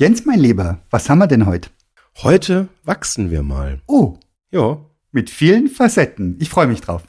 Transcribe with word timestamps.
Jens, 0.00 0.24
mein 0.24 0.40
Lieber, 0.40 0.78
was 0.88 1.10
haben 1.10 1.18
wir 1.18 1.26
denn 1.26 1.44
heute? 1.44 1.68
Heute 2.22 2.68
wachsen 2.84 3.30
wir 3.30 3.42
mal. 3.42 3.82
Oh, 3.86 4.16
Ja. 4.50 4.78
mit 5.12 5.28
vielen 5.28 5.68
Facetten. 5.68 6.38
Ich 6.40 6.48
freue 6.48 6.68
mich 6.68 6.80
drauf. 6.80 7.02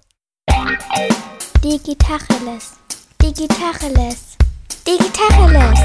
Digitacheles. 1.64 2.74
Digitacheles. 3.22 4.36
Digitacheles. 4.86 5.80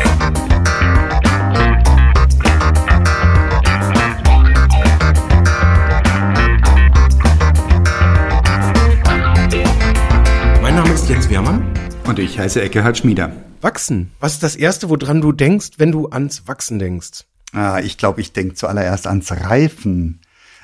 Mein 10.61 10.75
Name 10.75 10.91
ist 10.93 11.09
Jens 11.09 11.29
Wehrmann. 11.31 11.73
Und 12.07 12.19
ich 12.19 12.39
heiße 12.39 12.63
Eckehard 12.63 12.99
Schmieder. 12.99 13.33
Wachsen. 13.61 14.13
Was 14.21 14.35
ist 14.35 14.43
das 14.43 14.57
Erste, 14.57 14.89
woran 14.89 15.21
du 15.21 15.33
denkst, 15.33 15.71
wenn 15.79 15.91
du 15.91 16.09
ans 16.09 16.47
Wachsen 16.47 16.79
denkst? 16.79 17.25
Ah, 17.53 17.81
ich 17.81 17.99
glaube, 17.99 18.21
ich 18.21 18.33
denke 18.33 18.55
zuallererst 18.55 19.07
ans 19.07 19.33
Reifen, 19.33 20.21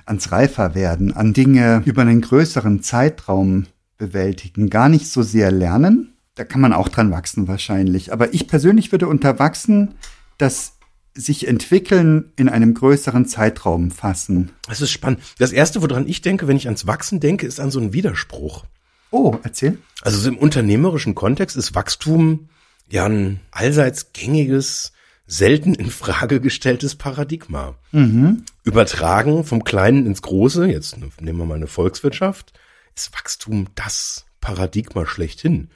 ans 0.07 0.31
Reiferwerden, 0.31 1.13
an 1.13 1.33
Dinge 1.33 1.83
über 1.85 2.03
einen 2.03 2.21
größeren 2.21 2.83
Zeitraum 2.83 3.67
bewältigen. 3.99 4.71
Gar 4.71 4.89
nicht 4.89 5.09
so 5.09 5.23
sehr 5.23 5.51
lernen. 5.51 6.15
Da 6.37 6.45
kann 6.45 6.61
man 6.61 6.73
auch 6.73 6.89
dran 6.89 7.11
wachsen 7.11 7.49
wahrscheinlich. 7.49 8.13
Aber 8.13 8.33
ich 8.33 8.47
persönlich 8.47 8.93
würde 8.93 9.09
unter 9.09 9.39
wachsen 9.39 9.95
das 10.39 10.79
sich 11.15 11.47
entwickeln 11.47 12.33
in 12.37 12.49
einem 12.49 12.75
größeren 12.75 13.27
Zeitraum 13.27 13.91
fassen. 13.91 14.51
Das 14.67 14.81
ist 14.81 14.91
spannend. 14.91 15.21
Das 15.39 15.53
Erste, 15.53 15.83
woran 15.83 16.09
ich 16.09 16.23
denke, 16.23 16.49
wenn 16.49 16.57
ich 16.57 16.67
ans 16.67 16.87
Wachsen 16.87 17.21
denke, 17.21 17.47
ist 17.47 17.61
an 17.61 17.71
so 17.71 17.79
einen 17.79 17.93
Widerspruch. 17.93 18.65
Oh, 19.13 19.37
erzähl. 19.45 19.79
Also 20.01 20.19
so 20.19 20.29
im 20.29 20.39
unternehmerischen 20.39 21.15
Kontext 21.15 21.57
ist 21.57 21.75
Wachstum 21.77 22.49
ja 22.91 23.07
ein 23.07 23.41
allseits 23.53 24.13
gängiges, 24.13 24.93
selten 25.27 25.75
in 25.75 25.91
Frage 25.91 26.41
gestelltes 26.41 26.97
Paradigma. 26.97 27.77
Übertragen 28.65 29.45
vom 29.45 29.63
Kleinen 29.65 30.07
ins 30.07 30.23
Große, 30.23 30.67
jetzt 30.67 30.97
nehmen 31.21 31.39
wir 31.39 31.47
mal 31.47 31.55
eine 31.55 31.69
Volkswirtschaft, 31.69 32.53
ist 32.97 33.13
Wachstum 33.15 33.69
das 33.75 34.25
Paradigma 34.41 35.07
schlechthin. 35.07 35.69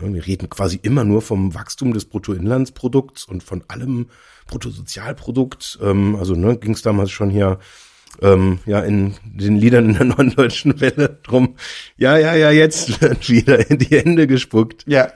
Ja, 0.00 0.12
Wir 0.14 0.26
reden 0.26 0.48
quasi 0.48 0.78
immer 0.80 1.04
nur 1.04 1.22
vom 1.22 1.54
Wachstum 1.54 1.92
des 1.92 2.04
Bruttoinlandsprodukts 2.04 3.24
und 3.24 3.42
von 3.42 3.64
allem 3.68 4.06
Bruttosozialprodukt. 4.46 5.78
Ähm, 5.82 6.16
also 6.16 6.34
ne, 6.34 6.56
ging 6.56 6.72
es 6.72 6.82
damals 6.82 7.10
schon 7.10 7.30
hier 7.30 7.58
ähm, 8.22 8.58
ja 8.66 8.80
in 8.80 9.14
den 9.24 9.56
Liedern 9.56 9.90
in 9.90 9.94
der 9.94 10.04
neuen 10.16 10.34
deutschen 10.34 10.80
Welle 10.80 11.18
drum. 11.22 11.56
Ja, 11.96 12.18
ja, 12.18 12.34
ja, 12.34 12.50
jetzt 12.50 13.00
wird 13.00 13.28
wieder 13.28 13.70
in 13.70 13.78
die 13.78 13.96
Hände 13.96 14.26
gespuckt. 14.26 14.84
Ja. 14.86 15.12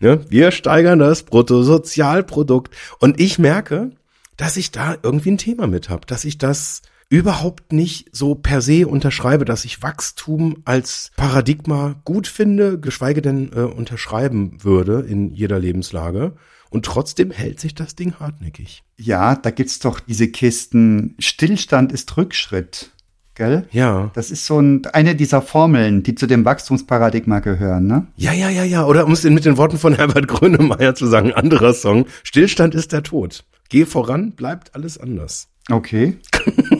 Ne? 0.00 0.24
Wir 0.28 0.50
steigern 0.50 0.98
das 0.98 1.22
Bruttosozialprodukt. 1.22 2.74
Und 2.98 3.20
ich 3.20 3.38
merke, 3.38 3.92
dass 4.36 4.56
ich 4.56 4.72
da 4.72 4.96
irgendwie 5.02 5.32
ein 5.32 5.38
Thema 5.38 5.66
mit 5.66 5.88
habe, 5.88 6.06
dass 6.06 6.24
ich 6.24 6.38
das 6.38 6.82
überhaupt 7.08 7.72
nicht 7.72 8.08
so 8.12 8.34
per 8.34 8.60
se 8.60 8.88
unterschreibe, 8.88 9.44
dass 9.44 9.64
ich 9.64 9.82
Wachstum 9.82 10.62
als 10.64 11.10
Paradigma 11.16 11.94
gut 12.04 12.26
finde, 12.26 12.80
geschweige 12.80 13.22
denn 13.22 13.52
äh, 13.54 13.60
unterschreiben 13.60 14.64
würde 14.64 15.04
in 15.06 15.32
jeder 15.32 15.58
Lebenslage. 15.58 16.32
Und 16.74 16.84
trotzdem 16.84 17.30
hält 17.30 17.60
sich 17.60 17.76
das 17.76 17.94
Ding 17.94 18.14
hartnäckig. 18.18 18.82
Ja, 18.96 19.36
da 19.36 19.52
gibt's 19.52 19.78
doch 19.78 20.00
diese 20.00 20.26
Kisten. 20.26 21.14
Stillstand 21.20 21.92
ist 21.92 22.16
Rückschritt. 22.16 22.90
Gell? 23.36 23.68
Ja. 23.70 24.10
Das 24.14 24.32
ist 24.32 24.44
so 24.44 24.58
ein, 24.58 24.84
eine 24.86 25.14
dieser 25.14 25.40
Formeln, 25.40 26.02
die 26.02 26.16
zu 26.16 26.26
dem 26.26 26.44
Wachstumsparadigma 26.44 27.38
gehören, 27.38 27.86
ne? 27.86 28.08
Ja, 28.16 28.32
ja, 28.32 28.50
ja, 28.50 28.64
ja. 28.64 28.86
Oder 28.86 29.06
um 29.06 29.12
es 29.12 29.22
mit 29.22 29.44
den 29.44 29.56
Worten 29.56 29.78
von 29.78 29.94
Herbert 29.94 30.26
Grönemeyer 30.26 30.96
zu 30.96 31.06
sagen, 31.06 31.32
anderer 31.32 31.74
Song. 31.74 32.06
Stillstand 32.24 32.74
ist 32.74 32.90
der 32.90 33.04
Tod. 33.04 33.44
Geh 33.68 33.84
voran, 33.84 34.32
bleibt 34.32 34.74
alles 34.74 34.98
anders. 34.98 35.46
Okay. 35.70 36.18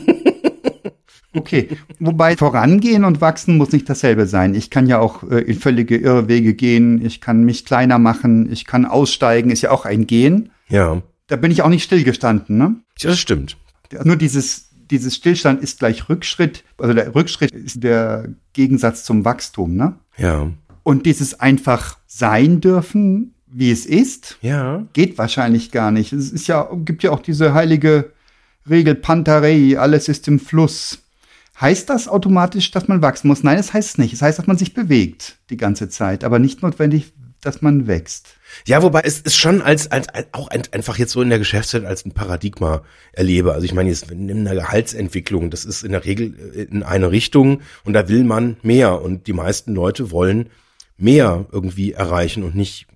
Okay, 1.35 1.69
wobei 1.99 2.37
vorangehen 2.37 3.03
und 3.03 3.21
wachsen 3.21 3.57
muss 3.57 3.71
nicht 3.71 3.89
dasselbe 3.89 4.25
sein. 4.27 4.55
Ich 4.55 4.69
kann 4.69 4.87
ja 4.87 4.99
auch 4.99 5.23
äh, 5.29 5.39
in 5.41 5.59
völlige 5.59 5.97
Irrwege 5.97 6.53
gehen, 6.53 7.03
ich 7.05 7.21
kann 7.21 7.43
mich 7.43 7.65
kleiner 7.65 7.99
machen, 7.99 8.51
ich 8.51 8.65
kann 8.65 8.85
aussteigen, 8.85 9.49
ist 9.51 9.61
ja 9.61 9.71
auch 9.71 9.85
ein 9.85 10.07
Gehen. 10.07 10.51
Ja. 10.69 11.01
Da 11.27 11.35
bin 11.35 11.51
ich 11.51 11.61
auch 11.61 11.69
nicht 11.69 11.83
stillgestanden, 11.83 12.57
ne? 12.57 12.75
Ja, 12.99 13.09
das 13.09 13.19
stimmt. 13.19 13.57
Nur 14.03 14.15
dieses, 14.15 14.69
dieses 14.91 15.15
Stillstand 15.15 15.61
ist 15.61 15.79
gleich 15.79 16.09
Rückschritt, 16.09 16.63
also 16.77 16.93
der 16.93 17.13
Rückschritt 17.15 17.51
ist 17.51 17.83
der 17.83 18.29
Gegensatz 18.53 19.03
zum 19.03 19.25
Wachstum, 19.25 19.75
ne? 19.75 19.95
Ja. 20.17 20.49
Und 20.83 21.05
dieses 21.05 21.39
einfach 21.39 21.97
sein 22.07 22.61
dürfen, 22.61 23.33
wie 23.47 23.71
es 23.71 23.85
ist, 23.85 24.37
Ja. 24.41 24.85
geht 24.93 25.17
wahrscheinlich 25.17 25.71
gar 25.71 25.89
nicht. 25.91 26.13
Es 26.13 26.31
ist 26.31 26.47
ja, 26.47 26.69
gibt 26.83 27.03
ja 27.03 27.11
auch 27.11 27.21
diese 27.21 27.53
heilige 27.53 28.11
Regel 28.69 28.95
Pantarei, 28.95 29.79
alles 29.79 30.09
ist 30.09 30.27
im 30.27 30.39
Fluss. 30.39 30.99
Heißt 31.59 31.89
das 31.89 32.07
automatisch, 32.07 32.71
dass 32.71 32.87
man 32.87 33.01
wachsen 33.01 33.27
muss? 33.27 33.43
Nein, 33.43 33.57
es 33.57 33.73
heißt 33.73 33.89
es 33.91 33.97
nicht. 33.97 34.13
Es 34.13 34.21
heißt, 34.21 34.37
dass 34.37 34.47
man 34.47 34.57
sich 34.57 34.73
bewegt 34.73 35.37
die 35.49 35.57
ganze 35.57 35.87
Zeit, 35.87 36.23
aber 36.23 36.37
nicht 36.37 36.61
notwendig, 36.61 37.13
dass 37.41 37.61
man 37.61 37.87
wächst. 37.87 38.35
Ja, 38.65 38.81
wobei 38.81 39.01
es 39.01 39.19
ist 39.19 39.37
schon 39.37 39.61
als, 39.61 39.89
als, 39.91 40.09
als 40.09 40.27
auch 40.33 40.49
ein, 40.49 40.63
einfach 40.71 40.97
jetzt 40.97 41.11
so 41.11 41.21
in 41.21 41.29
der 41.29 41.39
Geschäftswelt 41.39 41.85
als 41.85 42.05
ein 42.05 42.11
Paradigma 42.11 42.83
erlebe. 43.13 43.53
Also 43.53 43.65
ich 43.65 43.73
meine, 43.73 43.89
jetzt 43.89 44.11
in 44.11 44.29
einer 44.29 44.55
Gehaltsentwicklung, 44.55 45.49
das 45.49 45.63
ist 45.63 45.83
in 45.83 45.91
der 45.91 46.03
Regel 46.03 46.35
äh, 46.55 46.63
in 46.63 46.83
eine 46.83 47.11
Richtung 47.11 47.61
und 47.83 47.93
da 47.93 48.09
will 48.09 48.23
man 48.23 48.57
mehr 48.63 49.01
und 49.01 49.27
die 49.27 49.33
meisten 49.33 49.73
Leute 49.73 50.11
wollen 50.11 50.49
mehr 50.97 51.45
irgendwie 51.51 51.91
erreichen 51.91 52.43
und 52.43 52.55
nicht 52.55 52.87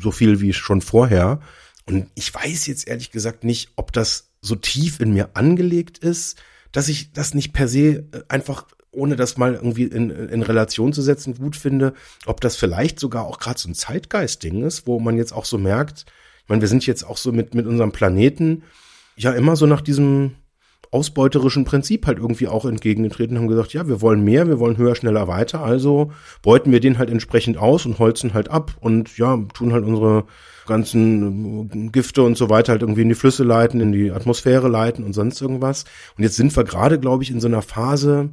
so 0.00 0.10
viel 0.10 0.40
wie 0.40 0.52
schon 0.52 0.80
vorher. 0.80 1.40
Und 1.86 2.08
ich 2.14 2.32
weiß 2.34 2.66
jetzt 2.66 2.88
ehrlich 2.88 3.10
gesagt 3.10 3.44
nicht, 3.44 3.70
ob 3.76 3.92
das 3.92 4.30
so 4.40 4.54
tief 4.54 5.00
in 5.00 5.12
mir 5.12 5.30
angelegt 5.34 5.98
ist, 5.98 6.36
dass 6.72 6.88
ich 6.88 7.12
das 7.12 7.34
nicht 7.34 7.52
per 7.52 7.68
se 7.68 8.04
äh, 8.12 8.22
einfach 8.28 8.66
ohne 8.90 9.16
das 9.16 9.36
mal 9.36 9.54
irgendwie 9.54 9.84
in, 9.84 10.10
in 10.10 10.42
Relation 10.42 10.92
zu 10.92 11.02
setzen, 11.02 11.34
gut 11.34 11.56
finde, 11.56 11.92
ob 12.26 12.40
das 12.40 12.56
vielleicht 12.56 12.98
sogar 12.98 13.26
auch 13.26 13.38
gerade 13.38 13.58
so 13.58 13.68
ein 13.68 13.74
Zeitgeist-Ding 13.74 14.64
ist, 14.64 14.86
wo 14.86 14.98
man 14.98 15.16
jetzt 15.16 15.32
auch 15.32 15.44
so 15.44 15.58
merkt, 15.58 16.06
ich 16.42 16.48
meine, 16.48 16.62
wir 16.62 16.68
sind 16.68 16.86
jetzt 16.86 17.04
auch 17.04 17.18
so 17.18 17.30
mit, 17.30 17.54
mit 17.54 17.66
unserem 17.66 17.92
Planeten 17.92 18.62
ja 19.16 19.32
immer 19.32 19.54
so 19.56 19.66
nach 19.66 19.82
diesem 19.82 20.36
ausbeuterischen 20.90 21.64
Prinzip 21.64 22.06
halt 22.06 22.18
irgendwie 22.18 22.48
auch 22.48 22.64
entgegengetreten, 22.64 23.36
haben 23.36 23.48
gesagt, 23.48 23.72
ja, 23.74 23.88
wir 23.88 24.00
wollen 24.00 24.22
mehr, 24.22 24.48
wir 24.48 24.58
wollen 24.58 24.78
höher, 24.78 24.94
schneller, 24.94 25.28
weiter, 25.28 25.62
also 25.62 26.12
beuten 26.42 26.72
wir 26.72 26.80
den 26.80 26.98
halt 26.98 27.10
entsprechend 27.10 27.58
aus 27.58 27.84
und 27.84 27.98
holzen 27.98 28.34
halt 28.34 28.50
ab 28.50 28.72
und 28.80 29.18
ja, 29.18 29.38
tun 29.52 29.72
halt 29.72 29.84
unsere 29.84 30.24
ganzen 30.66 31.70
äh, 31.70 31.88
Gifte 31.90 32.22
und 32.22 32.36
so 32.36 32.48
weiter 32.48 32.72
halt 32.72 32.82
irgendwie 32.82 33.02
in 33.02 33.08
die 33.08 33.14
Flüsse 33.14 33.42
leiten, 33.42 33.80
in 33.80 33.92
die 33.92 34.12
Atmosphäre 34.12 34.68
leiten 34.68 35.04
und 35.04 35.14
sonst 35.14 35.40
irgendwas. 35.40 35.84
Und 36.16 36.22
jetzt 36.22 36.36
sind 36.36 36.56
wir 36.56 36.64
gerade, 36.64 37.00
glaube 37.00 37.22
ich, 37.22 37.30
in 37.30 37.40
so 37.40 37.48
einer 37.48 37.62
Phase, 37.62 38.30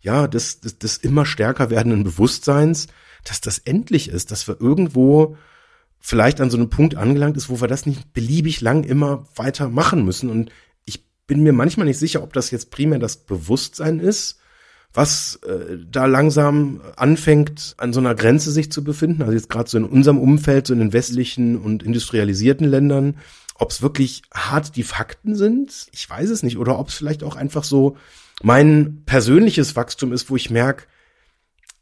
ja, 0.00 0.26
des, 0.26 0.60
des, 0.60 0.78
des 0.78 0.96
immer 0.98 1.26
stärker 1.26 1.70
werdenden 1.70 2.04
Bewusstseins, 2.04 2.88
dass 3.24 3.40
das 3.40 3.58
endlich 3.58 4.08
ist, 4.08 4.30
dass 4.30 4.48
wir 4.48 4.60
irgendwo 4.60 5.36
vielleicht 5.98 6.40
an 6.40 6.50
so 6.50 6.56
einem 6.56 6.68
Punkt 6.68 6.96
angelangt 6.96 7.36
ist, 7.36 7.48
wo 7.48 7.60
wir 7.60 7.68
das 7.68 7.86
nicht 7.86 8.12
beliebig 8.12 8.60
lang 8.60 8.84
immer 8.84 9.24
weiter 9.34 9.68
machen 9.68 10.04
müssen. 10.04 10.28
Und 10.28 10.50
bin 11.26 11.42
mir 11.42 11.52
manchmal 11.52 11.86
nicht 11.86 11.98
sicher, 11.98 12.22
ob 12.22 12.32
das 12.32 12.50
jetzt 12.50 12.70
primär 12.70 12.98
das 12.98 13.16
Bewusstsein 13.16 14.00
ist, 14.00 14.38
was 14.92 15.36
äh, 15.46 15.78
da 15.90 16.06
langsam 16.06 16.80
anfängt, 16.96 17.74
an 17.78 17.92
so 17.92 18.00
einer 18.00 18.14
Grenze 18.14 18.52
sich 18.52 18.70
zu 18.70 18.84
befinden. 18.84 19.22
Also 19.22 19.34
jetzt 19.34 19.48
gerade 19.48 19.68
so 19.68 19.76
in 19.76 19.84
unserem 19.84 20.18
Umfeld, 20.18 20.66
so 20.66 20.72
in 20.72 20.78
den 20.78 20.92
westlichen 20.92 21.58
und 21.58 21.82
industrialisierten 21.82 22.66
Ländern, 22.66 23.16
ob 23.56 23.70
es 23.70 23.82
wirklich 23.82 24.22
hart 24.32 24.76
die 24.76 24.82
Fakten 24.82 25.34
sind, 25.34 25.88
ich 25.92 26.08
weiß 26.08 26.30
es 26.30 26.42
nicht. 26.42 26.58
Oder 26.58 26.78
ob 26.78 26.88
es 26.88 26.94
vielleicht 26.94 27.22
auch 27.22 27.36
einfach 27.36 27.64
so 27.64 27.96
mein 28.42 29.02
persönliches 29.04 29.76
Wachstum 29.76 30.12
ist, 30.12 30.30
wo 30.30 30.36
ich 30.36 30.50
merke, 30.50 30.84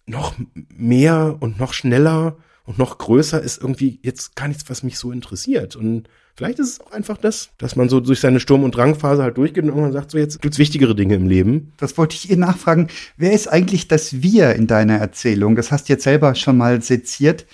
noch 0.06 0.34
mehr 0.54 1.36
und 1.40 1.58
noch 1.58 1.72
schneller 1.72 2.36
und 2.64 2.78
noch 2.78 2.98
größer 2.98 3.40
ist 3.40 3.60
irgendwie 3.60 4.00
jetzt 4.02 4.36
gar 4.36 4.48
nichts, 4.48 4.68
was 4.68 4.82
mich 4.82 4.98
so 4.98 5.12
interessiert. 5.12 5.76
Und 5.76 6.08
vielleicht 6.34 6.58
ist 6.58 6.68
es 6.68 6.80
auch 6.80 6.92
einfach 6.92 7.16
das, 7.16 7.50
dass 7.58 7.76
man 7.76 7.88
so 7.88 8.00
durch 8.00 8.20
seine 8.20 8.40
Sturm- 8.40 8.64
und 8.64 8.76
Drangphase 8.76 9.22
halt 9.22 9.36
durchgeht 9.36 9.64
und 9.64 9.70
irgendwann 9.70 9.92
sagt, 9.92 10.10
so 10.10 10.18
jetzt 10.18 10.40
gibt's 10.40 10.58
wichtigere 10.58 10.94
Dinge 10.94 11.14
im 11.14 11.28
Leben. 11.28 11.72
Das 11.78 11.96
wollte 11.98 12.16
ich 12.16 12.30
ihr 12.30 12.36
nachfragen. 12.36 12.88
Wer 13.16 13.32
ist 13.32 13.48
eigentlich 13.48 13.88
das 13.88 14.22
Wir 14.22 14.54
in 14.54 14.66
deiner 14.66 14.96
Erzählung? 14.96 15.56
Das 15.56 15.70
hast 15.70 15.88
du 15.88 15.92
jetzt 15.92 16.04
selber 16.04 16.34
schon 16.34 16.56
mal 16.56 16.82
seziert. 16.82 17.46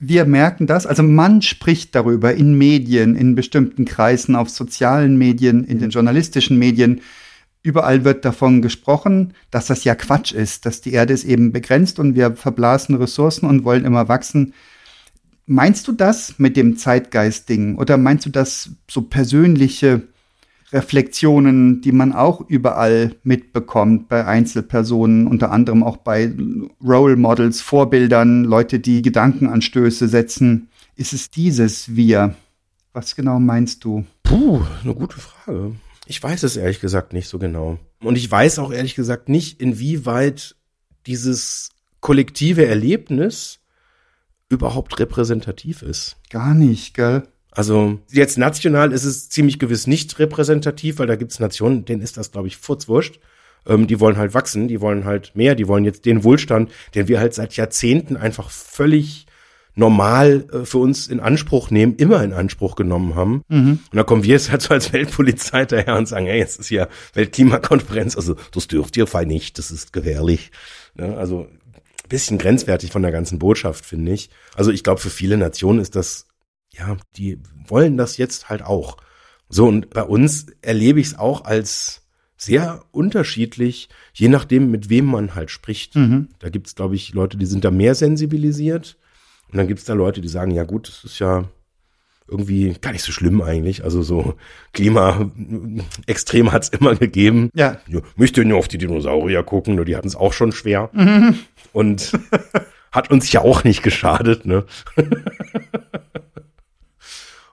Wir 0.00 0.26
merken 0.26 0.66
das, 0.66 0.86
also 0.86 1.02
man 1.02 1.42
spricht 1.42 1.94
darüber 1.94 2.32
in 2.32 2.56
Medien, 2.56 3.16
in 3.16 3.34
bestimmten 3.34 3.84
Kreisen, 3.84 4.36
auf 4.36 4.48
sozialen 4.48 5.18
Medien, 5.18 5.64
in 5.64 5.80
den 5.80 5.90
journalistischen 5.90 6.56
Medien. 6.56 7.00
Überall 7.62 8.04
wird 8.04 8.24
davon 8.24 8.62
gesprochen, 8.62 9.34
dass 9.50 9.66
das 9.66 9.82
ja 9.82 9.96
Quatsch 9.96 10.32
ist, 10.32 10.66
dass 10.66 10.80
die 10.80 10.92
Erde 10.92 11.12
ist 11.12 11.24
eben 11.24 11.50
begrenzt 11.50 11.98
und 11.98 12.14
wir 12.14 12.36
verblasen 12.36 12.94
Ressourcen 12.94 13.46
und 13.46 13.64
wollen 13.64 13.84
immer 13.84 14.08
wachsen. 14.08 14.54
Meinst 15.50 15.88
du 15.88 15.92
das 15.92 16.38
mit 16.38 16.58
dem 16.58 16.76
Zeitgeist-Ding 16.76 17.78
oder 17.78 17.96
meinst 17.96 18.26
du 18.26 18.30
das 18.30 18.68
so 18.86 19.00
persönliche 19.00 20.02
Reflexionen, 20.74 21.80
die 21.80 21.90
man 21.92 22.12
auch 22.12 22.42
überall 22.42 23.14
mitbekommt 23.22 24.10
bei 24.10 24.26
Einzelpersonen, 24.26 25.26
unter 25.26 25.50
anderem 25.50 25.82
auch 25.82 25.96
bei 25.96 26.30
Role 26.84 27.16
Models, 27.16 27.62
Vorbildern, 27.62 28.44
Leute, 28.44 28.78
die 28.78 29.00
Gedankenanstöße 29.00 30.06
setzen? 30.06 30.68
Ist 30.96 31.14
es 31.14 31.30
dieses 31.30 31.96
Wir, 31.96 32.34
Was 32.92 33.16
genau 33.16 33.40
meinst 33.40 33.84
du? 33.84 34.04
Puh, 34.24 34.60
eine 34.82 34.94
gute 34.94 35.16
Frage. 35.16 35.76
Ich 36.04 36.22
weiß 36.22 36.42
es 36.42 36.58
ehrlich 36.58 36.80
gesagt 36.80 37.14
nicht 37.14 37.28
so 37.28 37.38
genau. 37.38 37.78
Und 38.02 38.18
ich 38.18 38.30
weiß 38.30 38.58
auch 38.58 38.70
ehrlich 38.70 38.94
gesagt 38.94 39.30
nicht, 39.30 39.62
inwieweit 39.62 40.56
dieses 41.06 41.70
kollektive 42.00 42.66
Erlebnis 42.66 43.60
überhaupt 44.48 44.98
repräsentativ 44.98 45.82
ist. 45.82 46.16
Gar 46.30 46.54
nicht, 46.54 46.94
gell? 46.94 47.24
Also 47.50 47.98
jetzt 48.10 48.38
national 48.38 48.92
ist 48.92 49.04
es 49.04 49.28
ziemlich 49.28 49.58
gewiss 49.58 49.86
nicht 49.86 50.18
repräsentativ, 50.18 50.98
weil 50.98 51.06
da 51.06 51.16
gibt 51.16 51.32
es 51.32 51.40
Nationen, 51.40 51.84
denen 51.84 52.02
ist 52.02 52.16
das, 52.16 52.30
glaube 52.30 52.48
ich, 52.48 52.56
furzwurscht. 52.56 53.20
Ähm, 53.66 53.86
die 53.86 54.00
wollen 54.00 54.16
halt 54.16 54.34
wachsen, 54.34 54.68
die 54.68 54.80
wollen 54.80 55.04
halt 55.04 55.32
mehr, 55.34 55.54
die 55.54 55.68
wollen 55.68 55.84
jetzt 55.84 56.06
den 56.06 56.24
Wohlstand, 56.24 56.70
den 56.94 57.08
wir 57.08 57.20
halt 57.20 57.34
seit 57.34 57.54
Jahrzehnten 57.54 58.16
einfach 58.16 58.50
völlig 58.50 59.26
normal 59.74 60.46
äh, 60.52 60.64
für 60.64 60.78
uns 60.78 61.06
in 61.06 61.20
Anspruch 61.20 61.70
nehmen, 61.70 61.96
immer 61.96 62.22
in 62.22 62.32
Anspruch 62.32 62.74
genommen 62.74 63.14
haben. 63.14 63.42
Mhm. 63.48 63.78
Und 63.90 63.96
da 63.96 64.02
kommen 64.02 64.24
wir 64.24 64.30
jetzt 64.30 64.50
halt 64.50 64.62
so 64.62 64.74
als 64.74 64.92
Weltpolizei 64.92 65.64
daher 65.64 65.96
und 65.96 66.08
sagen, 66.08 66.26
hey, 66.26 66.38
jetzt 66.38 66.58
ist 66.58 66.70
ja 66.70 66.88
Weltklimakonferenz, 67.14 68.16
also 68.16 68.36
das 68.52 68.66
dürft 68.66 68.96
ihr 68.96 69.06
fein 69.06 69.28
nicht, 69.28 69.58
das 69.58 69.70
ist 69.70 69.92
gefährlich. 69.92 70.50
Ja, 70.98 71.14
also 71.14 71.46
bisschen 72.08 72.38
grenzwertig 72.38 72.90
von 72.90 73.02
der 73.02 73.12
ganzen 73.12 73.38
Botschaft, 73.38 73.84
finde 73.84 74.12
ich. 74.12 74.30
Also 74.54 74.70
ich 74.70 74.82
glaube, 74.82 75.00
für 75.00 75.10
viele 75.10 75.36
Nationen 75.36 75.80
ist 75.80 75.96
das, 75.96 76.26
ja, 76.70 76.96
die 77.16 77.40
wollen 77.66 77.96
das 77.96 78.16
jetzt 78.16 78.48
halt 78.48 78.62
auch. 78.62 78.96
So, 79.48 79.66
und 79.66 79.90
bei 79.90 80.02
uns 80.02 80.46
erlebe 80.60 81.00
ich 81.00 81.08
es 81.08 81.18
auch 81.18 81.44
als 81.44 82.02
sehr 82.36 82.84
unterschiedlich, 82.92 83.88
je 84.12 84.28
nachdem, 84.28 84.70
mit 84.70 84.88
wem 84.90 85.06
man 85.06 85.34
halt 85.34 85.50
spricht. 85.50 85.96
Mhm. 85.96 86.28
Da 86.38 86.50
gibt 86.50 86.68
es, 86.68 86.74
glaube 86.74 86.94
ich, 86.94 87.12
Leute, 87.12 87.36
die 87.36 87.46
sind 87.46 87.64
da 87.64 87.70
mehr 87.70 87.94
sensibilisiert. 87.94 88.96
Und 89.50 89.58
dann 89.58 89.66
gibt 89.66 89.80
es 89.80 89.86
da 89.86 89.94
Leute, 89.94 90.20
die 90.20 90.28
sagen, 90.28 90.52
ja 90.52 90.64
gut, 90.64 90.88
das 90.88 91.04
ist 91.04 91.18
ja 91.18 91.48
irgendwie 92.28 92.74
gar 92.80 92.92
nicht 92.92 93.02
so 93.02 93.12
schlimm 93.12 93.40
eigentlich. 93.42 93.84
Also 93.84 94.02
so 94.02 94.34
Klima-Extrem 94.72 96.52
hat 96.52 96.64
es 96.64 96.68
immer 96.68 96.94
gegeben. 96.94 97.50
Ja. 97.54 97.78
Ich 97.86 98.02
möchte 98.16 98.44
nur 98.44 98.58
auf 98.58 98.68
die 98.68 98.78
Dinosaurier 98.78 99.42
gucken, 99.42 99.74
nur 99.74 99.84
die 99.84 99.96
hatten 99.96 100.08
es 100.08 100.16
auch 100.16 100.32
schon 100.32 100.52
schwer. 100.52 100.90
Mhm. 100.92 101.38
Und 101.72 102.12
hat 102.92 103.10
uns 103.10 103.30
ja 103.32 103.40
auch 103.40 103.64
nicht 103.64 103.82
geschadet, 103.82 104.46
ne? 104.46 104.64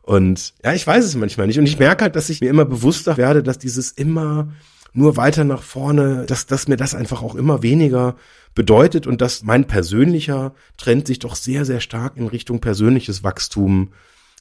Und 0.02 0.54
ja, 0.64 0.74
ich 0.74 0.86
weiß 0.86 1.04
es 1.04 1.16
manchmal 1.16 1.48
nicht. 1.48 1.58
Und 1.58 1.66
ich 1.66 1.80
merke 1.80 2.04
halt, 2.04 2.16
dass 2.16 2.30
ich 2.30 2.40
mir 2.40 2.50
immer 2.50 2.66
bewusster 2.66 3.18
werde, 3.18 3.42
dass 3.42 3.58
dieses 3.58 3.92
immer 3.92 4.54
nur 4.94 5.18
weiter 5.18 5.44
nach 5.44 5.64
vorne, 5.64 6.26
dass, 6.28 6.46
dass 6.46 6.68
mir 6.68 6.78
das 6.78 6.94
einfach 6.94 7.24
auch 7.24 7.34
immer 7.36 7.64
weniger 7.64 8.16
bedeutet 8.54 9.08
und 9.08 9.20
dass 9.20 9.44
mein 9.44 9.66
persönlicher 9.66 10.54
Trend 10.78 11.08
sich 11.08 11.20
doch 11.20 11.36
sehr, 11.36 11.66
sehr 11.66 11.82
stark 11.82 12.18
in 12.18 12.28
Richtung 12.28 12.62
persönliches 12.62 13.24
Wachstum 13.24 13.92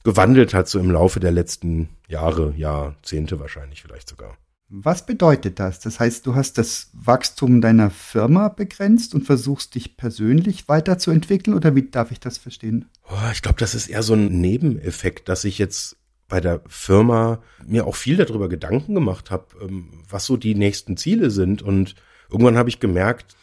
gewandelt 0.04 0.54
hat, 0.54 0.68
so 0.68 0.78
im 0.78 0.90
Laufe 0.90 1.18
der 1.18 1.32
letzten 1.32 1.88
Jahre, 2.06 2.54
Jahrzehnte 2.56 3.40
wahrscheinlich 3.40 3.82
vielleicht 3.82 4.08
sogar. 4.08 4.36
Was 4.68 5.06
bedeutet 5.06 5.58
das? 5.58 5.80
Das 5.80 6.00
heißt, 6.00 6.26
du 6.26 6.34
hast 6.34 6.58
das 6.58 6.90
Wachstum 6.92 7.60
deiner 7.60 7.90
Firma 7.90 8.48
begrenzt 8.48 9.14
und 9.14 9.24
versuchst 9.24 9.74
dich 9.74 9.96
persönlich 9.96 10.68
weiterzuentwickeln 10.68 11.56
oder 11.56 11.74
wie 11.74 11.90
darf 11.90 12.10
ich 12.10 12.20
das 12.20 12.38
verstehen? 12.38 12.86
Oh, 13.08 13.30
ich 13.32 13.42
glaube, 13.42 13.58
das 13.58 13.74
ist 13.74 13.88
eher 13.88 14.02
so 14.02 14.14
ein 14.14 14.40
Nebeneffekt, 14.40 15.28
dass 15.28 15.44
ich 15.44 15.58
jetzt 15.58 15.96
bei 16.28 16.40
der 16.40 16.62
Firma 16.66 17.42
mir 17.64 17.86
auch 17.86 17.94
viel 17.94 18.16
darüber 18.16 18.48
Gedanken 18.48 18.94
gemacht 18.94 19.30
habe, 19.30 19.46
ähm, 19.62 20.02
was 20.08 20.26
so 20.26 20.36
die 20.36 20.54
nächsten 20.54 20.96
Ziele 20.96 21.30
sind 21.30 21.62
und 21.62 21.94
irgendwann 22.30 22.56
habe 22.56 22.70
ich 22.70 22.80
gemerkt, 22.80 23.36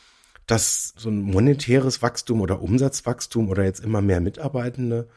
dass 0.47 0.93
so 0.97 1.09
ein 1.09 1.21
monetäres 1.21 2.01
Wachstum 2.01 2.41
oder 2.41 2.61
Umsatzwachstum 2.61 3.49
oder 3.49 3.63
jetzt 3.63 3.83
immer 3.83 4.01
mehr 4.01 4.19
Mitarbeitende 4.19 5.07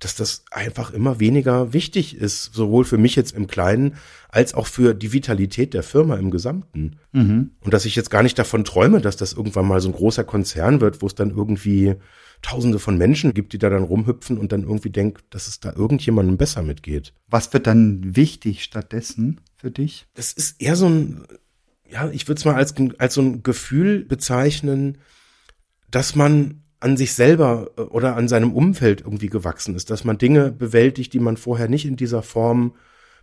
dass 0.00 0.16
das 0.16 0.44
einfach 0.50 0.92
immer 0.92 1.20
weniger 1.20 1.72
wichtig 1.72 2.16
ist, 2.16 2.54
sowohl 2.54 2.84
für 2.84 2.98
mich 2.98 3.14
jetzt 3.16 3.32
im 3.32 3.46
Kleinen 3.46 3.94
als 4.30 4.54
auch 4.54 4.66
für 4.66 4.94
die 4.94 5.12
Vitalität 5.12 5.74
der 5.74 5.82
Firma 5.82 6.16
im 6.16 6.30
Gesamten. 6.30 6.96
Mhm. 7.12 7.50
Und 7.60 7.74
dass 7.74 7.84
ich 7.84 7.96
jetzt 7.96 8.10
gar 8.10 8.22
nicht 8.22 8.38
davon 8.38 8.64
träume, 8.64 9.00
dass 9.00 9.16
das 9.16 9.34
irgendwann 9.34 9.68
mal 9.68 9.80
so 9.80 9.88
ein 9.88 9.94
großer 9.94 10.24
Konzern 10.24 10.80
wird, 10.80 11.02
wo 11.02 11.06
es 11.06 11.14
dann 11.14 11.30
irgendwie 11.30 11.96
Tausende 12.42 12.78
von 12.78 12.96
Menschen 12.96 13.34
gibt, 13.34 13.52
die 13.52 13.58
da 13.58 13.68
dann 13.68 13.82
rumhüpfen 13.82 14.38
und 14.38 14.52
dann 14.52 14.62
irgendwie 14.62 14.88
denkt, 14.88 15.24
dass 15.28 15.46
es 15.46 15.60
da 15.60 15.74
irgendjemandem 15.74 16.38
besser 16.38 16.62
mitgeht. 16.62 17.12
Was 17.28 17.52
wird 17.52 17.66
dann 17.66 18.16
wichtig 18.16 18.64
stattdessen 18.64 19.42
für 19.56 19.70
dich? 19.70 20.06
Das 20.14 20.32
ist 20.32 20.60
eher 20.60 20.74
so 20.74 20.88
ein, 20.88 21.26
ja, 21.90 22.08
ich 22.10 22.26
würde 22.28 22.38
es 22.38 22.46
mal 22.46 22.54
als, 22.54 22.74
als 22.96 23.14
so 23.14 23.20
ein 23.20 23.42
Gefühl 23.42 24.06
bezeichnen, 24.06 24.96
dass 25.90 26.14
man 26.14 26.62
an 26.80 26.96
sich 26.96 27.14
selber 27.14 27.70
äh, 27.76 27.82
oder 27.82 28.16
an 28.16 28.28
seinem 28.28 28.52
Umfeld 28.52 29.02
irgendwie 29.02 29.28
gewachsen 29.28 29.76
ist, 29.76 29.90
dass 29.90 30.04
man 30.04 30.18
Dinge 30.18 30.50
bewältigt, 30.50 31.12
die 31.12 31.20
man 31.20 31.36
vorher 31.36 31.68
nicht 31.68 31.86
in 31.86 31.96
dieser 31.96 32.22
Form 32.22 32.74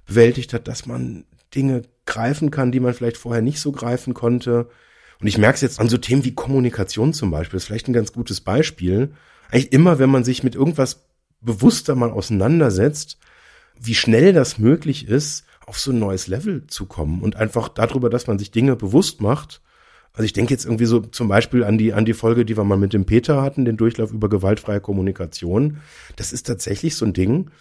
bewältigt 0.05 0.53
hat, 0.53 0.67
dass 0.67 0.85
man 0.85 1.25
Dinge 1.53 1.81
greifen 2.05 2.51
kann, 2.51 2.71
die 2.71 2.79
man 2.79 2.93
vielleicht 2.93 3.17
vorher 3.17 3.41
nicht 3.41 3.59
so 3.59 3.71
greifen 3.71 4.13
konnte. 4.13 4.69
Und 5.19 5.27
ich 5.27 5.37
merke 5.37 5.55
es 5.55 5.61
jetzt 5.61 5.79
an 5.79 5.89
so 5.89 5.97
Themen 5.97 6.23
wie 6.23 6.35
Kommunikation 6.35 7.13
zum 7.13 7.31
Beispiel, 7.31 7.57
das 7.57 7.63
ist 7.63 7.67
vielleicht 7.67 7.89
ein 7.89 7.93
ganz 7.93 8.13
gutes 8.13 8.41
Beispiel. 8.41 9.13
Eigentlich 9.51 9.73
immer, 9.73 9.99
wenn 9.99 10.09
man 10.09 10.23
sich 10.23 10.43
mit 10.43 10.55
irgendwas 10.55 11.07
bewusster 11.41 11.95
mal 11.95 12.11
auseinandersetzt, 12.11 13.17
wie 13.79 13.95
schnell 13.95 14.33
das 14.33 14.57
möglich 14.57 15.07
ist, 15.07 15.45
auf 15.65 15.79
so 15.79 15.91
ein 15.91 15.99
neues 15.99 16.27
Level 16.27 16.65
zu 16.67 16.85
kommen 16.85 17.21
und 17.21 17.35
einfach 17.35 17.67
darüber, 17.69 18.09
dass 18.09 18.27
man 18.27 18.39
sich 18.39 18.51
Dinge 18.51 18.75
bewusst 18.75 19.21
macht 19.21 19.61
also 20.17 20.25
ich 20.25 20.33
denke 20.33 20.51
jetzt 20.51 20.65
irgendwie 20.65 20.87
so 20.87 21.01
zum 21.01 21.27
Beispiel 21.27 21.63
an 21.63 21.77
die, 21.77 21.93
an 21.93 22.03
die 22.03 22.15
Folge, 22.15 22.43
die 22.43 22.57
wir 22.57 22.63
mal 22.63 22.75
mit 22.75 22.91
dem 22.91 23.05
Peter 23.05 23.43
hatten, 23.43 23.65
den 23.65 23.77
Durchlauf 23.77 24.11
über 24.11 24.29
gewaltfreie 24.29 24.81
Kommunikation. 24.81 25.77
Das 26.15 26.33
ist 26.33 26.47
tatsächlich 26.47 26.95
so 26.95 27.05
ein 27.05 27.13
Ding. 27.13 27.51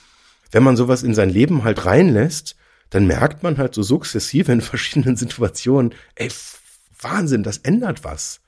Wenn 0.51 0.63
man 0.63 0.75
sowas 0.75 1.03
in 1.03 1.13
sein 1.13 1.29
Leben 1.29 1.65
halt 1.65 1.85
reinlässt, 1.85 2.57
dann 2.89 3.07
merkt 3.07 3.43
man 3.43 3.59
halt 3.59 3.75
so 3.75 3.83
sukzessive 3.83 4.51
in 4.51 4.61
verschiedenen 4.63 5.17
Situationen, 5.17 5.93
ey, 6.15 6.31
Wahnsinn, 6.99 7.43
das 7.43 7.59
ändert 7.59 8.05
was. 8.05 8.41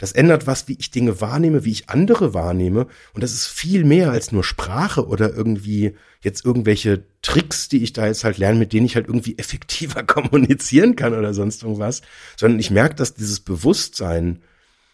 Das 0.00 0.12
ändert 0.12 0.46
was, 0.46 0.66
wie 0.66 0.76
ich 0.78 0.90
Dinge 0.90 1.20
wahrnehme, 1.20 1.66
wie 1.66 1.72
ich 1.72 1.90
andere 1.90 2.32
wahrnehme. 2.32 2.86
Und 3.12 3.22
das 3.22 3.34
ist 3.34 3.46
viel 3.46 3.84
mehr 3.84 4.10
als 4.10 4.32
nur 4.32 4.42
Sprache 4.42 5.06
oder 5.06 5.34
irgendwie 5.34 5.94
jetzt 6.22 6.42
irgendwelche 6.42 7.04
Tricks, 7.20 7.68
die 7.68 7.82
ich 7.82 7.92
da 7.92 8.06
jetzt 8.06 8.24
halt 8.24 8.38
lerne, 8.38 8.58
mit 8.58 8.72
denen 8.72 8.86
ich 8.86 8.96
halt 8.96 9.08
irgendwie 9.08 9.36
effektiver 9.36 10.02
kommunizieren 10.06 10.96
kann 10.96 11.12
oder 11.12 11.34
sonst 11.34 11.62
irgendwas. 11.62 12.00
Sondern 12.38 12.58
ich 12.60 12.70
merke, 12.70 12.94
dass 12.94 13.12
dieses 13.12 13.40
Bewusstsein, 13.40 14.40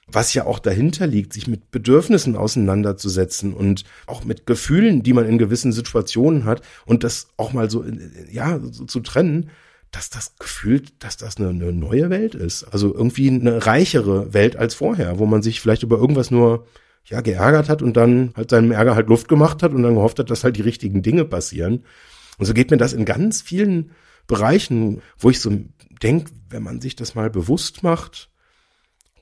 was 0.09 0.35
ja 0.35 0.45
auch 0.45 0.59
dahinter 0.59 1.07
liegt, 1.07 1.33
sich 1.35 1.47
mit 1.47 1.71
Bedürfnissen 1.71 2.35
auseinanderzusetzen 2.35 3.55
und 3.55 3.85
auch 4.07 4.25
mit 4.25 4.45
Gefühlen, 4.45 5.05
die 5.05 5.13
man 5.13 5.29
in 5.29 5.39
gewissen 5.39 5.71
Situationen 5.71 6.45
hat 6.47 6.63
und 6.85 7.05
das 7.05 7.29
auch 7.37 7.53
mal 7.53 7.71
so, 7.71 7.85
ja, 8.33 8.59
so 8.59 8.85
zu 8.87 8.99
trennen, 8.99 9.51
dass 9.97 10.11
das 10.11 10.37
Gefühl, 10.39 10.83
dass 10.99 11.17
das 11.17 11.39
eine, 11.39 11.49
eine 11.49 11.73
neue 11.73 12.11
Welt 12.11 12.35
ist. 12.35 12.65
Also 12.65 12.95
irgendwie 12.95 13.31
eine 13.31 13.65
reichere 13.65 14.35
Welt 14.35 14.55
als 14.57 14.75
vorher, 14.75 15.19
wo 15.19 15.25
man 15.25 15.43
sich 15.43 15.61
vielleicht 15.61 15.83
über 15.83 15.97
irgendwas 15.97 16.31
nur 16.31 16.67
ja 17.07 17.23
geärgert 17.23 17.71
hat 17.71 17.81
und 17.81 17.97
dann 17.97 18.33
halt 18.37 18.51
seinem 18.51 18.73
Ärger 18.73 18.95
halt 18.95 19.09
Luft 19.09 19.27
gemacht 19.27 19.63
hat 19.63 19.73
und 19.73 19.83
dann 19.83 19.95
gehofft 19.95 20.19
hat, 20.19 20.29
dass 20.29 20.45
halt 20.45 20.57
die 20.57 20.63
richtigen 20.63 21.01
Dinge 21.03 21.25
passieren. 21.25 21.85
Und 22.37 22.45
so 22.45 22.53
geht 22.53 22.71
mir 22.71 22.77
das 22.77 22.93
in 22.93 23.07
ganz 23.07 23.41
vielen 23.41 23.93
Bereichen, 24.27 25.01
wo 25.19 25.31
ich 25.31 25.41
so 25.41 25.51
denke, 26.03 26.31
wenn 26.51 26.63
man 26.63 26.83
sich 26.83 26.95
das 26.95 27.15
mal 27.15 27.31
bewusst 27.31 27.83
macht, 27.83 28.29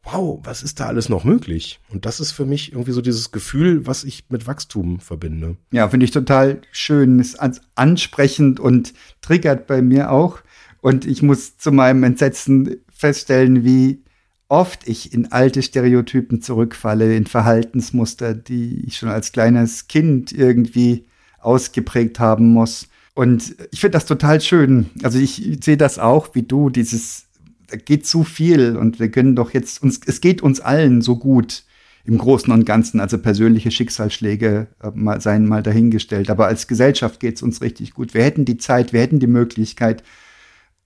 wow, 0.03 0.41
was 0.43 0.63
ist 0.63 0.81
da 0.81 0.87
alles 0.87 1.09
noch 1.09 1.23
möglich? 1.23 1.79
Und 1.89 2.05
das 2.05 2.19
ist 2.19 2.33
für 2.33 2.47
mich 2.47 2.73
irgendwie 2.73 2.93
so 2.93 3.01
dieses 3.01 3.31
Gefühl, 3.31 3.87
was 3.87 4.03
ich 4.03 4.25
mit 4.29 4.47
Wachstum 4.49 4.99
verbinde. 4.99 5.57
Ja, 5.71 5.89
finde 5.89 6.05
ich 6.05 6.11
total 6.11 6.63
schön, 6.73 7.21
ist 7.21 7.39
ansprechend 7.77 8.59
und 8.59 8.93
triggert 9.21 9.69
bei 9.69 9.83
mir 9.83 10.11
auch. 10.11 10.41
Und 10.85 11.07
ich 11.07 11.23
muss 11.23 11.57
zu 11.57 11.73
meinem 11.73 12.03
Entsetzen 12.03 12.77
feststellen, 12.93 13.65
wie 13.65 14.03
oft 14.49 14.87
ich 14.87 15.15
in 15.15 15.33
alte 15.33 15.63
Stereotypen 15.63 16.43
zurückfalle, 16.43 17.17
in 17.17 17.25
Verhaltensmuster, 17.27 18.35
die 18.35 18.85
ich 18.87 18.99
schon 18.99 19.09
als 19.09 19.33
kleines 19.33 19.89
Kind 19.89 20.31
irgendwie 20.31 21.07
ausgeprägt 21.41 22.21
haben 22.21 22.53
muss. 22.53 22.89
Und 23.15 23.55
ich 23.71 23.81
finde 23.81 23.93
das 23.93 24.05
total 24.05 24.43
schön. 24.43 24.91
Also 25.03 25.19
ich 25.19 25.59
sehe 25.65 25.79
das 25.79 25.99
auch 25.99 26.35
wie 26.35 26.43
du, 26.43 26.69
dieses, 26.69 27.29
da 27.69 27.79
geht 27.79 28.07
zu 28.07 28.23
viel 28.23 28.77
und 28.77 29.01
wir 29.01 29.11
können 29.11 29.37
doch 29.37 29.55
jetzt 29.55 29.83
uns, 29.83 30.03
es 30.05 30.21
geht 30.21 30.43
uns 30.43 30.61
allen 30.61 31.01
so 31.01 31.17
gut 31.17 31.65
im 32.05 32.19
Großen 32.19 32.53
und 32.53 32.67
Ganzen, 32.67 33.01
also 33.01 33.17
persönliche 33.17 33.71
Schicksalsschläge 33.71 34.67
äh, 34.83 34.91
mal, 34.93 35.19
seien 35.23 35.49
mal 35.49 35.63
dahingestellt. 35.63 36.29
Aber 36.29 36.47
als 36.47 36.67
Gesellschaft 36.67 37.21
geht 37.21 37.37
es 37.37 37.43
uns 37.43 37.63
richtig 37.63 37.95
gut. 37.95 38.13
Wir 38.13 38.23
hätten 38.23 38.45
die 38.45 38.59
Zeit, 38.59 38.93
wir 38.93 39.01
hätten 39.01 39.19
die 39.19 39.27
Möglichkeit, 39.27 40.03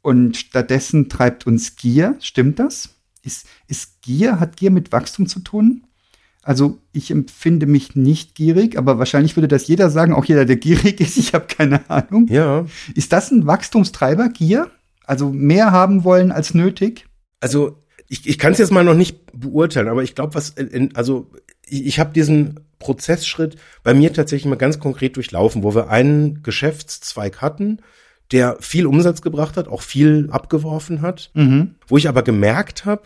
und 0.09 0.39
stattdessen 0.39 1.11
treibt 1.11 1.47
uns 1.47 1.77
Gier. 1.77 2.17
Stimmt 2.21 2.59
das? 2.59 2.97
Ist, 3.23 3.47
ist 3.67 4.01
Gier, 4.01 4.41
hat 4.41 4.57
Gier 4.57 4.71
mit 4.71 4.91
Wachstum 4.91 5.27
zu 5.27 5.41
tun? 5.41 5.85
Also 6.43 6.79
ich 6.93 7.11
empfinde 7.11 7.67
mich 7.67 7.95
nicht 7.95 8.35
gierig, 8.35 8.79
aber 8.79 8.99
wahrscheinlich 8.99 9.37
würde 9.37 9.49
das 9.49 9.67
jeder 9.67 9.91
sagen, 9.91 10.15
auch 10.15 10.25
jeder, 10.25 10.47
der 10.47 10.57
gierig 10.57 10.99
ist, 11.03 11.19
ich 11.19 11.35
habe 11.35 11.45
keine 11.47 11.91
Ahnung. 11.91 12.27
Ja. 12.31 12.65
Ist 12.95 13.13
das 13.13 13.31
ein 13.31 13.47
Wachstumstreiber, 13.47 14.31
Gier? 14.31 14.71
Also 15.05 15.31
mehr 15.31 15.73
haben 15.73 16.05
wollen 16.05 16.33
als 16.33 16.55
nötig? 16.55 17.05
Also 17.41 17.77
ich, 18.09 18.27
ich 18.27 18.39
kann 18.39 18.53
es 18.53 18.59
jetzt 18.59 18.73
mal 18.73 18.85
noch 18.85 18.95
nicht 18.95 19.31
beurteilen, 19.39 19.89
aber 19.89 20.03
ich 20.03 20.15
glaube, 20.15 20.35
was, 20.35 20.49
in, 20.49 20.97
also 20.97 21.31
ich, 21.67 21.85
ich 21.85 22.01
habe 22.01 22.15
diesen 22.15 22.61
Prozessschritt 22.79 23.57
bei 23.83 23.93
mir 23.93 24.11
tatsächlich 24.15 24.49
mal 24.49 24.57
ganz 24.57 24.79
konkret 24.79 25.17
durchlaufen, 25.17 25.63
wo 25.65 25.75
wir 25.75 25.91
einen 25.91 26.43
Geschäftszweig 26.43 27.43
hatten, 27.43 27.83
der 28.33 28.57
viel 28.61 28.87
Umsatz 28.87 29.23
gebracht 29.23 29.57
hat, 29.57 29.69
auch 29.69 29.83
viel 29.83 30.29
abgeworfen 30.31 31.01
hat, 31.03 31.31
mhm. 31.35 31.75
wo 31.87 31.97
ich 31.97 32.09
aber 32.09 32.23
gemerkt 32.23 32.85
habe, 32.85 33.03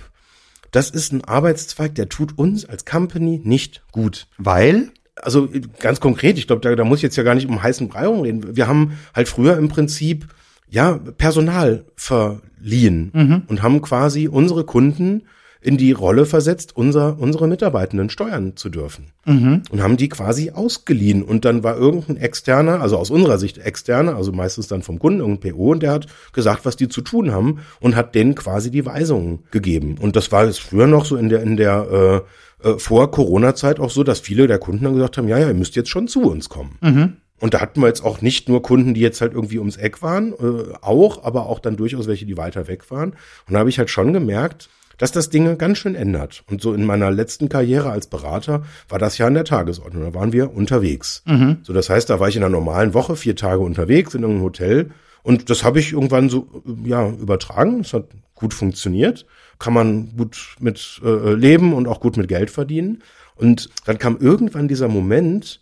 das 0.71 0.91
ist 0.91 1.13
ein 1.13 1.25
Arbeitszweig, 1.25 1.95
der 1.95 2.09
tut 2.09 2.39
uns 2.39 2.65
als 2.65 2.85
Company 2.85 3.41
nicht 3.45 3.83
gut. 3.93 4.27
Weil? 4.39 4.91
Also 5.15 5.49
ganz 5.79 6.01
konkret, 6.01 6.39
ich 6.39 6.47
glaube, 6.47 6.63
da, 6.63 6.75
da 6.75 6.85
muss 6.85 6.99
ich 6.99 7.03
jetzt 7.03 7.17
ja 7.17 7.23
gar 7.23 7.35
nicht 7.35 7.47
um 7.47 7.63
heißen 7.63 7.89
Brei 7.89 8.09
reden. 8.09 8.57
Wir 8.57 8.67
haben 8.67 8.99
halt 9.15 9.29
früher 9.29 9.59
im 9.59 9.69
Prinzip 9.69 10.27
ja 10.71 10.99
Personal 11.19 11.85
verliehen 11.95 13.11
mhm. 13.13 13.43
und 13.47 13.63
haben 13.63 13.83
quasi 13.83 14.27
unsere 14.27 14.65
Kunden 14.65 15.25
in 15.63 15.77
die 15.77 15.93
Rolle 15.93 16.27
versetzt, 16.27 16.77
unser, 16.77 17.19
unsere 17.19 17.47
Mitarbeitenden 17.47 18.11
steuern 18.11 18.57
zu 18.57 18.69
dürfen. 18.69 19.13
Mhm. 19.25 19.63
Und 19.71 19.83
haben 19.83 19.97
die 19.97 20.09
quasi 20.09 20.51
ausgeliehen. 20.51 21.23
Und 21.23 21.45
dann 21.45 21.63
war 21.63 21.77
irgendein 21.77 22.17
externer, 22.17 22.81
also 22.81 22.99
aus 22.99 23.11
unserer 23.11 23.39
Sicht 23.39 23.59
externer, 23.59 24.17
also 24.17 24.33
meistens 24.33 24.67
dann 24.67 24.83
vom 24.83 24.99
Kunden, 24.99 25.21
irgendein 25.21 25.53
PO, 25.53 25.71
und 25.71 25.83
der 25.83 25.93
hat 25.93 26.07
gesagt, 26.33 26.65
was 26.65 26.77
die 26.77 26.89
zu 26.89 27.01
tun 27.01 27.31
haben 27.31 27.61
und 27.81 27.95
hat 27.95 28.15
denen 28.17 28.35
quasi 28.35 28.73
die 28.73 28.85
Weisungen 28.85 29.45
gegeben. 29.53 29.97
Und 30.01 30.17
das 30.17 30.33
war 30.33 30.45
jetzt 30.47 30.61
früher 30.61 30.89
noch 30.89 31.05
so 31.05 31.17
in 31.17 31.29
der, 31.29 31.43
in 31.43 31.57
der 31.57 32.25
äh, 32.63 32.69
äh, 32.69 32.79
vor 32.79 33.11
Corona-Zeit 33.11 33.79
auch 33.79 33.91
so, 33.91 34.03
dass 34.03 34.19
viele 34.19 34.49
der 34.49 34.59
Kunden 34.59 34.85
dann 34.85 34.95
gesagt 34.95 35.17
haben, 35.17 35.29
ja, 35.29 35.39
ja, 35.39 35.49
ihr 35.49 35.55
müsst 35.55 35.77
jetzt 35.77 35.91
schon 35.91 36.09
zu 36.09 36.23
uns 36.23 36.49
kommen. 36.49 36.79
Mhm. 36.81 37.13
Und 37.39 37.55
da 37.55 37.61
hatten 37.61 37.81
wir 37.81 37.89
jetzt 37.89 38.05
auch 38.05 38.21
nicht 38.21 38.49
nur 38.49 38.63
Kunden, 38.63 38.95
die 38.95 39.01
jetzt 39.01 39.21
halt 39.21 39.35
irgendwie 39.35 39.59
ums 39.59 39.77
Eck 39.77 40.03
waren, 40.03 40.33
äh, 40.33 40.75
auch, 40.81 41.25
aber 41.25 41.47
auch 41.47 41.59
dann 41.59 41.77
durchaus 41.77 42.07
welche, 42.07 42.27
die 42.27 42.37
weiter 42.37 42.69
weg 42.69 42.91
waren. 42.91 43.11
Und 43.47 43.55
da 43.55 43.59
habe 43.59 43.69
ich 43.69 43.79
halt 43.79 43.91
schon 43.91 44.13
gemerkt, 44.13 44.69
dass 44.99 45.13
das 45.13 45.31
Dinge 45.31 45.57
ganz 45.57 45.79
schön 45.79 45.95
ändert. 45.95 46.45
Und 46.49 46.61
so 46.61 46.75
in 46.75 46.85
meiner 46.85 47.11
letzten 47.11 47.49
Karriere 47.49 47.91
als 47.91 48.07
Berater 48.07 48.65
war 48.89 48.99
das 48.99 49.19
ja 49.19 49.27
an 49.27 49.35
der 49.35 49.45
Tagesordnung. 49.45 50.05
Da 50.05 50.15
waren 50.15 50.33
wir 50.33 50.55
unterwegs. 50.55 51.23
Mhm. 51.27 51.59
So, 51.63 51.73
das 51.73 51.91
heißt, 51.91 52.11
da 52.11 52.21
war 52.21 52.29
ich 52.29 52.37
in 52.37 52.43
einer 52.43 52.51
normalen 52.51 52.95
Woche 52.95 53.17
vier 53.17 53.37
Tage 53.37 53.61
unterwegs 53.61 54.15
in 54.15 54.23
irgendeinem 54.23 54.45
Hotel. 54.45 54.91
Und 55.23 55.51
das 55.51 55.65
habe 55.65 55.79
ich 55.79 55.93
irgendwann 55.93 56.29
so, 56.29 56.63
ja, 56.85 57.09
übertragen. 57.09 57.81
Es 57.81 57.93
hat 57.93 58.07
gut 58.35 58.55
funktioniert. 58.55 59.27
Kann 59.59 59.73
man 59.73 60.17
gut 60.17 60.57
mit 60.59 61.01
äh, 61.05 61.35
leben 61.35 61.73
und 61.73 61.87
auch 61.87 62.01
gut 62.01 62.17
mit 62.17 62.29
Geld 62.29 62.51
verdienen. 62.51 63.03
Und 63.37 63.71
dann 63.87 63.99
kam 63.99 64.19
irgendwann 64.19 64.69
dieser 64.69 64.89
Moment, 64.89 65.62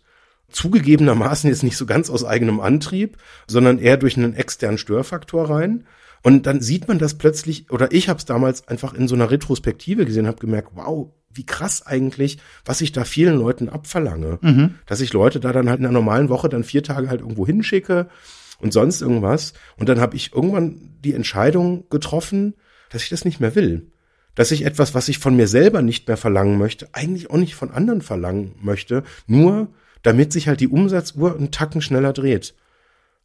zugegebenermaßen 0.51 1.49
jetzt 1.49 1.63
nicht 1.63 1.77
so 1.77 1.85
ganz 1.85 2.09
aus 2.09 2.23
eigenem 2.23 2.59
Antrieb, 2.59 3.17
sondern 3.47 3.79
eher 3.79 3.97
durch 3.97 4.17
einen 4.17 4.33
externen 4.33 4.77
Störfaktor 4.77 5.49
rein, 5.49 5.85
und 6.23 6.45
dann 6.45 6.61
sieht 6.61 6.87
man 6.87 6.99
das 6.99 7.17
plötzlich, 7.17 7.71
oder 7.71 7.91
ich 7.91 8.09
habe 8.09 8.19
es 8.19 8.25
damals 8.25 8.67
einfach 8.67 8.93
in 8.93 9.07
so 9.07 9.15
einer 9.15 9.31
Retrospektive 9.31 10.05
gesehen, 10.05 10.27
habe 10.27 10.37
gemerkt, 10.37 10.69
wow, 10.75 11.09
wie 11.33 11.45
krass 11.45 11.85
eigentlich, 11.85 12.37
was 12.65 12.81
ich 12.81 12.91
da 12.91 13.05
vielen 13.05 13.37
Leuten 13.37 13.69
abverlange. 13.69 14.37
Mhm. 14.41 14.75
Dass 14.85 15.01
ich 15.01 15.13
Leute 15.13 15.39
da 15.39 15.51
dann 15.51 15.69
halt 15.69 15.79
in 15.79 15.85
einer 15.85 15.93
normalen 15.93 16.29
Woche 16.29 16.49
dann 16.49 16.63
vier 16.63 16.83
Tage 16.83 17.09
halt 17.09 17.21
irgendwo 17.21 17.45
hinschicke 17.45 18.07
und 18.59 18.73
sonst 18.73 19.01
irgendwas. 19.01 19.53
Und 19.77 19.89
dann 19.89 19.99
habe 19.99 20.15
ich 20.15 20.33
irgendwann 20.33 20.75
die 21.03 21.13
Entscheidung 21.13 21.89
getroffen, 21.89 22.55
dass 22.89 23.03
ich 23.03 23.09
das 23.09 23.25
nicht 23.25 23.39
mehr 23.39 23.55
will. 23.55 23.87
Dass 24.35 24.51
ich 24.51 24.65
etwas, 24.65 24.93
was 24.93 25.09
ich 25.09 25.17
von 25.17 25.35
mir 25.35 25.47
selber 25.47 25.81
nicht 25.81 26.07
mehr 26.07 26.17
verlangen 26.17 26.57
möchte, 26.57 26.89
eigentlich 26.93 27.29
auch 27.29 27.37
nicht 27.37 27.55
von 27.55 27.71
anderen 27.71 28.01
verlangen 28.01 28.55
möchte, 28.61 29.03
nur 29.25 29.69
damit 30.03 30.33
sich 30.33 30.47
halt 30.47 30.59
die 30.59 30.67
Umsatzuhr 30.67 31.35
einen 31.35 31.51
Tacken 31.51 31.81
schneller 31.81 32.13
dreht. 32.13 32.55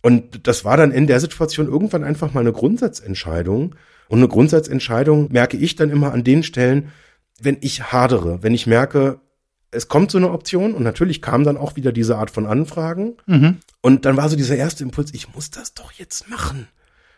Und 0.02 0.46
das 0.46 0.64
war 0.64 0.76
dann 0.76 0.92
in 0.92 1.06
der 1.06 1.20
Situation 1.20 1.66
irgendwann 1.66 2.04
einfach 2.04 2.32
mal 2.32 2.40
eine 2.40 2.52
Grundsatzentscheidung. 2.52 3.74
Und 4.08 4.18
eine 4.18 4.28
Grundsatzentscheidung 4.28 5.32
merke 5.32 5.56
ich 5.56 5.74
dann 5.74 5.90
immer 5.90 6.12
an 6.12 6.22
den 6.22 6.42
Stellen, 6.42 6.92
wenn 7.40 7.58
ich 7.60 7.92
hadere, 7.92 8.42
wenn 8.42 8.54
ich 8.54 8.66
merke, 8.66 9.20
es 9.70 9.88
kommt 9.88 10.10
so 10.10 10.18
eine 10.18 10.30
Option 10.30 10.74
und 10.74 10.82
natürlich 10.82 11.20
kam 11.20 11.44
dann 11.44 11.56
auch 11.56 11.76
wieder 11.76 11.92
diese 11.92 12.16
Art 12.16 12.30
von 12.30 12.46
Anfragen. 12.46 13.16
Mhm. 13.26 13.58
Und 13.80 14.04
dann 14.04 14.16
war 14.16 14.28
so 14.28 14.36
dieser 14.36 14.56
erste 14.56 14.84
Impuls, 14.84 15.12
ich 15.12 15.34
muss 15.34 15.50
das 15.50 15.74
doch 15.74 15.92
jetzt 15.92 16.30
machen. 16.30 16.68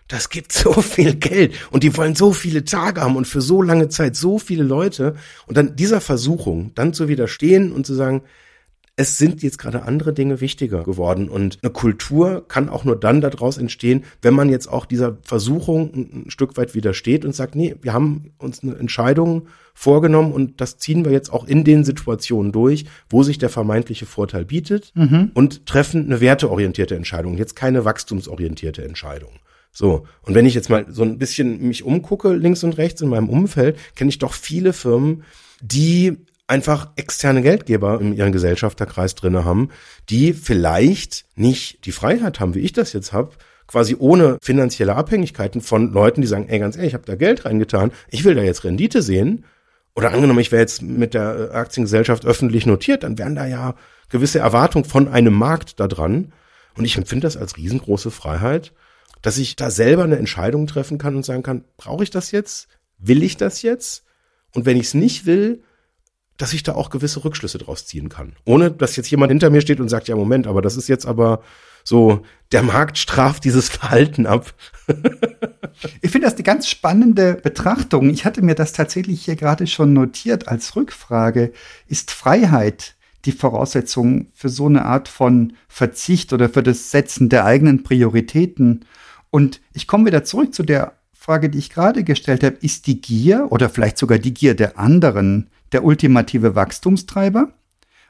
Das 0.09 0.31
gibt 0.31 0.53
so 0.53 0.73
viel 0.73 1.15
Geld 1.15 1.55
und 1.71 1.83
die 1.83 1.95
wollen 1.97 2.15
so 2.15 2.33
viele 2.33 2.65
Tage 2.65 3.03
haben 3.03 3.17
und 3.17 3.27
für 3.27 3.43
so 3.43 3.61
lange 3.61 3.89
Zeit 3.89 4.17
so 4.17 4.39
viele 4.39 4.65
Leute. 4.65 5.15
Und 5.47 5.57
dann 5.57 5.77
dieser 5.77 6.01
Versuchung, 6.01 6.73
dann 6.75 6.95
zu 6.95 7.09
widerstehen 7.09 7.73
und 7.73 7.87
zu 7.87 7.95
sagen, 7.95 8.23
es 8.99 9.17
sind 9.17 9.45
jetzt 9.45 9.59
gerade 9.59 9.85
andere 9.85 10.13
Dinge 10.13 10.41
wichtiger 10.41 10.83
geworden. 10.83 11.29
Und 11.29 11.59
eine 11.63 11.71
Kultur 11.71 12.45
kann 12.49 12.69
auch 12.69 12.83
nur 12.83 12.99
dann 12.99 13.21
daraus 13.21 13.57
entstehen, 13.57 14.03
wenn 14.23 14.35
man 14.35 14.49
jetzt 14.49 14.67
auch 14.67 14.87
dieser 14.87 15.19
Versuchung 15.23 15.95
ein 15.95 16.31
Stück 16.31 16.57
weit 16.57 16.75
widersteht 16.75 17.25
und 17.25 17.33
sagt, 17.33 17.55
nee, 17.55 17.77
wir 17.81 17.93
haben 17.93 18.33
uns 18.39 18.65
eine 18.65 18.75
Entscheidung 18.75 19.47
vorgenommen 19.73 20.33
und 20.33 20.61
das 20.61 20.79
ziehen 20.79 21.05
wir 21.05 21.13
jetzt 21.13 21.33
auch 21.33 21.47
in 21.47 21.63
den 21.63 21.85
Situationen 21.85 22.51
durch, 22.51 22.87
wo 23.09 23.23
sich 23.23 23.39
der 23.39 23.51
vermeintliche 23.51 24.05
Vorteil 24.05 24.45
bietet 24.45 24.91
mhm. 24.97 25.31
und 25.33 25.65
treffen 25.67 26.07
eine 26.07 26.21
werteorientierte 26.21 26.97
Entscheidung, 26.97 27.39
jetzt 27.39 27.55
keine 27.55 27.85
wachstumsorientierte 27.85 28.85
Entscheidung. 28.85 29.31
So. 29.71 30.07
Und 30.23 30.35
wenn 30.35 30.45
ich 30.45 30.55
jetzt 30.55 30.71
mal 30.71 30.87
so 30.89 31.05
ein 31.05 31.19
bisschen 31.19 31.69
mich 31.69 31.85
umgucke, 31.85 32.33
links 32.33 32.65
und 32.65 32.79
rechts 32.79 33.01
in 33.01 33.11
meinem 33.11 33.29
Umfeld, 33.29 33.79
kenne 33.95 34.09
ich 34.09 34.19
doch 34.19 34.33
viele 34.33 34.73
Firmen, 34.73 35.23
die 35.61 36.17
einfach 36.49 36.89
externe 36.97 37.43
Geldgeber 37.43 38.01
in 38.01 38.15
ihren 38.15 38.33
Gesellschafterkreis 38.33 39.15
drinne 39.15 39.45
haben, 39.45 39.71
die 40.09 40.33
vielleicht 40.33 41.27
nicht 41.37 41.85
die 41.85 41.93
Freiheit 41.93 42.41
haben, 42.41 42.55
wie 42.55 42.61
ich 42.61 42.73
das 42.73 42.93
jetzt 42.93 43.13
habe, 43.13 43.33
quasi 43.67 43.95
ohne 43.99 44.39
finanzielle 44.43 44.97
Abhängigkeiten 44.97 45.61
von 45.61 45.93
Leuten, 45.93 46.23
die 46.23 46.27
sagen, 46.27 46.49
ey, 46.49 46.59
ganz 46.59 46.75
ehrlich, 46.75 46.89
ich 46.89 46.95
habe 46.95 47.05
da 47.05 47.15
Geld 47.15 47.45
reingetan, 47.45 47.93
ich 48.11 48.25
will 48.25 48.35
da 48.35 48.43
jetzt 48.43 48.65
Rendite 48.65 49.03
sehen. 49.03 49.45
Oder 49.95 50.13
angenommen, 50.13 50.39
ich 50.39 50.53
wäre 50.53 50.63
jetzt 50.63 50.81
mit 50.81 51.13
der 51.13 51.51
Aktiengesellschaft 51.53 52.25
öffentlich 52.25 52.67
notiert, 52.67 53.03
dann 53.03 53.19
wären 53.19 53.35
da 53.35 53.47
ja 53.47 53.75
gewisse 54.09 54.39
Erwartungen 54.39 54.85
von 54.85 55.09
einem 55.09 55.35
Markt 55.35 55.81
da 55.81 55.87
dran. 55.87 56.33
Und 56.77 56.85
ich 56.85 56.97
empfinde 56.97 57.27
das 57.27 57.37
als 57.37 57.57
riesengroße 57.57 58.11
Freiheit, 58.11 58.73
dass 59.21 59.39
ich 59.39 59.57
da 59.57 59.71
selber 59.71 60.05
eine 60.05 60.17
Entscheidung 60.17 60.67
treffen 60.67 60.97
kann 60.97 61.17
und 61.17 61.25
sagen 61.25 61.43
kann, 61.43 61.65
brauche 61.77 62.05
ich 62.05 62.11
das 62.11 62.31
jetzt? 62.31 62.69
Will 62.99 63.23
ich 63.23 63.37
das 63.37 63.63
jetzt? 63.63 64.05
Und 64.55 64.65
wenn 64.65 64.77
ich 64.77 64.87
es 64.87 64.95
nicht 64.95 65.27
will, 65.27 65.63
dass 66.39 66.53
ich 66.53 66.63
da 66.63 66.75
auch 66.75 66.89
gewisse 66.89 67.25
Rückschlüsse 67.25 67.59
draus 67.59 67.85
ziehen 67.85 68.09
kann. 68.09 68.33
Ohne 68.45 68.71
dass 68.71 68.97
jetzt 68.97 69.11
jemand 69.11 69.31
hinter 69.31 69.51
mir 69.51 69.61
steht 69.61 69.81
und 69.81 69.89
sagt, 69.89 70.09
ja, 70.09 70.17
Moment, 70.17 70.47
aber 70.47 70.63
das 70.63 70.77
ist 70.77 70.89
jetzt 70.89 71.05
aber 71.05 71.43
so, 71.85 72.23
der 72.53 72.63
Markt 72.63 72.97
straft 72.97 73.45
dieses 73.45 73.69
Verhalten 73.69 74.27
ab. 74.27 74.55
ich 76.01 76.11
finde 76.11 76.27
das 76.27 76.35
eine 76.35 76.45
ganz 76.45 76.69
spannende 76.69 77.35
Betrachtung. 77.35 78.09
Ich 78.11 78.25
hatte 78.25 78.43
mir 78.43 78.55
das 78.55 78.73
tatsächlich 78.73 79.25
hier 79.25 79.37
gerade 79.37 79.67
schon 79.67 79.93
notiert 79.93 80.49
als 80.49 80.77
Rückfrage. 80.77 81.53
Ist 81.89 82.13
Freiheit 82.13 82.95
die 83.25 83.33
Voraussetzung 83.33 84.29
für 84.33 84.49
so 84.49 84.67
eine 84.67 84.85
Art 84.85 85.09
von 85.09 85.55
Verzicht 85.67 86.33
oder 86.33 86.49
für 86.49 86.63
das 86.63 86.93
Setzen 86.93 87.29
der 87.29 87.45
eigenen 87.45 87.83
Prioritäten? 87.83 88.85
Und 89.31 89.61
ich 89.73 89.87
komme 89.89 90.07
wieder 90.07 90.25
zurück 90.25 90.55
zu 90.55 90.63
der 90.63 90.93
Frage, 91.13 91.51
die 91.51 91.59
ich 91.59 91.71
gerade 91.71 92.05
gestellt 92.05 92.45
habe. 92.45 92.57
Ist 92.61 92.87
die 92.87 93.01
Gier 93.01 93.49
oder 93.51 93.69
vielleicht 93.69 93.99
sogar 93.99 94.19
die 94.19 94.33
Gier 94.33 94.55
der 94.55 94.79
anderen 94.79 95.51
der 95.73 95.85
ultimative 95.85 96.55
Wachstumstreiber? 96.55 97.53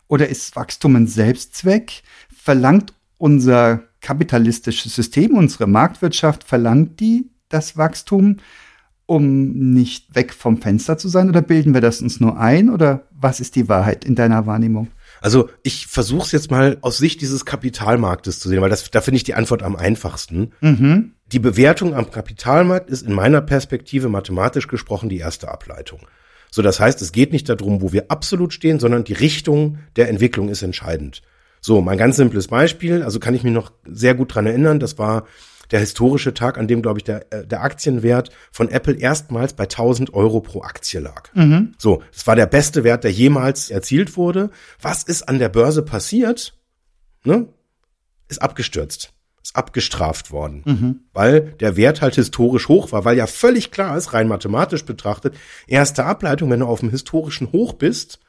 Oder 0.07 0.29
ist 0.29 0.57
Wachstum 0.57 0.97
ein 0.97 1.07
Selbstzweck? 1.07 2.03
Verlangt 2.35 2.95
unser 3.19 3.83
kapitalistisches 4.01 4.95
System, 4.95 5.37
unsere 5.37 5.67
Marktwirtschaft, 5.67 6.45
verlangt 6.45 7.01
die 7.01 7.31
das 7.49 7.77
Wachstum, 7.77 8.37
um 9.07 9.73
nicht 9.73 10.15
weg 10.15 10.35
vom 10.35 10.61
Fenster 10.61 10.99
zu 10.99 11.09
sein? 11.09 11.29
Oder 11.29 11.43
bilden 11.43 11.75
wir 11.75 11.81
das 11.81 12.01
uns 12.01 12.21
nur 12.21 12.39
ein? 12.39 12.71
Oder 12.71 13.09
was 13.11 13.41
ist 13.41 13.57
die 13.57 13.69
Wahrheit 13.69 14.05
in 14.05 14.15
deiner 14.15 14.47
Wahrnehmung? 14.47 14.89
Also 15.21 15.49
ich 15.63 15.87
versuche 15.87 16.27
es 16.27 16.33
jetzt 16.33 16.51
mal 16.51 16.79
aus 16.83 16.99
Sicht 16.99 17.21
dieses 17.21 17.45
Kapitalmarktes 17.45 18.39
zu 18.39 18.49
sehen, 18.49 18.61
weil 18.61 18.71
das, 18.71 18.91
da 18.91 19.01
finde 19.01 19.17
ich 19.17 19.25
die 19.25 19.35
Antwort 19.35 19.63
am 19.63 19.77
einfachsten. 19.77 20.53
Mhm. 20.61 21.13
Die 21.33 21.39
Bewertung 21.39 21.95
am 21.95 22.11
Kapitalmarkt 22.11 22.91
ist 22.91 23.03
in 23.03 23.13
meiner 23.13 23.41
Perspektive 23.41 24.09
mathematisch 24.09 24.69
gesprochen 24.69 25.09
die 25.09 25.19
erste 25.19 25.51
Ableitung. 25.51 26.01
So, 26.51 26.63
das 26.63 26.81
heißt, 26.81 27.01
es 27.03 27.13
geht 27.13 27.33
nicht 27.33 27.49
darum, 27.49 27.83
wo 27.83 27.93
wir 27.93 28.11
absolut 28.11 28.53
stehen, 28.53 28.81
sondern 28.81 29.05
die 29.05 29.13
Richtung 29.13 29.79
der 29.97 30.09
Entwicklung 30.09 30.49
ist 30.49 30.63
entscheidend. 30.63 31.23
So, 31.61 31.81
mein 31.81 31.99
ganz 31.99 32.17
simples 32.17 32.49
Beispiel, 32.49 33.03
also 33.03 33.19
kann 33.19 33.35
ich 33.35 33.43
mich 33.43 33.53
noch 33.53 33.73
sehr 33.85 34.15
gut 34.15 34.35
dran 34.35 34.47
erinnern, 34.47 34.81
das 34.81 34.99
war 34.99 35.27
der 35.71 35.81
historische 35.81 36.33
Tag, 36.33 36.57
an 36.57 36.67
dem, 36.67 36.81
glaube 36.81 37.01
ich, 37.01 37.05
der, 37.05 37.31
äh, 37.31 37.47
der 37.47 37.63
Aktienwert 37.63 38.31
von 38.51 38.71
Apple 38.71 38.95
erstmals 38.95 39.53
bei 39.53 39.65
1000 39.65 40.15
Euro 40.15 40.41
pro 40.41 40.63
Aktie 40.63 41.01
lag. 41.01 41.35
Mhm. 41.35 41.75
So, 41.77 42.03
das 42.13 42.27
war 42.27 42.37
der 42.37 42.47
beste 42.47 42.85
Wert, 42.85 43.05
der 43.05 43.13
jemals 43.13 43.69
erzielt 43.69 44.17
wurde. 44.17 44.51
Was 44.81 45.03
ist 45.03 45.29
an 45.29 45.39
der 45.39 45.51
Börse 45.51 45.83
passiert? 45.83 46.55
Ne? 47.25 47.49
Ist 48.29 48.41
abgestürzt 48.41 49.13
abgestraft 49.55 50.31
worden, 50.31 50.63
mhm. 50.65 51.01
weil 51.13 51.41
der 51.61 51.77
Wert 51.77 52.01
halt 52.01 52.15
historisch 52.15 52.69
hoch 52.69 52.93
war, 52.93 53.05
weil 53.05 53.17
ja 53.17 53.27
völlig 53.27 53.71
klar 53.71 53.97
ist, 53.97 54.13
rein 54.13 54.29
mathematisch 54.29 54.85
betrachtet, 54.85 55.35
erste 55.67 56.05
Ableitung, 56.05 56.51
wenn 56.51 56.61
du 56.61 56.67
auf 56.67 56.81
dem 56.81 56.91
historischen 56.91 57.53
Hoch 57.53 57.75
bist, 57.75 58.21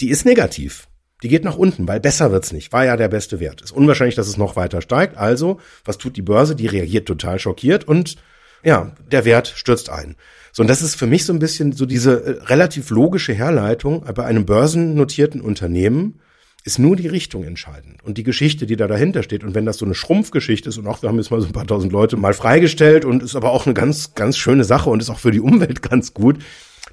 die 0.00 0.10
ist 0.10 0.24
negativ. 0.24 0.88
Die 1.22 1.28
geht 1.28 1.44
nach 1.44 1.56
unten, 1.56 1.86
weil 1.86 2.00
besser 2.00 2.32
wird's 2.32 2.52
nicht. 2.52 2.72
War 2.72 2.84
ja 2.84 2.96
der 2.96 3.08
beste 3.08 3.38
Wert. 3.38 3.62
Ist 3.62 3.70
unwahrscheinlich, 3.70 4.16
dass 4.16 4.26
es 4.26 4.36
noch 4.36 4.56
weiter 4.56 4.80
steigt. 4.80 5.16
Also, 5.16 5.60
was 5.84 5.98
tut 5.98 6.16
die 6.16 6.22
Börse? 6.22 6.56
Die 6.56 6.66
reagiert 6.66 7.06
total 7.06 7.38
schockiert 7.38 7.86
und 7.86 8.16
ja, 8.64 8.92
der 9.10 9.24
Wert 9.24 9.52
stürzt 9.54 9.90
ein. 9.90 10.16
So, 10.52 10.62
und 10.62 10.68
das 10.68 10.82
ist 10.82 10.96
für 10.96 11.06
mich 11.06 11.24
so 11.24 11.32
ein 11.32 11.38
bisschen 11.38 11.72
so 11.72 11.86
diese 11.86 12.24
äh, 12.24 12.30
relativ 12.44 12.90
logische 12.90 13.32
Herleitung 13.32 14.04
bei 14.14 14.24
einem 14.24 14.46
börsennotierten 14.46 15.40
Unternehmen 15.40 16.20
ist 16.64 16.78
nur 16.78 16.94
die 16.94 17.08
Richtung 17.08 17.44
entscheidend 17.44 18.02
und 18.04 18.18
die 18.18 18.22
Geschichte, 18.22 18.66
die 18.66 18.76
da 18.76 18.86
dahinter 18.86 19.22
steht. 19.22 19.42
Und 19.42 19.54
wenn 19.54 19.66
das 19.66 19.78
so 19.78 19.84
eine 19.84 19.94
Schrumpfgeschichte 19.94 20.68
ist 20.68 20.78
und 20.78 20.86
auch 20.86 21.02
wir 21.02 21.08
haben 21.08 21.18
jetzt 21.18 21.30
mal 21.30 21.40
so 21.40 21.46
ein 21.46 21.52
paar 21.52 21.66
tausend 21.66 21.92
Leute 21.92 22.16
mal 22.16 22.34
freigestellt 22.34 23.04
und 23.04 23.22
ist 23.22 23.34
aber 23.34 23.50
auch 23.50 23.66
eine 23.66 23.74
ganz, 23.74 24.14
ganz 24.14 24.36
schöne 24.36 24.64
Sache 24.64 24.88
und 24.88 25.02
ist 25.02 25.10
auch 25.10 25.18
für 25.18 25.32
die 25.32 25.40
Umwelt 25.40 25.82
ganz 25.88 26.14
gut, 26.14 26.38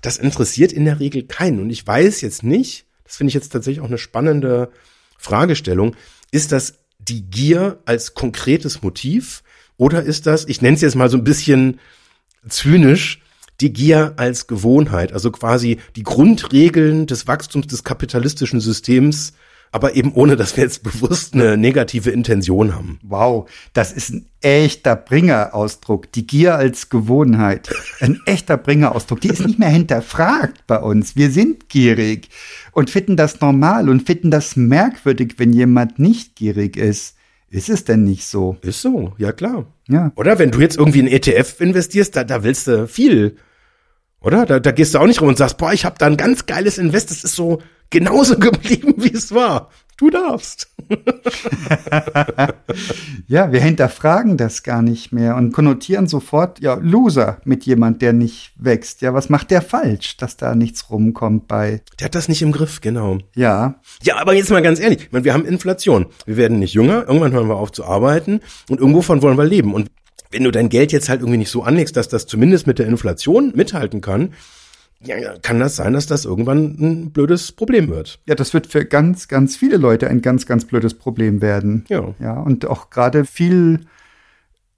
das 0.02 0.18
interessiert 0.18 0.72
in 0.72 0.86
der 0.86 1.00
Regel 1.00 1.24
keinen. 1.24 1.60
Und 1.60 1.70
ich 1.70 1.86
weiß 1.86 2.22
jetzt 2.22 2.44
nicht, 2.44 2.86
das 3.04 3.18
finde 3.18 3.30
ich 3.30 3.36
jetzt 3.36 3.50
tatsächlich 3.50 3.82
auch 3.82 3.90
eine 3.90 3.98
spannende 3.98 4.72
Fragestellung, 5.18 5.96
ist 6.32 6.52
das 6.52 6.80
die 6.98 7.30
Gier 7.30 7.80
als 7.86 8.14
konkretes 8.14 8.82
Motiv 8.82 9.44
oder 9.78 10.04
ist 10.04 10.26
das, 10.26 10.46
ich 10.48 10.62
nenne 10.62 10.76
es 10.76 10.82
jetzt 10.82 10.96
mal 10.96 11.10
so 11.10 11.18
ein 11.18 11.24
bisschen 11.24 11.80
zynisch, 12.48 13.22
die 13.62 13.74
Gier 13.74 14.14
als 14.18 14.48
Gewohnheit, 14.48 15.14
also 15.14 15.32
quasi 15.32 15.80
die 15.96 16.04
Grundregeln 16.04 17.08
des 17.08 17.28
Wachstums 17.28 17.68
des 17.68 17.84
kapitalistischen 17.84 18.62
Systems 18.62 19.34
aber 19.72 19.96
eben 19.96 20.14
ohne, 20.14 20.36
dass 20.36 20.58
wir 20.58 20.64
jetzt 20.64 20.84
bewusst 20.84 21.34
eine 21.34 21.58
negative 21.58 22.10
Intention 22.10 22.76
haben. 22.76 23.00
Wow, 23.04 23.50
das 23.74 23.92
ist 23.92 24.10
ein 24.10 24.26
echter 24.42 24.96
Bringerausdruck. 24.96 26.12
Die 26.12 26.26
Gier 26.26 26.56
als 26.56 26.90
Gewohnheit. 26.90 27.70
Ein 28.00 28.20
echter 28.26 28.58
Bringerausdruck. 28.58 29.22
Die 29.22 29.30
ist 29.30 29.46
nicht 29.46 29.60
mehr 29.60 29.70
hinterfragt 29.70 30.66
bei 30.66 30.80
uns. 30.80 31.16
Wir 31.16 31.30
sind 31.30 31.70
gierig 31.70 32.30
und 32.72 32.90
finden 32.90 33.16
das 33.16 33.42
normal 33.42 33.90
und 33.90 34.06
finden 34.06 34.32
das 34.32 34.56
merkwürdig, 34.56 35.36
wenn 35.38 35.54
jemand 35.54 36.00
nicht 36.00 36.36
gierig 36.36 36.78
ist. 36.78 37.16
Ist 37.52 37.70
es 37.70 37.84
denn 37.84 38.04
nicht 38.04 38.26
so? 38.26 38.58
Ist 38.62 38.82
so, 38.82 39.14
ja 39.18 39.32
klar. 39.32 39.66
Ja. 39.88 40.12
Oder 40.16 40.38
wenn 40.38 40.52
du 40.52 40.60
jetzt 40.60 40.78
irgendwie 40.78 41.00
in 41.00 41.08
ETF 41.08 41.60
investierst, 41.60 42.16
da, 42.16 42.24
da 42.24 42.44
willst 42.44 42.68
du 42.68 42.88
viel. 42.88 43.38
Oder? 44.22 44.46
Da, 44.46 44.60
da 44.60 44.72
gehst 44.72 44.94
du 44.94 45.00
auch 45.00 45.08
nicht 45.08 45.22
rum 45.22 45.30
und 45.30 45.38
sagst, 45.38 45.58
boah, 45.58 45.74
ich 45.74 45.86
habe 45.86 45.96
da 45.98 46.06
ein 46.06 46.18
ganz 46.18 46.46
geiles 46.46 46.78
Invest, 46.78 47.10
das 47.10 47.24
ist 47.24 47.36
so 47.36 47.62
genauso 47.90 48.38
geblieben, 48.38 48.96
wie 48.98 49.14
es 49.14 49.34
war. 49.34 49.70
Du 50.00 50.10
darfst. 50.10 50.74
ja, 53.28 53.52
wir 53.52 53.60
hinterfragen 53.60 54.38
das 54.38 54.64
gar 54.64 54.82
nicht 54.82 55.12
mehr 55.12 55.36
und 55.36 55.52
konnotieren 55.52 56.08
sofort, 56.08 56.62
ja, 56.62 56.76
Loser 56.76 57.42
mit 57.44 57.66
jemand, 57.66 58.02
der 58.02 58.14
nicht 58.14 58.54
wächst. 58.56 59.02
Ja, 59.02 59.14
was 59.14 59.28
macht 59.28 59.52
der 59.52 59.62
falsch, 59.62 60.16
dass 60.16 60.38
da 60.38 60.56
nichts 60.56 60.90
rumkommt 60.90 61.50
bei? 61.50 61.82
Der 62.00 62.06
hat 62.06 62.16
das 62.16 62.30
nicht 62.30 62.42
im 62.42 62.54
Griff, 62.54 62.80
genau. 62.80 63.18
Ja. 63.36 63.82
Ja, 64.02 64.16
aber 64.16 64.34
jetzt 64.34 64.52
mal 64.52 64.62
ganz 64.62 64.80
ehrlich, 64.80 65.02
ich 65.02 65.12
meine, 65.12 65.26
wir 65.26 65.34
haben 65.34 65.44
Inflation. 65.44 66.06
Wir 66.26 66.38
werden 66.38 66.60
nicht 66.60 66.76
jünger, 66.76 67.06
irgendwann 67.06 67.34
hören 67.34 67.50
wir 67.50 67.58
auf 67.58 67.74
zu 67.74 67.84
arbeiten 67.84 68.40
und 68.70 68.80
irgendwo 68.80 69.02
von 69.02 69.22
wollen 69.22 69.38
wir 69.38 69.44
leben. 69.44 69.74
Und 69.74 69.92
wenn 70.32 70.46
du 70.46 70.52
dein 70.52 70.70
Geld 70.70 70.94
jetzt 70.94 71.10
halt 71.10 71.20
irgendwie 71.20 71.40
nicht 71.40 71.52
so 71.52 71.64
anlegst, 71.64 71.98
dass 71.98 72.08
das 72.08 72.26
zumindest 72.26 72.68
mit 72.68 72.80
der 72.80 72.88
Inflation 72.88 73.52
mithalten 73.54 74.00
kann, 74.00 74.34
ja, 75.02 75.38
kann 75.42 75.60
das 75.60 75.78
sein, 75.78 75.94
dass 75.94 76.08
das 76.08 76.26
irgendwann 76.26 76.76
ein 76.80 77.12
blödes 77.12 77.54
Problem 77.54 77.90
wird. 77.90 78.20
Ja, 78.28 78.36
das 78.36 78.54
wird 78.54 78.68
für 78.68 78.86
ganz, 78.86 79.28
ganz 79.28 79.56
viele 79.56 79.78
Leute 79.78 80.10
ein 80.10 80.22
ganz, 80.22 80.46
ganz 80.46 80.66
blödes 80.66 80.94
Problem 80.94 81.42
werden. 81.42 81.86
Ja. 81.88 82.14
Ja, 82.20 82.40
und 82.40 82.66
auch 82.66 82.90
gerade 82.90 83.24
viel, 83.24 83.82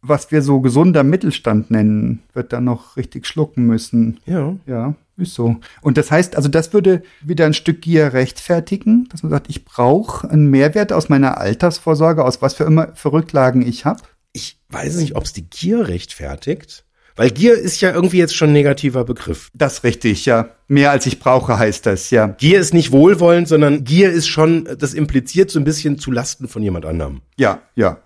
was 0.02 0.32
wir 0.32 0.44
so 0.44 0.62
gesunder 0.62 1.04
Mittelstand 1.04 1.72
nennen, 1.72 2.22
wird 2.34 2.54
dann 2.54 2.66
noch 2.66 2.98
richtig 2.98 3.26
schlucken 3.26 3.66
müssen. 3.66 4.20
Ja. 4.26 4.56
Ja, 4.68 4.94
ist 5.18 5.34
so. 5.34 5.58
Und 5.82 5.98
das 5.98 6.12
heißt, 6.12 6.36
also 6.36 6.50
das 6.50 6.72
würde 6.72 7.02
wieder 7.22 7.48
ein 7.48 7.56
Stück 7.56 7.82
Gier 7.82 8.14
rechtfertigen, 8.14 9.10
dass 9.10 9.24
man 9.24 9.32
sagt, 9.32 9.50
ich 9.50 9.66
brauche 9.66 10.30
einen 10.30 10.52
Mehrwert 10.52 10.94
aus 10.94 11.10
meiner 11.10 11.40
Altersvorsorge, 11.40 12.24
aus 12.24 12.44
was 12.44 12.54
für 12.54 12.64
immer 12.66 12.96
für 12.96 13.12
Rücklagen 13.12 13.64
ich 13.64 13.86
habe. 13.86 14.04
Ich 14.34 14.60
weiß 14.70 14.98
nicht, 14.98 15.16
ob 15.16 15.24
es 15.24 15.34
die 15.34 15.50
Gier 15.50 15.88
rechtfertigt. 15.88 16.86
Weil 17.16 17.32
Gier 17.32 17.58
ist 17.58 17.82
ja 17.82 17.92
irgendwie 17.92 18.18
jetzt 18.18 18.36
schon 18.36 18.50
ein 18.50 18.54
negativer 18.54 19.04
Begriff. 19.04 19.50
Das 19.54 19.74
ist 19.74 19.84
richtig, 19.84 20.26
ja. 20.26 20.50
Mehr 20.68 20.92
als 20.92 21.06
ich 21.06 21.20
brauche 21.20 21.58
heißt 21.58 21.86
das, 21.86 22.10
ja. 22.10 22.28
Gier 22.28 22.60
ist 22.60 22.74
nicht 22.74 22.92
wohlwollend, 22.92 23.48
sondern 23.48 23.84
Gier 23.84 24.12
ist 24.12 24.28
schon, 24.28 24.68
das 24.78 24.94
impliziert 24.94 25.52
so 25.52 25.60
ein 25.60 25.66
bisschen 25.66 25.98
zu 25.98 26.12
Lasten 26.12 26.48
von 26.48 26.64
jemand 26.64 26.86
anderem. 26.86 27.22
Ja, 27.38 27.62
ja. 27.76 27.98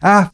Ah, 0.00 0.30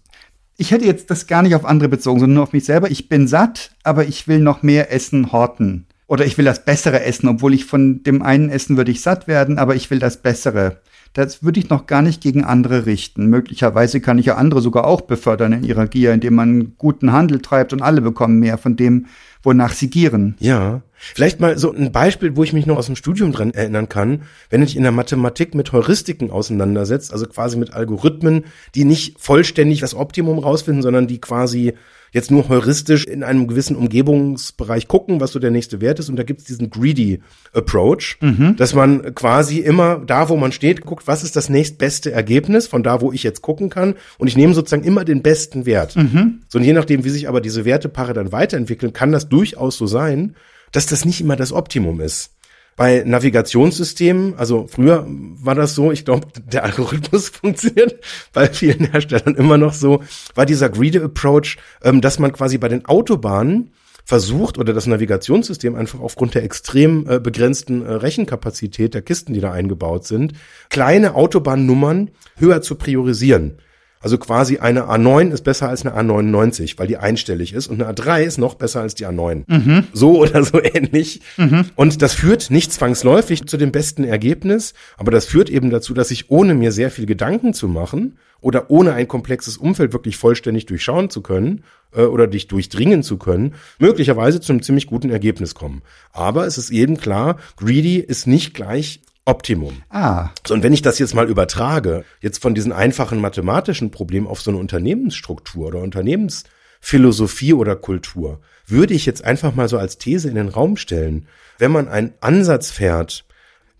ich 0.56 0.70
hätte 0.70 0.84
jetzt 0.84 1.10
das 1.10 1.26
gar 1.26 1.42
nicht 1.42 1.54
auf 1.54 1.64
andere 1.64 1.88
bezogen, 1.88 2.20
sondern 2.20 2.34
nur 2.34 2.42
auf 2.44 2.52
mich 2.52 2.64
selber. 2.64 2.90
Ich 2.90 3.08
bin 3.08 3.26
satt, 3.26 3.72
aber 3.82 4.04
ich 4.04 4.28
will 4.28 4.38
noch 4.38 4.62
mehr 4.62 4.92
Essen 4.92 5.32
horten. 5.32 5.86
Oder 6.06 6.26
ich 6.26 6.36
will 6.36 6.44
das 6.44 6.64
Bessere 6.64 7.02
essen, 7.04 7.28
obwohl 7.28 7.54
ich 7.54 7.64
von 7.64 8.02
dem 8.02 8.22
einen 8.22 8.50
Essen 8.50 8.76
würde 8.76 8.90
ich 8.90 9.00
satt 9.00 9.26
werden, 9.28 9.58
aber 9.58 9.74
ich 9.74 9.90
will 9.90 9.98
das 9.98 10.20
Bessere. 10.20 10.82
Das 11.12 11.42
würde 11.42 11.60
ich 11.60 11.68
noch 11.68 11.86
gar 11.86 12.00
nicht 12.00 12.22
gegen 12.22 12.44
andere 12.44 12.86
richten. 12.86 13.26
Möglicherweise 13.26 14.00
kann 14.00 14.18
ich 14.18 14.26
ja 14.26 14.36
andere 14.36 14.62
sogar 14.62 14.86
auch 14.86 15.02
befördern 15.02 15.52
in 15.52 15.64
ihrer 15.64 15.86
Gier, 15.86 16.12
indem 16.12 16.34
man 16.34 16.72
guten 16.78 17.12
Handel 17.12 17.40
treibt 17.40 17.72
und 17.72 17.82
alle 17.82 18.00
bekommen 18.00 18.38
mehr 18.38 18.56
von 18.56 18.76
dem, 18.76 19.06
wonach 19.42 19.72
sie 19.72 19.90
gieren. 19.90 20.36
Ja. 20.38 20.82
Vielleicht 20.96 21.40
mal 21.40 21.58
so 21.58 21.72
ein 21.72 21.92
Beispiel, 21.92 22.36
wo 22.36 22.44
ich 22.44 22.52
mich 22.52 22.64
noch 22.64 22.78
aus 22.78 22.86
dem 22.86 22.96
Studium 22.96 23.32
dran 23.32 23.52
erinnern 23.52 23.88
kann, 23.88 24.22
wenn 24.50 24.60
du 24.60 24.66
dich 24.66 24.76
in 24.76 24.84
der 24.84 24.92
Mathematik 24.92 25.54
mit 25.54 25.72
Heuristiken 25.72 26.30
auseinandersetzt, 26.30 27.12
also 27.12 27.26
quasi 27.26 27.58
mit 27.58 27.74
Algorithmen, 27.74 28.44
die 28.74 28.84
nicht 28.84 29.20
vollständig 29.20 29.80
das 29.80 29.94
Optimum 29.94 30.38
rausfinden, 30.38 30.82
sondern 30.82 31.08
die 31.08 31.20
quasi 31.20 31.74
jetzt 32.12 32.30
nur 32.30 32.48
heuristisch 32.48 33.06
in 33.06 33.24
einem 33.24 33.46
gewissen 33.48 33.74
Umgebungsbereich 33.74 34.86
gucken, 34.86 35.20
was 35.20 35.32
so 35.32 35.38
der 35.38 35.50
nächste 35.50 35.80
Wert 35.80 35.98
ist. 35.98 36.08
Und 36.08 36.16
da 36.16 36.22
gibt 36.22 36.40
es 36.40 36.46
diesen 36.46 36.70
Greedy 36.70 37.20
Approach, 37.52 38.18
mhm. 38.20 38.54
dass 38.56 38.74
man 38.74 39.14
quasi 39.14 39.58
immer 39.58 40.02
da, 40.06 40.28
wo 40.28 40.36
man 40.36 40.52
steht, 40.52 40.82
guckt, 40.82 41.06
was 41.06 41.24
ist 41.24 41.36
das 41.36 41.48
nächstbeste 41.48 42.12
Ergebnis 42.12 42.66
von 42.66 42.82
da, 42.82 43.00
wo 43.00 43.12
ich 43.12 43.22
jetzt 43.22 43.42
gucken 43.42 43.70
kann. 43.70 43.94
Und 44.18 44.28
ich 44.28 44.36
nehme 44.36 44.54
sozusagen 44.54 44.84
immer 44.84 45.04
den 45.04 45.22
besten 45.22 45.66
Wert. 45.66 45.96
Mhm. 45.96 46.42
So, 46.48 46.58
und 46.58 46.64
je 46.64 46.74
nachdem, 46.74 47.04
wie 47.04 47.10
sich 47.10 47.28
aber 47.28 47.40
diese 47.40 47.64
Wertepaare 47.64 48.12
dann 48.12 48.30
weiterentwickeln, 48.30 48.92
kann 48.92 49.10
das 49.10 49.28
durchaus 49.28 49.78
so 49.78 49.86
sein, 49.86 50.36
dass 50.70 50.86
das 50.86 51.04
nicht 51.04 51.20
immer 51.20 51.36
das 51.36 51.52
Optimum 51.52 52.00
ist. 52.00 52.30
Bei 52.76 53.02
Navigationssystemen, 53.04 54.34
also 54.36 54.66
früher 54.66 55.06
war 55.08 55.54
das 55.54 55.74
so, 55.74 55.92
ich 55.92 56.04
glaube, 56.04 56.28
der 56.44 56.64
Algorithmus 56.64 57.28
funktioniert 57.42 58.02
bei 58.32 58.48
vielen 58.48 58.90
Herstellern 58.90 59.34
immer 59.34 59.58
noch 59.58 59.74
so, 59.74 60.02
war 60.34 60.46
dieser 60.46 60.70
Greedy 60.70 60.98
Approach, 60.98 61.58
ähm, 61.82 62.00
dass 62.00 62.18
man 62.18 62.32
quasi 62.32 62.58
bei 62.58 62.68
den 62.68 62.86
Autobahnen 62.86 63.72
versucht 64.04 64.58
oder 64.58 64.72
das 64.72 64.86
Navigationssystem 64.86 65.74
einfach 65.74 66.00
aufgrund 66.00 66.34
der 66.34 66.44
extrem 66.44 67.08
äh, 67.08 67.20
begrenzten 67.20 67.84
äh, 67.84 67.92
Rechenkapazität 67.92 68.94
der 68.94 69.02
Kisten, 69.02 69.32
die 69.32 69.40
da 69.40 69.52
eingebaut 69.52 70.06
sind, 70.06 70.32
kleine 70.70 71.14
Autobahnnummern 71.14 72.10
höher 72.36 72.62
zu 72.62 72.74
priorisieren. 72.74 73.58
Also 74.02 74.18
quasi 74.18 74.58
eine 74.58 74.84
A9 74.84 75.30
ist 75.30 75.44
besser 75.44 75.68
als 75.68 75.86
eine 75.86 75.96
A99, 75.96 76.74
weil 76.76 76.88
die 76.88 76.96
einstellig 76.96 77.52
ist 77.52 77.68
und 77.68 77.80
eine 77.80 77.92
A3 77.92 78.22
ist 78.24 78.38
noch 78.38 78.54
besser 78.54 78.80
als 78.80 78.94
die 78.94 79.06
A9. 79.06 79.44
Mhm. 79.46 79.84
So 79.92 80.18
oder 80.18 80.44
so 80.44 80.60
ähnlich. 80.62 81.20
Mhm. 81.36 81.66
Und 81.76 82.02
das 82.02 82.12
führt 82.14 82.50
nicht 82.50 82.72
zwangsläufig 82.72 83.46
zu 83.46 83.56
dem 83.56 83.70
besten 83.72 84.04
Ergebnis, 84.04 84.74
aber 84.96 85.12
das 85.12 85.26
führt 85.26 85.48
eben 85.48 85.70
dazu, 85.70 85.94
dass 85.94 86.10
ich 86.10 86.30
ohne 86.30 86.54
mir 86.54 86.72
sehr 86.72 86.90
viel 86.90 87.06
Gedanken 87.06 87.54
zu 87.54 87.68
machen 87.68 88.18
oder 88.40 88.70
ohne 88.70 88.92
ein 88.92 89.08
komplexes 89.08 89.56
Umfeld 89.56 89.92
wirklich 89.92 90.16
vollständig 90.16 90.66
durchschauen 90.66 91.08
zu 91.08 91.22
können 91.22 91.62
äh, 91.94 92.02
oder 92.02 92.26
dich 92.26 92.48
durchdringen 92.48 93.02
zu 93.02 93.16
können, 93.16 93.54
möglicherweise 93.78 94.40
zu 94.40 94.52
einem 94.52 94.62
ziemlich 94.62 94.88
guten 94.88 95.10
Ergebnis 95.10 95.54
kommen. 95.54 95.82
Aber 96.12 96.46
es 96.46 96.58
ist 96.58 96.70
eben 96.70 96.98
klar, 96.98 97.38
greedy 97.56 97.98
ist 97.98 98.26
nicht 98.26 98.52
gleich 98.52 99.00
Optimum. 99.24 99.82
Ah. 99.88 100.30
So, 100.46 100.54
und 100.54 100.62
wenn 100.62 100.72
ich 100.72 100.82
das 100.82 100.98
jetzt 100.98 101.14
mal 101.14 101.28
übertrage, 101.28 102.04
jetzt 102.20 102.42
von 102.42 102.54
diesen 102.54 102.72
einfachen 102.72 103.20
mathematischen 103.20 103.90
Problemen 103.90 104.26
auf 104.26 104.40
so 104.40 104.50
eine 104.50 104.58
Unternehmensstruktur 104.58 105.68
oder 105.68 105.80
Unternehmensphilosophie 105.80 107.52
oder 107.52 107.76
Kultur, 107.76 108.40
würde 108.66 108.94
ich 108.94 109.06
jetzt 109.06 109.24
einfach 109.24 109.54
mal 109.54 109.68
so 109.68 109.78
als 109.78 109.98
These 109.98 110.28
in 110.28 110.34
den 110.34 110.48
Raum 110.48 110.76
stellen, 110.76 111.28
wenn 111.58 111.70
man 111.70 111.88
einen 111.88 112.14
Ansatz 112.20 112.70
fährt, 112.70 113.24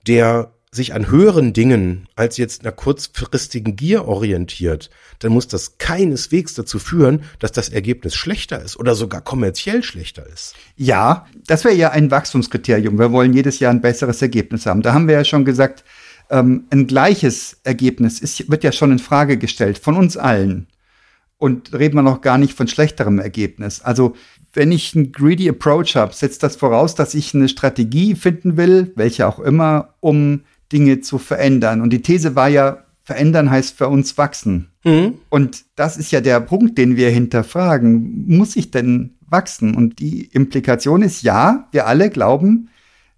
der 0.06 0.52
sich 0.74 0.94
an 0.94 1.10
höheren 1.10 1.52
Dingen 1.52 2.08
als 2.16 2.38
jetzt 2.38 2.62
einer 2.62 2.72
kurzfristigen 2.72 3.76
Gier 3.76 4.08
orientiert, 4.08 4.88
dann 5.18 5.32
muss 5.32 5.46
das 5.46 5.76
keineswegs 5.76 6.54
dazu 6.54 6.78
führen, 6.78 7.24
dass 7.38 7.52
das 7.52 7.68
Ergebnis 7.68 8.14
schlechter 8.14 8.62
ist 8.62 8.78
oder 8.78 8.94
sogar 8.94 9.20
kommerziell 9.20 9.82
schlechter 9.82 10.26
ist. 10.26 10.54
Ja, 10.76 11.26
das 11.46 11.64
wäre 11.64 11.74
ja 11.74 11.90
ein 11.90 12.10
Wachstumskriterium. 12.10 12.98
Wir 12.98 13.12
wollen 13.12 13.34
jedes 13.34 13.58
Jahr 13.58 13.70
ein 13.70 13.82
besseres 13.82 14.22
Ergebnis 14.22 14.64
haben. 14.64 14.80
Da 14.80 14.94
haben 14.94 15.08
wir 15.08 15.14
ja 15.14 15.24
schon 15.24 15.44
gesagt, 15.44 15.84
ähm, 16.30 16.64
ein 16.70 16.86
gleiches 16.86 17.58
Ergebnis 17.64 18.20
ist, 18.20 18.50
wird 18.50 18.64
ja 18.64 18.72
schon 18.72 18.92
in 18.92 18.98
Frage 18.98 19.36
gestellt 19.36 19.78
von 19.78 19.94
uns 19.94 20.16
allen. 20.16 20.68
Und 21.36 21.74
reden 21.74 21.96
wir 21.96 22.02
noch 22.02 22.22
gar 22.22 22.38
nicht 22.38 22.54
von 22.54 22.68
schlechterem 22.68 23.18
Ergebnis. 23.18 23.82
Also 23.82 24.14
wenn 24.54 24.72
ich 24.72 24.94
einen 24.94 25.12
greedy 25.12 25.48
Approach 25.48 25.96
habe, 25.96 26.14
setzt 26.14 26.42
das 26.42 26.56
voraus, 26.56 26.94
dass 26.94 27.14
ich 27.14 27.34
eine 27.34 27.48
Strategie 27.48 28.14
finden 28.14 28.56
will, 28.56 28.92
welche 28.96 29.26
auch 29.26 29.38
immer, 29.38 29.94
um 30.00 30.42
Dinge 30.72 31.00
zu 31.00 31.18
verändern. 31.18 31.80
Und 31.80 31.92
die 31.92 32.02
These 32.02 32.34
war 32.34 32.48
ja, 32.48 32.84
verändern 33.02 33.50
heißt 33.50 33.76
für 33.76 33.88
uns 33.88 34.16
wachsen. 34.16 34.68
Mhm. 34.84 35.14
Und 35.28 35.64
das 35.76 35.96
ist 35.96 36.12
ja 36.12 36.20
der 36.20 36.40
Punkt, 36.40 36.78
den 36.78 36.96
wir 36.96 37.10
hinterfragen. 37.10 38.26
Muss 38.28 38.56
ich 38.56 38.70
denn 38.70 39.16
wachsen? 39.28 39.74
Und 39.74 39.98
die 39.98 40.26
Implikation 40.26 41.02
ist 41.02 41.22
ja, 41.22 41.68
wir 41.72 41.86
alle 41.86 42.10
glauben, 42.10 42.68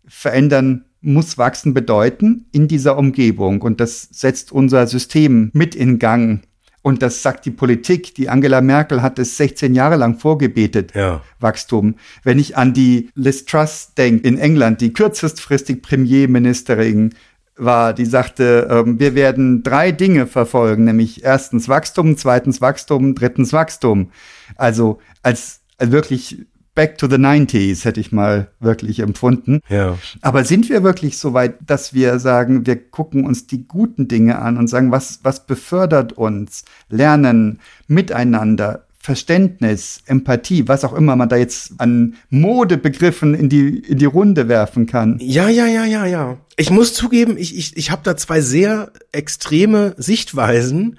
verändern 0.06 0.84
muss 1.00 1.36
wachsen 1.36 1.74
bedeuten 1.74 2.46
in 2.50 2.66
dieser 2.66 2.96
Umgebung. 2.96 3.60
Und 3.60 3.80
das 3.80 4.08
setzt 4.10 4.52
unser 4.52 4.86
System 4.86 5.50
mit 5.52 5.74
in 5.74 5.98
Gang. 5.98 6.42
Und 6.80 7.02
das 7.02 7.22
sagt 7.22 7.46
die 7.46 7.50
Politik. 7.50 8.14
Die 8.14 8.28
Angela 8.28 8.60
Merkel 8.60 9.00
hat 9.00 9.18
es 9.18 9.36
16 9.38 9.74
Jahre 9.74 9.96
lang 9.96 10.18
vorgebetet, 10.18 10.92
Ja. 10.94 11.22
Wachstum. 11.40 11.94
Wenn 12.24 12.38
ich 12.38 12.56
an 12.56 12.74
die 12.74 13.10
Liz 13.14 13.44
Truss 13.46 13.92
denke 13.96 14.26
in 14.26 14.38
England, 14.38 14.80
die 14.80 14.92
kürzestfristig 14.92 15.82
Premierministerin 15.82 17.14
war, 17.56 17.94
die 17.94 18.06
sagte, 18.06 18.68
ähm, 18.70 18.98
wir 18.98 19.14
werden 19.14 19.62
drei 19.62 19.92
Dinge 19.92 20.26
verfolgen, 20.26 20.84
nämlich 20.84 21.24
erstens 21.24 21.68
Wachstum, 21.68 22.16
zweitens 22.16 22.60
Wachstum, 22.60 23.14
drittens 23.14 23.52
Wachstum. 23.52 24.10
Also 24.56 24.98
als, 25.22 25.60
als 25.78 25.92
wirklich 25.92 26.46
back 26.74 26.98
to 26.98 27.08
the 27.08 27.16
90s 27.16 27.84
hätte 27.84 28.00
ich 28.00 28.12
mal 28.12 28.48
wirklich 28.58 29.00
empfunden. 29.00 29.60
Ja. 29.68 29.96
Aber 30.22 30.44
sind 30.44 30.68
wir 30.68 30.82
wirklich 30.82 31.18
so 31.18 31.32
weit, 31.32 31.58
dass 31.64 31.94
wir 31.94 32.18
sagen, 32.18 32.66
wir 32.66 32.76
gucken 32.90 33.24
uns 33.24 33.46
die 33.46 33.66
guten 33.66 34.08
Dinge 34.08 34.40
an 34.40 34.56
und 34.56 34.66
sagen, 34.66 34.90
was, 34.90 35.20
was 35.22 35.46
befördert 35.46 36.14
uns? 36.14 36.64
Lernen, 36.88 37.60
Miteinander, 37.86 38.86
Verständnis, 39.04 40.00
Empathie, 40.06 40.66
was 40.66 40.82
auch 40.82 40.94
immer 40.94 41.14
man 41.14 41.28
da 41.28 41.36
jetzt 41.36 41.74
an 41.76 42.14
Modebegriffen 42.30 43.34
in 43.34 43.50
die, 43.50 43.80
in 43.80 43.98
die 43.98 44.06
Runde 44.06 44.48
werfen 44.48 44.86
kann. 44.86 45.18
Ja, 45.20 45.50
ja, 45.50 45.66
ja, 45.66 45.84
ja, 45.84 46.06
ja. 46.06 46.38
Ich 46.56 46.70
muss 46.70 46.94
zugeben, 46.94 47.36
ich, 47.36 47.54
ich, 47.54 47.76
ich 47.76 47.90
habe 47.90 48.00
da 48.02 48.16
zwei 48.16 48.40
sehr 48.40 48.92
extreme 49.12 49.94
Sichtweisen 49.98 50.98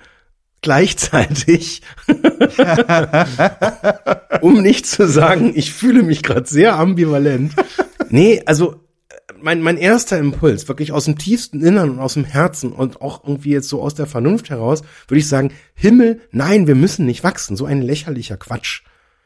gleichzeitig. 0.62 1.82
um 4.42 4.62
nicht 4.62 4.86
zu 4.86 5.08
sagen, 5.08 5.54
ich 5.56 5.74
fühle 5.74 6.04
mich 6.04 6.22
gerade 6.22 6.48
sehr 6.48 6.76
ambivalent. 6.76 7.54
Nee, 8.10 8.44
also 8.46 8.85
mein, 9.42 9.62
mein 9.62 9.78
erster 9.78 10.18
Impuls, 10.20 10.68
wirklich 10.68 10.92
aus 10.92 11.06
dem 11.06 11.18
tiefsten 11.18 11.62
Innern 11.62 11.90
und 11.92 12.00
aus 12.00 12.14
dem 12.14 12.26
Herzen 12.26 12.72
und 12.72 13.02
auch 13.02 13.24
irgendwie 13.24 13.52
jetzt 13.52 13.70
so 13.70 13.82
aus 13.82 13.96
der 13.96 14.06
Vernunft 14.06 14.50
heraus, 14.50 14.84
würde 15.08 15.20
ich 15.20 15.28
sagen, 15.28 15.52
Himmel, 15.74 16.22
nein, 16.32 16.68
wir 16.68 16.76
müssen 16.76 17.06
nicht 17.06 17.24
wachsen. 17.24 17.56
So 17.56 17.66
ein 17.66 17.82
lächerlicher 17.82 18.38
Quatsch. 18.38 18.82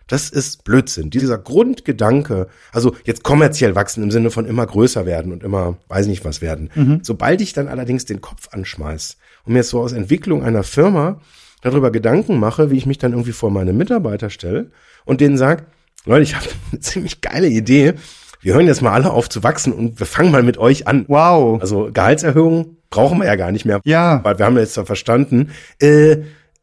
Das 0.08 0.30
ist 0.30 0.64
Blödsinn. 0.64 1.12
Dieser 1.12 1.38
Grundgedanke, 1.38 2.48
also 2.72 2.96
jetzt 3.06 3.24
kommerziell 3.24 3.76
wachsen 3.76 4.02
im 4.02 4.10
Sinne 4.10 4.32
von 4.32 4.46
immer 4.46 4.66
größer 4.66 5.06
werden 5.06 5.32
und 5.32 5.44
immer, 5.44 5.78
weiß 5.88 6.08
nicht 6.08 6.26
was 6.26 6.42
werden. 6.42 6.70
Sobald 7.04 7.42
ich 7.42 7.54
dann 7.54 7.68
allerdings 7.68 8.06
den 8.06 8.20
Kopf 8.20 8.50
anschmeiß 8.52 9.18
und 9.46 9.54
mir 9.54 9.64
so 9.64 9.80
aus 9.80 9.92
Entwicklung 9.92 10.44
einer 10.44 10.64
Firma 10.64 11.22
darüber 11.62 11.92
Gedanken 11.92 12.40
mache, 12.40 12.72
wie 12.72 12.78
ich 12.78 12.88
mich 12.88 12.98
dann 12.98 13.12
irgendwie 13.12 13.34
vor 13.34 13.52
meine 13.52 13.74
Mitarbeiter 13.74 14.32
stelle 14.32 14.72
und 15.06 15.22
denen 15.22 15.38
sage, 15.38 15.66
Leute, 16.06 16.24
ich 16.24 16.36
habe 16.36 16.48
eine 16.72 16.80
ziemlich 16.80 17.22
geile 17.22 17.48
Idee. 17.48 17.94
Wir 18.42 18.54
hören 18.54 18.68
jetzt 18.68 18.82
mal 18.82 18.94
alle 18.94 19.12
auf 19.12 19.30
zu 19.30 19.44
wachsen 19.44 19.74
und 19.74 20.00
wir 20.00 20.06
fangen 20.06 20.32
mal 20.32 20.44
mit 20.44 20.58
euch 20.58 20.88
an. 20.88 21.06
Wow. 21.08 21.62
Also 21.62 21.90
Gehaltserhöhung 21.94 22.78
brauchen 22.90 23.20
wir 23.20 23.26
ja 23.26 23.36
gar 23.36 23.52
nicht 23.52 23.66
mehr. 23.66 23.82
Ja. 23.84 24.24
Weil 24.24 24.40
wir 24.40 24.46
haben 24.46 24.58
jetzt 24.58 24.76
zwar 24.76 24.86
verstanden, 24.86 25.52
äh, 25.82 26.18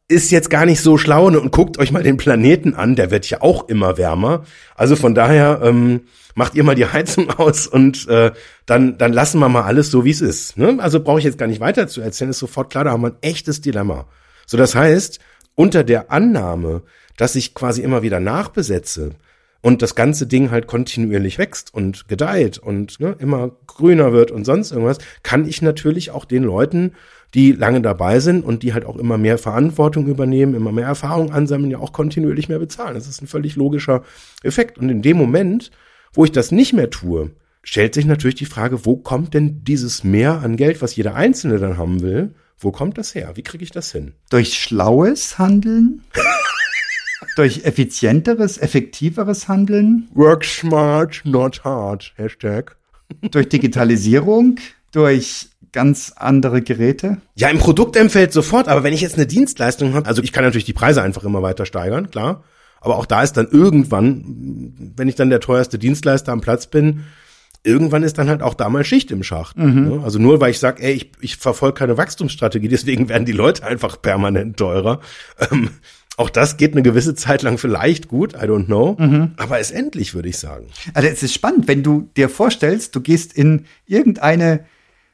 ist 0.09 0.31
jetzt 0.31 0.49
gar 0.49 0.65
nicht 0.65 0.81
so 0.81 0.97
schlau 0.97 1.29
ne? 1.31 1.39
und 1.39 1.53
guckt 1.53 1.79
euch 1.79 1.91
mal 1.91 2.03
den 2.03 2.17
Planeten 2.17 2.75
an, 2.75 2.95
der 2.95 3.11
wird 3.11 3.29
ja 3.29 3.43
auch 3.43 3.69
immer 3.69 3.99
wärmer. 3.99 4.45
Also 4.75 4.97
von 4.97 5.15
daher 5.15 5.61
ähm, 5.62 6.03
macht 6.35 6.55
ihr 6.55 6.65
mal 6.65 6.77
die 6.77 6.87
Heizung 6.93 7.31
aus 7.31 7.67
und 7.67 8.09
äh, 8.09 8.33
dann, 8.65 8.97
dann 8.97 9.12
lassen 9.12 9.39
wir 9.41 9.49
mal 9.49 9.65
alles 9.65 9.91
so, 9.91 10.05
wie 10.05 10.11
es 10.11 10.23
ist. 10.23 10.57
Ne? 10.57 10.77
Also 10.79 11.01
brauche 11.01 11.19
ich 11.19 11.25
jetzt 11.25 11.39
gar 11.39 11.47
nicht 11.47 11.61
weiter 11.61 11.89
zu 11.89 12.01
erzählen, 12.01 12.31
ist 12.31 12.39
sofort 12.39 12.71
klar, 12.71 12.85
da 12.85 12.93
haben 12.93 13.03
wir 13.03 13.09
ein 13.09 13.19
echtes 13.21 13.61
Dilemma. 13.61 14.07
So, 14.47 14.57
das 14.57 14.75
heißt, 14.75 15.19
unter 15.57 15.85
der 15.85 16.11
Annahme, 16.11 16.83
dass 17.17 17.35
ich 17.35 17.55
quasi 17.55 17.83
immer 17.83 18.03
wieder 18.03 18.21
nachbesetze 18.21 19.11
und 19.66 19.83
das 19.83 19.96
ganze 19.96 20.29
Ding 20.29 20.52
halt 20.52 20.68
kontinuierlich 20.68 21.38
wächst 21.38 21.74
und 21.74 22.07
gedeiht 22.07 22.57
und 22.57 23.00
ne, 23.00 23.16
immer 23.18 23.50
grüner 23.66 24.12
wird 24.12 24.31
und 24.31 24.44
sonst 24.44 24.70
irgendwas, 24.70 24.98
kann 25.24 25.44
ich 25.44 25.61
natürlich 25.61 26.12
auch 26.12 26.24
den 26.24 26.44
Leuten, 26.44 26.92
die 27.35 27.50
lange 27.50 27.81
dabei 27.81 28.20
sind 28.20 28.44
und 28.44 28.62
die 28.62 28.74
halt 28.74 28.85
auch 28.85 28.94
immer 28.94 29.18
mehr 29.18 29.38
Verantwortung 29.38 30.07
übernehmen, 30.07 30.55
immer 30.55 30.70
mehr 30.70 30.87
Erfahrung 30.87 31.33
ansammeln, 31.33 31.72
ja 31.72 31.79
auch 31.79 31.92
kontinuierlich 31.92 32.48
mehr 32.48 32.61
bezahlen. 32.61 32.94
Das 32.94 33.09
ist 33.09 33.20
ein 33.20 33.26
völlig 33.26 33.57
logischer 33.57 34.05
Effekt. 34.44 34.79
Und 34.79 34.88
in 34.88 35.02
dem 35.02 35.16
Moment, 35.16 35.72
wo 36.12 36.24
ich 36.24 36.31
das 36.31 36.52
nicht 36.52 36.72
mehr 36.72 36.90
tue, 36.90 37.33
stellt 37.64 37.92
sich 37.92 38.05
natürlich 38.05 38.37
die 38.37 38.46
Frage, 38.46 38.87
wo 38.87 38.96
kommt 38.96 39.35
denn 39.35 39.64
dieses 39.64 40.05
Mehr 40.05 40.42
an 40.42 40.55
Geld, 40.55 40.81
was 40.81 40.94
jeder 40.94 41.16
Einzelne 41.16 41.59
dann 41.59 41.76
haben 41.76 42.02
will, 42.02 42.37
wo 42.57 42.70
kommt 42.70 42.98
das 42.98 43.16
her? 43.16 43.33
Wie 43.35 43.42
kriege 43.42 43.64
ich 43.64 43.72
das 43.72 43.90
hin? 43.90 44.12
Durch 44.31 44.55
schlaues 44.55 45.40
Handeln? 45.40 46.02
Durch 47.37 47.64
effizienteres, 47.64 48.59
effektiveres 48.59 49.48
Handeln? 49.48 50.09
Work 50.14 50.44
smart, 50.44 51.22
not 51.24 51.64
hard. 51.64 52.12
Hashtag. 52.16 52.76
Durch 53.31 53.48
Digitalisierung? 53.48 54.59
Durch 54.92 55.48
ganz 55.72 56.12
andere 56.16 56.62
Geräte? 56.62 57.18
Ja, 57.35 57.48
im 57.48 57.59
Produktempfeld 57.59 58.33
sofort, 58.33 58.68
aber 58.68 58.83
wenn 58.83 58.94
ich 58.94 59.02
jetzt 59.02 59.16
eine 59.16 59.26
Dienstleistung 59.26 59.94
habe, 59.94 60.07
also 60.09 60.22
ich 60.22 60.33
kann 60.33 60.44
natürlich 60.44 60.64
die 60.64 60.72
Preise 60.72 61.02
einfach 61.02 61.24
immer 61.24 61.42
weiter 61.42 61.66
steigern, 61.66 62.11
klar. 62.11 62.44
Aber 62.81 62.96
auch 62.96 63.07
da 63.07 63.22
ist 63.22 63.37
dann 63.37 63.48
irgendwann, 63.50 64.92
wenn 64.96 65.09
ich 65.09 65.14
dann 65.16 65.29
der 65.31 65.40
teuerste 65.40 65.79
Dienstleister 65.79 66.33
am 66.33 66.40
Platz 66.40 66.66
bin, 66.66 67.05
irgendwann 67.62 68.05
ist 68.05 68.16
dann 68.16 68.29
halt 68.29 68.42
auch 68.42 68.55
da 68.55 68.68
mal 68.68 68.85
Schicht 68.85 69.11
im 69.11 69.22
Schacht. 69.22 69.59
Ne? 69.59 70.00
Also 70.05 70.18
nur 70.18 70.40
weil 70.40 70.52
ich 70.52 70.59
sage, 70.59 70.83
ey, 70.83 70.92
ich, 70.92 71.12
ich 71.20 71.37
verfolge 71.37 71.74
keine 71.74 71.96
Wachstumsstrategie, 71.96 72.68
deswegen 72.70 73.09
werden 73.09 73.24
die 73.24 73.33
Leute 73.33 73.64
einfach 73.64 74.00
permanent 74.00 74.57
teurer. 74.57 75.00
Ähm, 75.50 75.70
auch 76.16 76.31
das 76.31 76.57
geht 76.57 76.72
eine 76.72 76.83
gewisse 76.83 77.14
Zeit 77.14 77.42
lang 77.42 77.59
vielleicht 77.59 78.09
gut, 78.09 78.35
I 78.35 78.46
don't 78.46 78.66
know. 78.66 78.96
Aber 79.37 79.61
ist 79.61 79.70
endlich, 79.70 80.14
würde 80.14 80.29
ich 80.31 80.38
sagen. 80.38 80.68
Also 80.94 81.09
es 81.09 81.22
ist 81.22 81.35
spannend, 81.35 81.68
wenn 81.68 81.83
du 81.83 82.09
dir 82.16 82.29
vorstellst, 82.29 82.96
du 82.96 83.00
gehst 83.00 83.35
in 83.35 83.66
irgendeine 83.87 84.64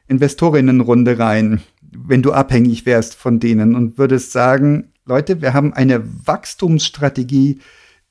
Investorinnenrunde 0.07 1.19
rein, 1.19 1.61
wenn 1.81 2.21
du 2.21 2.31
abhängig 2.31 2.85
wärst 2.85 3.15
von 3.15 3.39
denen 3.39 3.75
und 3.75 3.97
würdest 3.97 4.31
sagen, 4.31 4.93
Leute, 5.05 5.41
wir 5.41 5.53
haben 5.53 5.73
eine 5.73 6.01
Wachstumsstrategie 6.25 7.59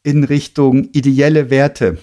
in 0.03 0.25
Richtung 0.25 0.89
ideelle 0.93 1.49
Werte. 1.49 1.99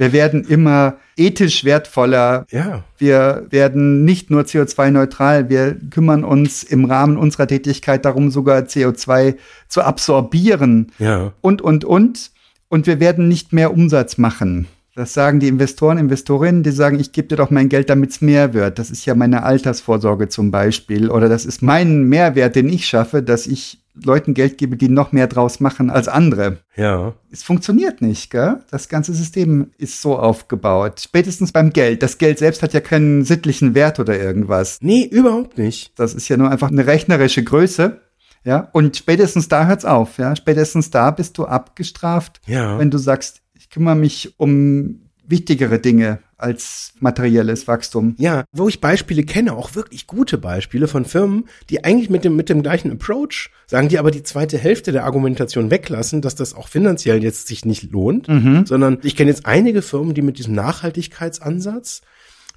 Wir 0.00 0.14
werden 0.14 0.44
immer 0.44 0.96
ethisch 1.14 1.62
wertvoller. 1.62 2.46
Ja. 2.50 2.84
Wir 2.96 3.46
werden 3.50 4.06
nicht 4.06 4.30
nur 4.30 4.44
CO2-neutral, 4.44 5.50
wir 5.50 5.76
kümmern 5.90 6.24
uns 6.24 6.62
im 6.62 6.86
Rahmen 6.86 7.18
unserer 7.18 7.46
Tätigkeit 7.46 8.06
darum, 8.06 8.30
sogar 8.30 8.62
CO2 8.62 9.34
zu 9.68 9.82
absorbieren. 9.82 10.90
Ja. 10.98 11.34
Und, 11.42 11.60
und, 11.60 11.84
und. 11.84 12.30
Und 12.70 12.86
wir 12.86 12.98
werden 12.98 13.28
nicht 13.28 13.52
mehr 13.52 13.74
Umsatz 13.74 14.16
machen. 14.16 14.68
Das 14.94 15.12
sagen 15.12 15.38
die 15.38 15.48
Investoren, 15.48 15.98
Investorinnen, 15.98 16.62
die 16.62 16.70
sagen, 16.70 16.98
ich 16.98 17.12
gebe 17.12 17.28
dir 17.28 17.36
doch 17.36 17.50
mein 17.50 17.68
Geld, 17.68 17.90
damit 17.90 18.12
es 18.12 18.22
mehr 18.22 18.54
wird. 18.54 18.78
Das 18.78 18.90
ist 18.90 19.04
ja 19.04 19.14
meine 19.14 19.42
Altersvorsorge 19.42 20.30
zum 20.30 20.50
Beispiel. 20.50 21.10
Oder 21.10 21.28
das 21.28 21.44
ist 21.44 21.60
mein 21.60 22.04
Mehrwert, 22.04 22.56
den 22.56 22.70
ich 22.70 22.86
schaffe, 22.86 23.22
dass 23.22 23.46
ich 23.46 23.80
Leuten 24.04 24.34
Geld 24.34 24.58
gebe, 24.58 24.76
die 24.76 24.88
noch 24.88 25.12
mehr 25.12 25.26
draus 25.26 25.60
machen 25.60 25.90
als 25.90 26.08
andere. 26.08 26.58
Ja. 26.76 27.14
Es 27.30 27.42
funktioniert 27.42 28.00
nicht, 28.02 28.30
gell? 28.30 28.58
Das 28.70 28.88
ganze 28.88 29.12
System 29.14 29.70
ist 29.78 30.00
so 30.00 30.18
aufgebaut. 30.18 31.00
Spätestens 31.00 31.52
beim 31.52 31.70
Geld. 31.72 32.02
Das 32.02 32.18
Geld 32.18 32.38
selbst 32.38 32.62
hat 32.62 32.72
ja 32.72 32.80
keinen 32.80 33.24
sittlichen 33.24 33.74
Wert 33.74 34.00
oder 34.00 34.18
irgendwas. 34.18 34.78
Nee, 34.80 35.04
überhaupt 35.04 35.58
nicht. 35.58 35.98
Das 35.98 36.14
ist 36.14 36.28
ja 36.28 36.36
nur 36.36 36.50
einfach 36.50 36.68
eine 36.70 36.86
rechnerische 36.86 37.44
Größe. 37.44 38.00
Ja, 38.44 38.68
und 38.72 38.96
spätestens 38.96 39.48
da 39.48 39.66
hört's 39.66 39.84
auf, 39.84 40.16
ja. 40.18 40.34
Spätestens 40.34 40.90
da 40.90 41.10
bist 41.10 41.36
du 41.36 41.44
abgestraft, 41.44 42.40
Ja. 42.46 42.78
wenn 42.78 42.90
du 42.90 42.96
sagst, 42.98 43.42
ich 43.54 43.68
kümmere 43.68 43.96
mich 43.96 44.34
um 44.38 45.02
wichtigere 45.26 45.78
Dinge 45.78 46.20
als 46.42 46.94
materielles 47.00 47.68
Wachstum. 47.68 48.14
Ja, 48.18 48.44
wo 48.52 48.68
ich 48.68 48.80
Beispiele 48.80 49.22
kenne, 49.22 49.52
auch 49.52 49.74
wirklich 49.74 50.06
gute 50.06 50.38
Beispiele 50.38 50.88
von 50.88 51.04
Firmen, 51.04 51.44
die 51.68 51.84
eigentlich 51.84 52.10
mit 52.10 52.24
dem, 52.24 52.36
mit 52.36 52.48
dem 52.48 52.62
gleichen 52.62 52.90
Approach 52.90 53.50
sagen, 53.66 53.88
die 53.88 53.98
aber 53.98 54.10
die 54.10 54.22
zweite 54.22 54.58
Hälfte 54.58 54.92
der 54.92 55.04
Argumentation 55.04 55.70
weglassen, 55.70 56.22
dass 56.22 56.34
das 56.34 56.54
auch 56.54 56.68
finanziell 56.68 57.22
jetzt 57.22 57.46
sich 57.46 57.64
nicht 57.64 57.90
lohnt, 57.92 58.26
sondern 58.66 58.98
ich 59.02 59.16
kenne 59.16 59.30
jetzt 59.30 59.46
einige 59.46 59.82
Firmen, 59.82 60.14
die 60.14 60.22
mit 60.22 60.38
diesem 60.38 60.54
Nachhaltigkeitsansatz 60.54 62.02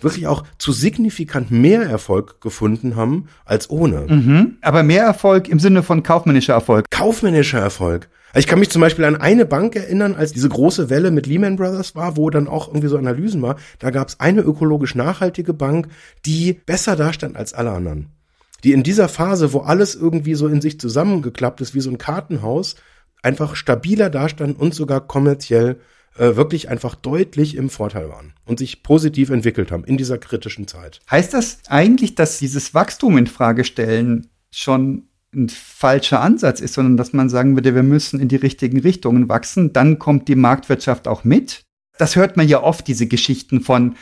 wirklich 0.01 0.27
auch 0.27 0.43
zu 0.57 0.71
signifikant 0.73 1.51
mehr 1.51 1.83
Erfolg 1.83 2.41
gefunden 2.41 2.95
haben 2.95 3.27
als 3.45 3.69
ohne. 3.69 4.05
Aber 4.61 4.83
mehr 4.83 5.03
Erfolg 5.03 5.47
im 5.47 5.59
Sinne 5.59 5.83
von 5.83 6.03
kaufmännischer 6.03 6.53
Erfolg. 6.53 6.85
kaufmännischer 6.89 7.59
Erfolg. 7.59 8.09
Ich 8.35 8.47
kann 8.47 8.59
mich 8.59 8.71
zum 8.71 8.81
Beispiel 8.81 9.05
an 9.05 9.15
eine 9.15 9.45
Bank 9.45 9.75
erinnern, 9.75 10.15
als 10.15 10.33
diese 10.33 10.49
große 10.49 10.89
Welle 10.89 11.11
mit 11.11 11.27
Lehman 11.27 11.55
Brothers 11.55 11.95
war, 11.95 12.17
wo 12.17 12.31
dann 12.31 12.47
auch 12.47 12.67
irgendwie 12.67 12.87
so 12.87 12.97
Analysen 12.97 13.43
war. 13.43 13.57
Da 13.77 13.91
gab 13.91 14.07
es 14.07 14.19
eine 14.19 14.41
ökologisch 14.41 14.95
nachhaltige 14.95 15.53
Bank, 15.53 15.87
die 16.25 16.53
besser 16.53 16.95
dastand 16.95 17.37
als 17.37 17.53
alle 17.53 17.71
anderen. 17.71 18.09
Die 18.63 18.71
in 18.71 18.81
dieser 18.81 19.07
Phase, 19.07 19.53
wo 19.53 19.59
alles 19.59 19.93
irgendwie 19.93 20.33
so 20.33 20.47
in 20.47 20.61
sich 20.61 20.79
zusammengeklappt 20.79 21.61
ist, 21.61 21.75
wie 21.75 21.81
so 21.81 21.91
ein 21.91 21.99
Kartenhaus, 21.99 22.75
einfach 23.21 23.55
stabiler 23.55 24.09
dastanden 24.09 24.55
und 24.55 24.73
sogar 24.73 25.05
kommerziell 25.05 25.79
äh, 26.17 26.35
wirklich 26.35 26.69
einfach 26.69 26.95
deutlich 26.95 27.55
im 27.55 27.69
Vorteil 27.69 28.09
waren 28.09 28.33
und 28.45 28.57
sich 28.57 28.81
positiv 28.81 29.29
entwickelt 29.29 29.71
haben 29.71 29.83
in 29.83 29.97
dieser 29.97 30.17
kritischen 30.17 30.67
Zeit. 30.67 31.01
Heißt 31.09 31.33
das 31.33 31.59
eigentlich, 31.67 32.15
dass 32.15 32.39
dieses 32.39 32.73
Wachstum 32.73 33.17
in 33.17 33.27
Frage 33.27 33.63
stellen 33.63 34.29
schon 34.51 35.09
ein 35.35 35.49
falscher 35.49 36.21
Ansatz 36.21 36.59
ist, 36.59 36.73
sondern 36.73 36.97
dass 36.97 37.13
man 37.13 37.29
sagen 37.29 37.55
würde, 37.55 37.75
wir 37.75 37.83
müssen 37.83 38.19
in 38.19 38.27
die 38.27 38.35
richtigen 38.35 38.79
Richtungen 38.79 39.29
wachsen, 39.29 39.73
dann 39.73 39.99
kommt 39.99 40.27
die 40.27 40.35
Marktwirtschaft 40.35 41.07
auch 41.07 41.23
mit? 41.23 41.63
Das 41.97 42.15
hört 42.15 42.37
man 42.37 42.47
ja 42.47 42.61
oft, 42.61 42.87
diese 42.87 43.07
Geschichten 43.07 43.61
von, 43.61 43.95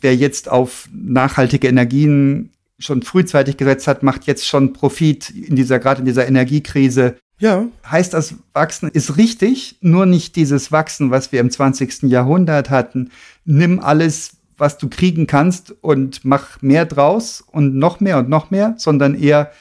wer 0.00 0.14
jetzt 0.14 0.50
auf 0.50 0.88
nachhaltige 0.92 1.68
Energien 1.68 2.50
schon 2.78 3.02
frühzeitig 3.02 3.56
gesetzt 3.56 3.86
hat, 3.86 4.02
macht 4.02 4.26
jetzt 4.26 4.46
schon 4.46 4.72
Profit 4.72 5.30
in 5.30 5.56
dieser, 5.56 5.78
gerade 5.78 6.00
in 6.00 6.06
dieser 6.06 6.26
Energiekrise. 6.26 7.16
Ja. 7.38 7.66
Heißt 7.88 8.14
das, 8.14 8.34
Wachsen 8.52 8.90
ist 8.90 9.16
richtig, 9.16 9.78
nur 9.80 10.06
nicht 10.06 10.36
dieses 10.36 10.72
Wachsen, 10.72 11.10
was 11.10 11.32
wir 11.32 11.40
im 11.40 11.50
20. 11.50 12.02
Jahrhundert 12.04 12.70
hatten. 12.70 13.10
Nimm 13.44 13.80
alles, 13.80 14.36
was 14.58 14.78
du 14.78 14.88
kriegen 14.88 15.26
kannst 15.26 15.74
und 15.82 16.24
mach 16.24 16.62
mehr 16.62 16.86
draus 16.86 17.44
und 17.50 17.76
noch 17.76 18.00
mehr 18.00 18.18
und 18.18 18.28
noch 18.28 18.50
mehr, 18.50 18.74
sondern 18.78 19.14
eher 19.14 19.52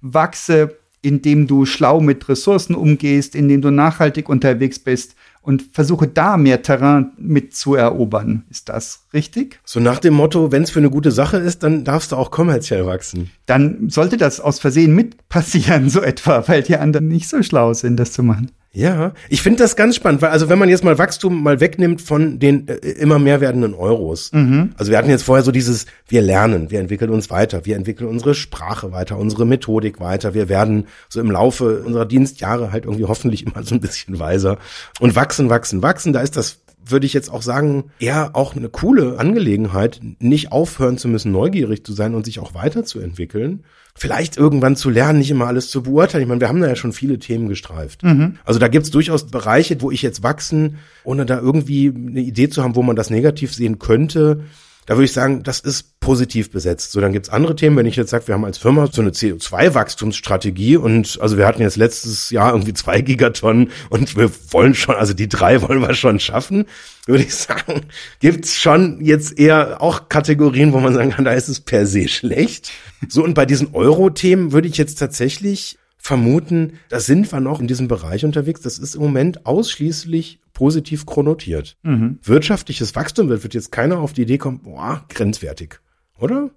wachse, 0.00 0.76
indem 1.02 1.46
du 1.46 1.64
schlau 1.64 2.00
mit 2.00 2.28
Ressourcen 2.28 2.74
umgehst, 2.74 3.34
indem 3.34 3.62
du 3.62 3.70
nachhaltig 3.70 4.28
unterwegs 4.28 4.78
bist 4.78 5.14
und 5.42 5.64
versuche 5.72 6.06
da 6.06 6.36
mehr 6.36 6.62
Terrain 6.62 7.12
mit 7.16 7.54
zu 7.54 7.74
erobern. 7.74 8.44
Ist 8.50 8.68
das 8.68 9.06
richtig? 9.14 9.58
So 9.64 9.80
nach 9.80 9.98
dem 9.98 10.14
Motto, 10.14 10.52
wenn 10.52 10.62
es 10.62 10.70
für 10.70 10.80
eine 10.80 10.90
gute 10.90 11.10
Sache 11.10 11.38
ist, 11.38 11.62
dann 11.62 11.84
darfst 11.84 12.12
du 12.12 12.16
auch 12.16 12.30
kommerziell 12.30 12.84
wachsen. 12.86 13.30
Dann 13.46 13.88
sollte 13.88 14.18
das 14.18 14.40
aus 14.40 14.60
Versehen 14.60 14.94
mit 14.94 15.28
passieren, 15.28 15.88
so 15.90 16.02
etwa, 16.02 16.46
weil 16.46 16.62
die 16.62 16.76
anderen 16.76 17.08
nicht 17.08 17.28
so 17.28 17.42
schlau 17.42 17.72
sind, 17.72 17.96
das 17.96 18.12
zu 18.12 18.22
machen. 18.22 18.50
Ja, 18.72 19.14
ich 19.28 19.42
finde 19.42 19.58
das 19.58 19.74
ganz 19.74 19.96
spannend, 19.96 20.22
weil 20.22 20.30
also 20.30 20.48
wenn 20.48 20.58
man 20.58 20.68
jetzt 20.68 20.84
mal 20.84 20.96
Wachstum 20.96 21.42
mal 21.42 21.58
wegnimmt 21.58 22.00
von 22.00 22.38
den 22.38 22.68
äh, 22.68 22.74
immer 22.74 23.18
mehr 23.18 23.40
werdenden 23.40 23.74
Euros. 23.74 24.30
Mhm. 24.32 24.74
Also 24.76 24.92
wir 24.92 24.98
hatten 24.98 25.10
jetzt 25.10 25.24
vorher 25.24 25.42
so 25.42 25.50
dieses, 25.50 25.86
wir 26.06 26.22
lernen, 26.22 26.70
wir 26.70 26.78
entwickeln 26.78 27.10
uns 27.10 27.30
weiter, 27.30 27.66
wir 27.66 27.74
entwickeln 27.74 28.08
unsere 28.08 28.36
Sprache 28.36 28.92
weiter, 28.92 29.18
unsere 29.18 29.44
Methodik 29.44 29.98
weiter, 29.98 30.34
wir 30.34 30.48
werden 30.48 30.86
so 31.08 31.20
im 31.20 31.32
Laufe 31.32 31.82
unserer 31.82 32.06
Dienstjahre 32.06 32.70
halt 32.70 32.84
irgendwie 32.84 33.06
hoffentlich 33.06 33.44
immer 33.46 33.64
so 33.64 33.74
ein 33.74 33.80
bisschen 33.80 34.20
weiser 34.20 34.58
und 35.00 35.16
wachsen, 35.16 35.50
wachsen, 35.50 35.82
wachsen. 35.82 36.12
Da 36.12 36.20
ist 36.20 36.36
das 36.36 36.60
würde 36.90 37.06
ich 37.06 37.12
jetzt 37.12 37.30
auch 37.30 37.42
sagen, 37.42 37.84
eher 37.98 38.36
auch 38.36 38.56
eine 38.56 38.68
coole 38.68 39.18
Angelegenheit, 39.18 40.00
nicht 40.18 40.52
aufhören 40.52 40.98
zu 40.98 41.08
müssen, 41.08 41.32
neugierig 41.32 41.84
zu 41.84 41.92
sein 41.92 42.14
und 42.14 42.24
sich 42.24 42.40
auch 42.40 42.54
weiterzuentwickeln 42.54 43.64
vielleicht 43.94 44.36
irgendwann 44.36 44.76
zu 44.76 44.88
lernen, 44.90 45.18
nicht 45.18 45.30
immer 45.30 45.46
alles 45.46 45.70
zu 45.70 45.82
beurteilen. 45.82 46.22
Ich 46.22 46.28
meine, 46.28 46.40
wir 46.40 46.48
haben 46.48 46.60
da 46.60 46.68
ja 46.68 46.76
schon 46.76 46.92
viele 46.92 47.18
Themen 47.18 47.48
gestreift. 47.48 48.02
Mhm. 48.02 48.36
Also 48.44 48.58
da 48.58 48.68
gibt's 48.68 48.90
durchaus 48.90 49.26
Bereiche, 49.26 49.80
wo 49.80 49.90
ich 49.90 50.02
jetzt 50.02 50.22
wachsen, 50.22 50.78
ohne 51.04 51.26
da 51.26 51.38
irgendwie 51.38 51.92
eine 51.94 52.20
Idee 52.20 52.48
zu 52.48 52.62
haben, 52.62 52.76
wo 52.76 52.82
man 52.82 52.96
das 52.96 53.10
negativ 53.10 53.54
sehen 53.54 53.78
könnte. 53.78 54.44
Da 54.86 54.94
würde 54.96 55.04
ich 55.04 55.12
sagen, 55.12 55.42
das 55.42 55.60
ist 55.60 56.00
positiv 56.00 56.50
besetzt. 56.50 56.92
So, 56.92 57.00
dann 57.00 57.12
gibt's 57.12 57.28
andere 57.28 57.54
Themen, 57.54 57.76
wenn 57.76 57.86
ich 57.86 57.96
jetzt 57.96 58.10
sage, 58.10 58.26
wir 58.28 58.34
haben 58.34 58.44
als 58.44 58.58
Firma 58.58 58.88
so 58.90 59.02
eine 59.02 59.10
CO2-Wachstumsstrategie 59.10 60.76
und 60.76 61.18
also 61.20 61.36
wir 61.36 61.46
hatten 61.46 61.62
jetzt 61.62 61.76
letztes 61.76 62.30
Jahr 62.30 62.52
irgendwie 62.52 62.72
zwei 62.72 63.00
Gigatonnen 63.00 63.70
und 63.90 64.16
wir 64.16 64.30
wollen 64.50 64.74
schon, 64.74 64.96
also 64.96 65.12
die 65.12 65.28
drei 65.28 65.62
wollen 65.68 65.80
wir 65.80 65.94
schon 65.94 66.18
schaffen, 66.18 66.66
würde 67.06 67.24
ich 67.24 67.34
sagen, 67.34 67.82
gibt's 68.20 68.58
schon 68.58 69.04
jetzt 69.04 69.38
eher 69.38 69.82
auch 69.82 70.08
Kategorien, 70.08 70.72
wo 70.72 70.80
man 70.80 70.94
sagen 70.94 71.10
kann, 71.10 71.24
da 71.24 71.32
ist 71.32 71.48
es 71.48 71.60
per 71.60 71.86
se 71.86 72.08
schlecht. 72.08 72.70
So, 73.08 73.22
und 73.22 73.34
bei 73.34 73.46
diesen 73.46 73.74
Euro-Themen 73.74 74.52
würde 74.52 74.68
ich 74.68 74.76
jetzt 74.76 74.98
tatsächlich 74.98 75.78
vermuten, 76.02 76.78
da 76.88 76.98
sind 76.98 77.30
wir 77.30 77.40
noch 77.40 77.60
in 77.60 77.68
diesem 77.68 77.86
Bereich 77.86 78.24
unterwegs. 78.24 78.62
Das 78.62 78.78
ist 78.78 78.94
im 78.94 79.02
Moment 79.02 79.46
ausschließlich 79.46 80.40
positiv 80.54 81.06
chronotiert. 81.06 81.76
Mhm. 81.82 82.18
Wirtschaftliches 82.22 82.96
Wachstum 82.96 83.28
wird, 83.28 83.42
wird 83.42 83.54
jetzt 83.54 83.70
keiner 83.70 83.98
auf 83.98 84.12
die 84.12 84.22
Idee 84.22 84.38
kommen, 84.38 84.60
boah, 84.60 85.04
grenzwertig, 85.08 85.80
oder? 86.18 86.50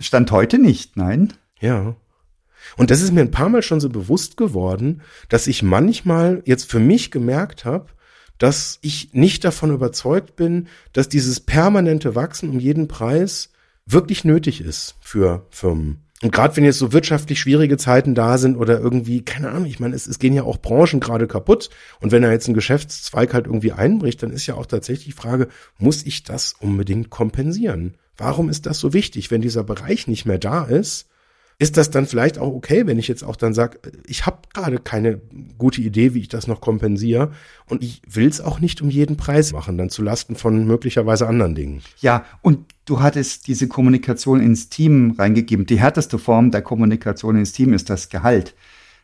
Stand 0.00 0.30
heute 0.30 0.58
nicht, 0.58 0.96
nein. 0.96 1.32
Ja. 1.60 1.96
Und 2.76 2.90
das 2.90 3.02
ist 3.02 3.12
mir 3.12 3.20
ein 3.20 3.30
paar 3.30 3.50
Mal 3.50 3.62
schon 3.62 3.80
so 3.80 3.90
bewusst 3.90 4.36
geworden, 4.36 5.02
dass 5.28 5.46
ich 5.46 5.62
manchmal 5.62 6.42
jetzt 6.46 6.70
für 6.70 6.80
mich 6.80 7.10
gemerkt 7.10 7.64
habe, 7.64 7.86
dass 8.38 8.78
ich 8.80 9.12
nicht 9.12 9.44
davon 9.44 9.72
überzeugt 9.72 10.36
bin, 10.36 10.68
dass 10.92 11.08
dieses 11.08 11.40
permanente 11.40 12.14
Wachsen 12.14 12.48
um 12.48 12.58
jeden 12.58 12.88
Preis 12.88 13.50
wirklich 13.86 14.24
nötig 14.24 14.60
ist 14.60 14.96
für 15.00 15.46
Firmen. 15.50 16.03
Und 16.22 16.32
gerade 16.32 16.56
wenn 16.56 16.64
jetzt 16.64 16.78
so 16.78 16.92
wirtschaftlich 16.92 17.40
schwierige 17.40 17.76
Zeiten 17.76 18.14
da 18.14 18.38
sind 18.38 18.56
oder 18.56 18.80
irgendwie, 18.80 19.22
keine 19.22 19.50
Ahnung, 19.50 19.66
ich 19.66 19.80
meine, 19.80 19.94
es, 19.94 20.06
es 20.06 20.18
gehen 20.18 20.32
ja 20.32 20.44
auch 20.44 20.58
Branchen 20.58 21.00
gerade 21.00 21.26
kaputt. 21.26 21.70
Und 22.00 22.12
wenn 22.12 22.22
da 22.22 22.30
jetzt 22.30 22.48
ein 22.48 22.54
Geschäftszweig 22.54 23.34
halt 23.34 23.46
irgendwie 23.46 23.72
einbricht, 23.72 24.22
dann 24.22 24.30
ist 24.30 24.46
ja 24.46 24.54
auch 24.54 24.66
tatsächlich 24.66 25.06
die 25.06 25.12
Frage, 25.12 25.48
muss 25.78 26.04
ich 26.04 26.22
das 26.22 26.54
unbedingt 26.60 27.10
kompensieren? 27.10 27.96
Warum 28.16 28.48
ist 28.48 28.66
das 28.66 28.78
so 28.78 28.92
wichtig, 28.92 29.30
wenn 29.30 29.42
dieser 29.42 29.64
Bereich 29.64 30.06
nicht 30.06 30.24
mehr 30.24 30.38
da 30.38 30.64
ist? 30.64 31.08
Ist 31.58 31.76
das 31.76 31.90
dann 31.90 32.06
vielleicht 32.06 32.38
auch 32.38 32.52
okay, 32.52 32.86
wenn 32.86 32.98
ich 32.98 33.08
jetzt 33.08 33.22
auch 33.22 33.36
dann 33.36 33.54
sage, 33.54 33.78
ich 34.06 34.26
habe 34.26 34.38
gerade 34.52 34.78
keine 34.78 35.20
gute 35.56 35.80
Idee, 35.80 36.14
wie 36.14 36.20
ich 36.20 36.28
das 36.28 36.46
noch 36.46 36.60
kompensiere 36.60 37.32
und 37.66 37.82
ich 37.82 38.02
will 38.08 38.26
es 38.26 38.40
auch 38.40 38.60
nicht 38.60 38.82
um 38.82 38.90
jeden 38.90 39.16
Preis 39.16 39.52
machen, 39.52 39.78
dann 39.78 39.90
zu 39.90 40.02
Lasten 40.02 40.34
von 40.34 40.66
möglicherweise 40.66 41.28
anderen 41.28 41.54
Dingen. 41.54 41.82
Ja, 42.00 42.24
und 42.42 42.66
du 42.86 43.00
hattest 43.00 43.46
diese 43.46 43.68
Kommunikation 43.68 44.40
ins 44.40 44.68
Team 44.68 45.14
reingegeben. 45.16 45.66
Die 45.66 45.78
härteste 45.78 46.18
Form 46.18 46.50
der 46.50 46.62
Kommunikation 46.62 47.36
ins 47.36 47.52
Team 47.52 47.72
ist 47.72 47.88
das 47.88 48.08
Gehalt. 48.08 48.54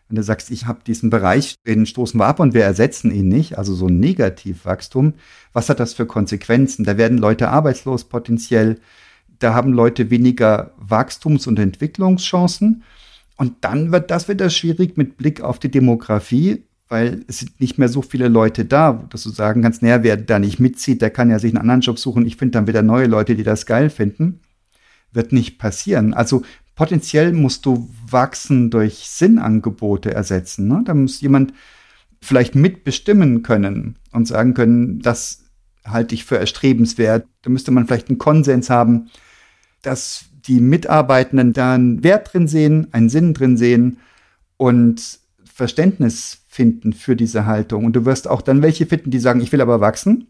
Wenn 0.08 0.16
du 0.16 0.24
sagst, 0.24 0.50
ich 0.50 0.66
habe 0.66 0.80
diesen 0.84 1.08
Bereich, 1.08 1.54
den 1.64 1.86
stoßen 1.86 2.18
wir 2.18 2.26
ab 2.26 2.40
und 2.40 2.52
wir 2.52 2.64
ersetzen 2.64 3.12
ihn 3.12 3.28
nicht, 3.28 3.56
also 3.58 3.74
so 3.74 3.86
ein 3.86 4.00
Negativwachstum, 4.00 5.14
was 5.52 5.68
hat 5.68 5.78
das 5.78 5.94
für 5.94 6.04
Konsequenzen? 6.04 6.84
Da 6.84 6.98
werden 6.98 7.16
Leute 7.16 7.48
arbeitslos 7.48 8.04
potenziell 8.04 8.80
da 9.40 9.54
haben 9.54 9.72
Leute 9.72 10.10
weniger 10.10 10.72
Wachstums- 10.78 11.46
und 11.46 11.58
Entwicklungschancen. 11.58 12.84
Und 13.36 13.54
dann 13.62 13.90
wird 13.90 14.10
das 14.10 14.28
wieder 14.28 14.50
schwierig 14.50 14.96
mit 14.96 15.16
Blick 15.16 15.40
auf 15.40 15.58
die 15.58 15.70
Demografie, 15.70 16.64
weil 16.88 17.24
es 17.26 17.38
sind 17.38 17.58
nicht 17.58 17.78
mehr 17.78 17.88
so 17.88 18.02
viele 18.02 18.28
Leute 18.28 18.66
da, 18.66 18.92
dass 19.08 19.22
du 19.22 19.30
sagen 19.30 19.62
kannst, 19.62 19.82
naja, 19.82 20.02
wer 20.02 20.18
da 20.18 20.38
nicht 20.38 20.60
mitzieht, 20.60 21.00
der 21.00 21.10
kann 21.10 21.30
ja 21.30 21.38
sich 21.38 21.52
einen 21.52 21.62
anderen 21.62 21.80
Job 21.80 21.98
suchen. 21.98 22.26
Ich 22.26 22.36
finde 22.36 22.52
dann 22.52 22.66
wieder 22.66 22.82
neue 22.82 23.06
Leute, 23.06 23.34
die 23.34 23.42
das 23.42 23.64
geil 23.64 23.88
finden. 23.88 24.40
Wird 25.12 25.32
nicht 25.32 25.58
passieren. 25.58 26.12
Also 26.12 26.42
potenziell 26.74 27.32
musst 27.32 27.64
du 27.64 27.88
Wachsen 28.06 28.70
durch 28.70 29.08
Sinnangebote 29.08 30.12
ersetzen. 30.12 30.68
Ne? 30.68 30.82
Da 30.84 30.92
muss 30.92 31.20
jemand 31.22 31.54
vielleicht 32.20 32.54
mitbestimmen 32.54 33.42
können 33.42 33.96
und 34.12 34.28
sagen 34.28 34.52
können, 34.52 35.00
das 35.00 35.44
halte 35.84 36.14
ich 36.14 36.24
für 36.24 36.38
erstrebenswert. 36.38 37.26
Da 37.42 37.50
müsste 37.50 37.70
man 37.70 37.86
vielleicht 37.86 38.08
einen 38.08 38.18
Konsens 38.18 38.68
haben 38.68 39.10
dass 39.82 40.24
die 40.46 40.60
Mitarbeitenden 40.60 41.52
da 41.52 41.74
einen 41.74 42.02
Wert 42.02 42.32
drin 42.32 42.48
sehen, 42.48 42.88
einen 42.92 43.08
Sinn 43.08 43.34
drin 43.34 43.56
sehen 43.56 43.98
und 44.56 45.20
Verständnis 45.44 46.44
finden 46.48 46.92
für 46.92 47.16
diese 47.16 47.46
Haltung. 47.46 47.84
Und 47.84 47.94
du 47.94 48.04
wirst 48.04 48.28
auch 48.28 48.42
dann 48.42 48.62
welche 48.62 48.86
finden, 48.86 49.10
die 49.10 49.18
sagen, 49.18 49.40
ich 49.40 49.52
will 49.52 49.60
aber 49.60 49.80
wachsen. 49.80 50.28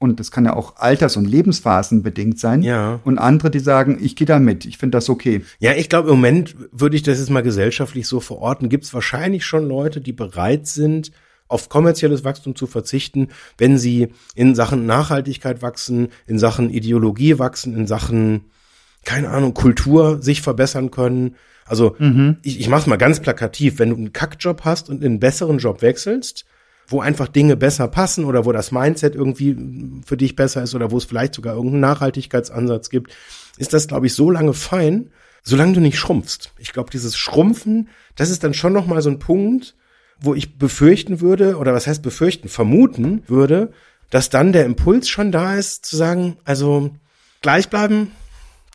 Und 0.00 0.20
das 0.20 0.30
kann 0.30 0.44
ja 0.44 0.54
auch 0.54 0.76
alters- 0.76 1.16
und 1.16 1.24
Lebensphasen 1.24 2.04
bedingt 2.04 2.38
sein. 2.38 2.62
Ja. 2.62 3.00
Und 3.04 3.18
andere, 3.18 3.50
die 3.50 3.58
sagen, 3.58 3.98
ich 4.00 4.14
gehe 4.14 4.26
da 4.26 4.38
mit, 4.38 4.64
ich 4.64 4.78
finde 4.78 4.96
das 4.96 5.10
okay. 5.10 5.42
Ja, 5.58 5.72
ich 5.74 5.88
glaube, 5.88 6.08
im 6.08 6.14
Moment 6.16 6.54
würde 6.70 6.94
ich 6.94 7.02
das 7.02 7.18
jetzt 7.18 7.30
mal 7.30 7.42
gesellschaftlich 7.42 8.06
so 8.06 8.20
verorten. 8.20 8.68
Gibt 8.68 8.84
es 8.84 8.94
wahrscheinlich 8.94 9.44
schon 9.44 9.66
Leute, 9.66 10.00
die 10.00 10.12
bereit 10.12 10.68
sind, 10.68 11.10
auf 11.48 11.68
kommerzielles 11.68 12.22
Wachstum 12.22 12.54
zu 12.54 12.68
verzichten, 12.68 13.28
wenn 13.56 13.76
sie 13.76 14.08
in 14.36 14.54
Sachen 14.54 14.86
Nachhaltigkeit 14.86 15.62
wachsen, 15.62 16.08
in 16.26 16.38
Sachen 16.38 16.70
Ideologie 16.70 17.40
wachsen, 17.40 17.74
in 17.74 17.88
Sachen 17.88 18.44
keine 19.08 19.30
Ahnung, 19.30 19.54
Kultur 19.54 20.20
sich 20.20 20.42
verbessern 20.42 20.90
können. 20.90 21.36
Also 21.64 21.96
mhm. 21.98 22.36
ich, 22.42 22.60
ich 22.60 22.68
mach's 22.68 22.86
mal 22.86 22.96
ganz 22.96 23.20
plakativ, 23.20 23.78
wenn 23.78 23.88
du 23.88 23.96
einen 23.96 24.12
Kackjob 24.12 24.66
hast 24.66 24.90
und 24.90 25.02
in 25.02 25.12
einen 25.12 25.18
besseren 25.18 25.56
Job 25.56 25.80
wechselst, 25.80 26.44
wo 26.86 27.00
einfach 27.00 27.26
Dinge 27.26 27.56
besser 27.56 27.88
passen 27.88 28.26
oder 28.26 28.44
wo 28.44 28.52
das 28.52 28.70
Mindset 28.70 29.14
irgendwie 29.14 29.56
für 30.04 30.18
dich 30.18 30.36
besser 30.36 30.62
ist 30.62 30.74
oder 30.74 30.90
wo 30.90 30.98
es 30.98 31.06
vielleicht 31.06 31.34
sogar 31.34 31.54
irgendeinen 31.54 31.80
Nachhaltigkeitsansatz 31.80 32.90
gibt, 32.90 33.16
ist 33.56 33.72
das, 33.72 33.88
glaube 33.88 34.08
ich, 34.08 34.12
so 34.12 34.30
lange 34.30 34.52
fein, 34.52 35.08
solange 35.42 35.72
du 35.72 35.80
nicht 35.80 35.98
schrumpfst. 35.98 36.52
Ich 36.58 36.74
glaube, 36.74 36.90
dieses 36.90 37.16
Schrumpfen, 37.16 37.88
das 38.14 38.28
ist 38.28 38.44
dann 38.44 38.52
schon 38.52 38.74
noch 38.74 38.86
mal 38.86 39.00
so 39.00 39.08
ein 39.08 39.18
Punkt, 39.18 39.74
wo 40.20 40.34
ich 40.34 40.58
befürchten 40.58 41.22
würde, 41.22 41.56
oder 41.56 41.72
was 41.72 41.86
heißt 41.86 42.02
befürchten, 42.02 42.50
vermuten 42.50 43.22
würde, 43.26 43.72
dass 44.10 44.28
dann 44.28 44.52
der 44.52 44.66
Impuls 44.66 45.08
schon 45.08 45.32
da 45.32 45.54
ist, 45.54 45.86
zu 45.86 45.96
sagen, 45.96 46.36
also 46.44 46.90
gleich 47.40 47.70
bleiben, 47.70 48.12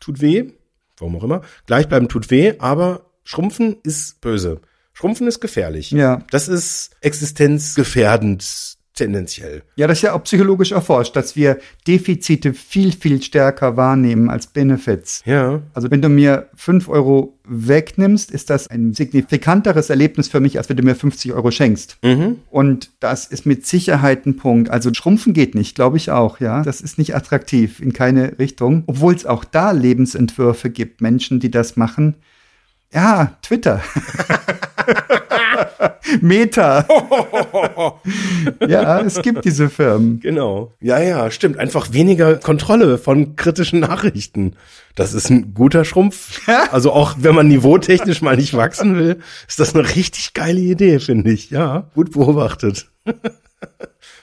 tut 0.04 0.20
weh, 0.20 0.52
warum 0.98 1.16
auch 1.16 1.24
immer. 1.24 1.42
Gleichbleiben 1.66 2.08
tut 2.08 2.30
weh, 2.30 2.54
aber 2.58 3.10
Schrumpfen 3.24 3.76
ist 3.82 4.20
böse. 4.20 4.60
Schrumpfen 4.92 5.26
ist 5.26 5.40
gefährlich. 5.40 5.90
Ja. 5.90 6.22
Das 6.30 6.46
ist 6.46 6.90
existenzgefährdend 7.00 8.76
tendenziell. 8.94 9.62
Ja, 9.76 9.86
das 9.86 9.98
ist 9.98 10.02
ja 10.02 10.12
auch 10.14 10.22
psychologisch 10.22 10.72
erforscht, 10.72 11.16
dass 11.16 11.36
wir 11.36 11.58
Defizite 11.86 12.54
viel, 12.54 12.92
viel 12.92 13.20
stärker 13.22 13.76
wahrnehmen 13.76 14.30
als 14.30 14.46
Benefits. 14.46 15.22
Ja. 15.26 15.62
Also 15.74 15.90
wenn 15.90 16.00
du 16.00 16.08
mir 16.08 16.48
fünf 16.54 16.88
Euro 16.88 17.38
wegnimmst, 17.46 18.30
ist 18.30 18.50
das 18.50 18.68
ein 18.68 18.94
signifikanteres 18.94 19.90
Erlebnis 19.90 20.28
für 20.28 20.40
mich, 20.40 20.58
als 20.58 20.68
wenn 20.68 20.76
du 20.76 20.82
mir 20.82 20.94
50 20.94 21.32
Euro 21.32 21.50
schenkst. 21.50 21.98
Mhm. 22.02 22.38
Und 22.50 22.90
das 23.00 23.26
ist 23.26 23.44
mit 23.44 23.66
Sicherheit 23.66 24.26
ein 24.26 24.36
Punkt. 24.36 24.70
Also 24.70 24.92
schrumpfen 24.94 25.34
geht 25.34 25.54
nicht, 25.54 25.74
glaube 25.74 25.96
ich 25.96 26.10
auch, 26.10 26.40
ja. 26.40 26.62
Das 26.62 26.80
ist 26.80 26.96
nicht 26.96 27.14
attraktiv 27.14 27.80
in 27.80 27.92
keine 27.92 28.38
Richtung. 28.38 28.84
Obwohl 28.86 29.14
es 29.14 29.26
auch 29.26 29.44
da 29.44 29.72
Lebensentwürfe 29.72 30.70
gibt, 30.70 31.00
Menschen, 31.00 31.40
die 31.40 31.50
das 31.50 31.76
machen 31.76 32.14
Ja, 32.94 33.36
Twitter. 33.42 33.82
Meta. 36.20 36.86
ja, 38.68 39.00
es 39.00 39.20
gibt 39.20 39.44
diese 39.44 39.68
Firmen. 39.68 40.20
Genau. 40.20 40.72
Ja, 40.80 41.00
ja, 41.00 41.30
stimmt. 41.30 41.58
Einfach 41.58 41.92
weniger 41.92 42.36
Kontrolle 42.36 42.98
von 42.98 43.34
kritischen 43.34 43.80
Nachrichten. 43.80 44.54
Das 44.94 45.12
ist 45.12 45.28
ein 45.28 45.54
guter 45.54 45.84
Schrumpf. 45.84 46.48
Also 46.70 46.92
auch 46.92 47.16
wenn 47.18 47.34
man 47.34 47.48
niveautechnisch 47.48 48.22
mal 48.22 48.36
nicht 48.36 48.54
wachsen 48.54 48.96
will, 48.96 49.18
ist 49.48 49.58
das 49.58 49.74
eine 49.74 49.88
richtig 49.96 50.34
geile 50.34 50.60
Idee, 50.60 51.00
finde 51.00 51.32
ich. 51.32 51.50
Ja, 51.50 51.90
gut 51.94 52.12
beobachtet. 52.12 52.86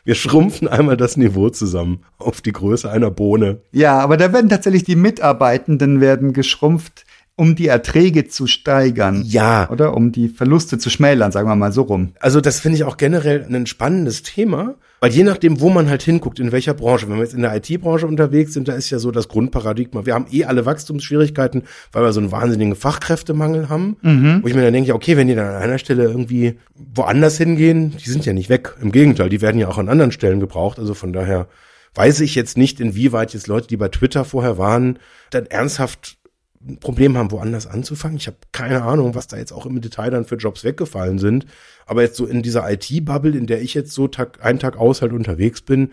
Wir 0.03 0.15
schrumpfen 0.15 0.67
einmal 0.67 0.97
das 0.97 1.17
Niveau 1.17 1.49
zusammen 1.49 2.03
auf 2.17 2.41
die 2.41 2.53
Größe 2.53 2.89
einer 2.89 3.12
Bohne. 3.12 3.62
Ja, 3.71 3.99
aber 3.99 4.17
da 4.17 4.31
werden 4.34 4.49
tatsächlich 4.49 4.84
die 4.84 4.95
Mitarbeitenden 4.95 5.99
werden 5.99 6.34
geschrumpft 6.34 7.05
um 7.41 7.56
die 7.56 7.69
Erträge 7.69 8.27
zu 8.27 8.45
steigern. 8.45 9.23
Ja. 9.25 9.67
Oder 9.71 9.97
um 9.97 10.12
die 10.12 10.30
Verluste 10.30 10.77
zu 10.77 10.91
schmälern, 10.91 11.32
sagen 11.32 11.49
wir 11.49 11.56
mal 11.56 11.71
so 11.71 11.82
rum. 11.82 12.13
Also 12.19 12.39
das 12.39 12.60
finde 12.60 12.77
ich 12.77 12.84
auch 12.84 12.97
generell 12.97 13.43
ein 13.49 13.65
spannendes 13.65 14.21
Thema, 14.21 14.75
weil 14.99 15.10
je 15.10 15.23
nachdem, 15.23 15.60
wo 15.60 15.71
man 15.71 15.89
halt 15.89 16.04
hinguckt, 16.04 16.39
in 16.39 16.51
welcher 16.51 16.75
Branche, 16.75 17.10
wenn 17.10 17.15
wir 17.15 17.23
jetzt 17.23 17.34
in 17.34 17.41
der 17.41 17.56
IT-Branche 17.56 18.06
unterwegs 18.06 18.54
sind, 18.54 18.67
da 18.67 18.73
ist 18.73 18.91
ja 18.91 18.99
so 18.99 19.10
das 19.10 19.27
Grundparadigma. 19.27 20.06
Wir 20.06 20.13
haben 20.13 20.27
eh 20.32 20.45
alle 20.45 20.67
Wachstumsschwierigkeiten, 20.67 21.63
weil 21.91 22.04
wir 22.04 22.13
so 22.13 22.19
einen 22.19 22.32
wahnsinnigen 22.32 22.75
Fachkräftemangel 22.75 23.69
haben. 23.69 23.97
Mhm. 24.04 24.41
Wo 24.43 24.47
ich 24.47 24.54
mir 24.54 24.62
dann 24.62 24.73
denke, 24.73 24.93
okay, 24.93 25.17
wenn 25.17 25.27
die 25.27 25.34
dann 25.34 25.47
an 25.47 25.63
einer 25.63 25.80
Stelle 25.80 26.04
irgendwie 26.04 26.60
woanders 26.93 27.39
hingehen, 27.39 27.97
die 27.97 28.08
sind 28.08 28.23
ja 28.23 28.34
nicht 28.34 28.49
weg. 28.49 28.75
Im 28.80 28.91
Gegenteil, 28.91 29.30
die 29.30 29.41
werden 29.41 29.60
ja 29.60 29.67
auch 29.67 29.80
an 29.80 29.89
anderen 29.89 30.12
Stellen 30.12 30.41
gebraucht. 30.41 30.77
Also 30.77 30.93
von 30.93 31.12
daher 31.12 31.47
weiß 31.95 32.19
ich 32.19 32.36
jetzt 32.36 32.56
nicht, 32.56 32.80
inwieweit 32.80 33.34
jetzt 33.34 33.47
Leute, 33.47 33.67
die 33.67 33.77
bei 33.77 33.88
Twitter 33.88 34.25
vorher 34.25 34.60
waren, 34.60 34.99
dann 35.32 35.47
ernsthaft 35.47 36.17
ein 36.67 36.78
Problem 36.78 37.17
haben, 37.17 37.32
woanders 37.32 37.67
anzufangen. 37.67 38.17
Ich 38.17 38.28
habe 38.28 38.38
keine 38.52 38.84
Ahnung, 38.84 39.15
was 39.15 39.28
da 39.28 39.38
jetzt 39.38 39.52
auch 39.52 39.65
im 39.65 39.82
Detail 39.82 40.12
dann 40.12 40.26
für 40.26 40.36
Jobs 40.36 40.63
weggefallen 40.63 41.19
sind. 41.19 41.45
Aber 41.86 42.02
jetzt 42.02 42.17
so 42.17 42.26
in 42.26 42.41
dieser 42.41 42.69
IT-Bubble, 42.71 43.38
in 43.38 43.47
der 43.47 43.62
ich 43.62 43.74
jetzt 43.74 43.93
so 43.93 44.08
Tag, 44.08 44.43
einen 44.43 44.60
Tag 44.60 44.78
aus 44.78 45.02
halt 45.02 45.13
unterwegs 45.13 45.62
bin, 45.62 45.91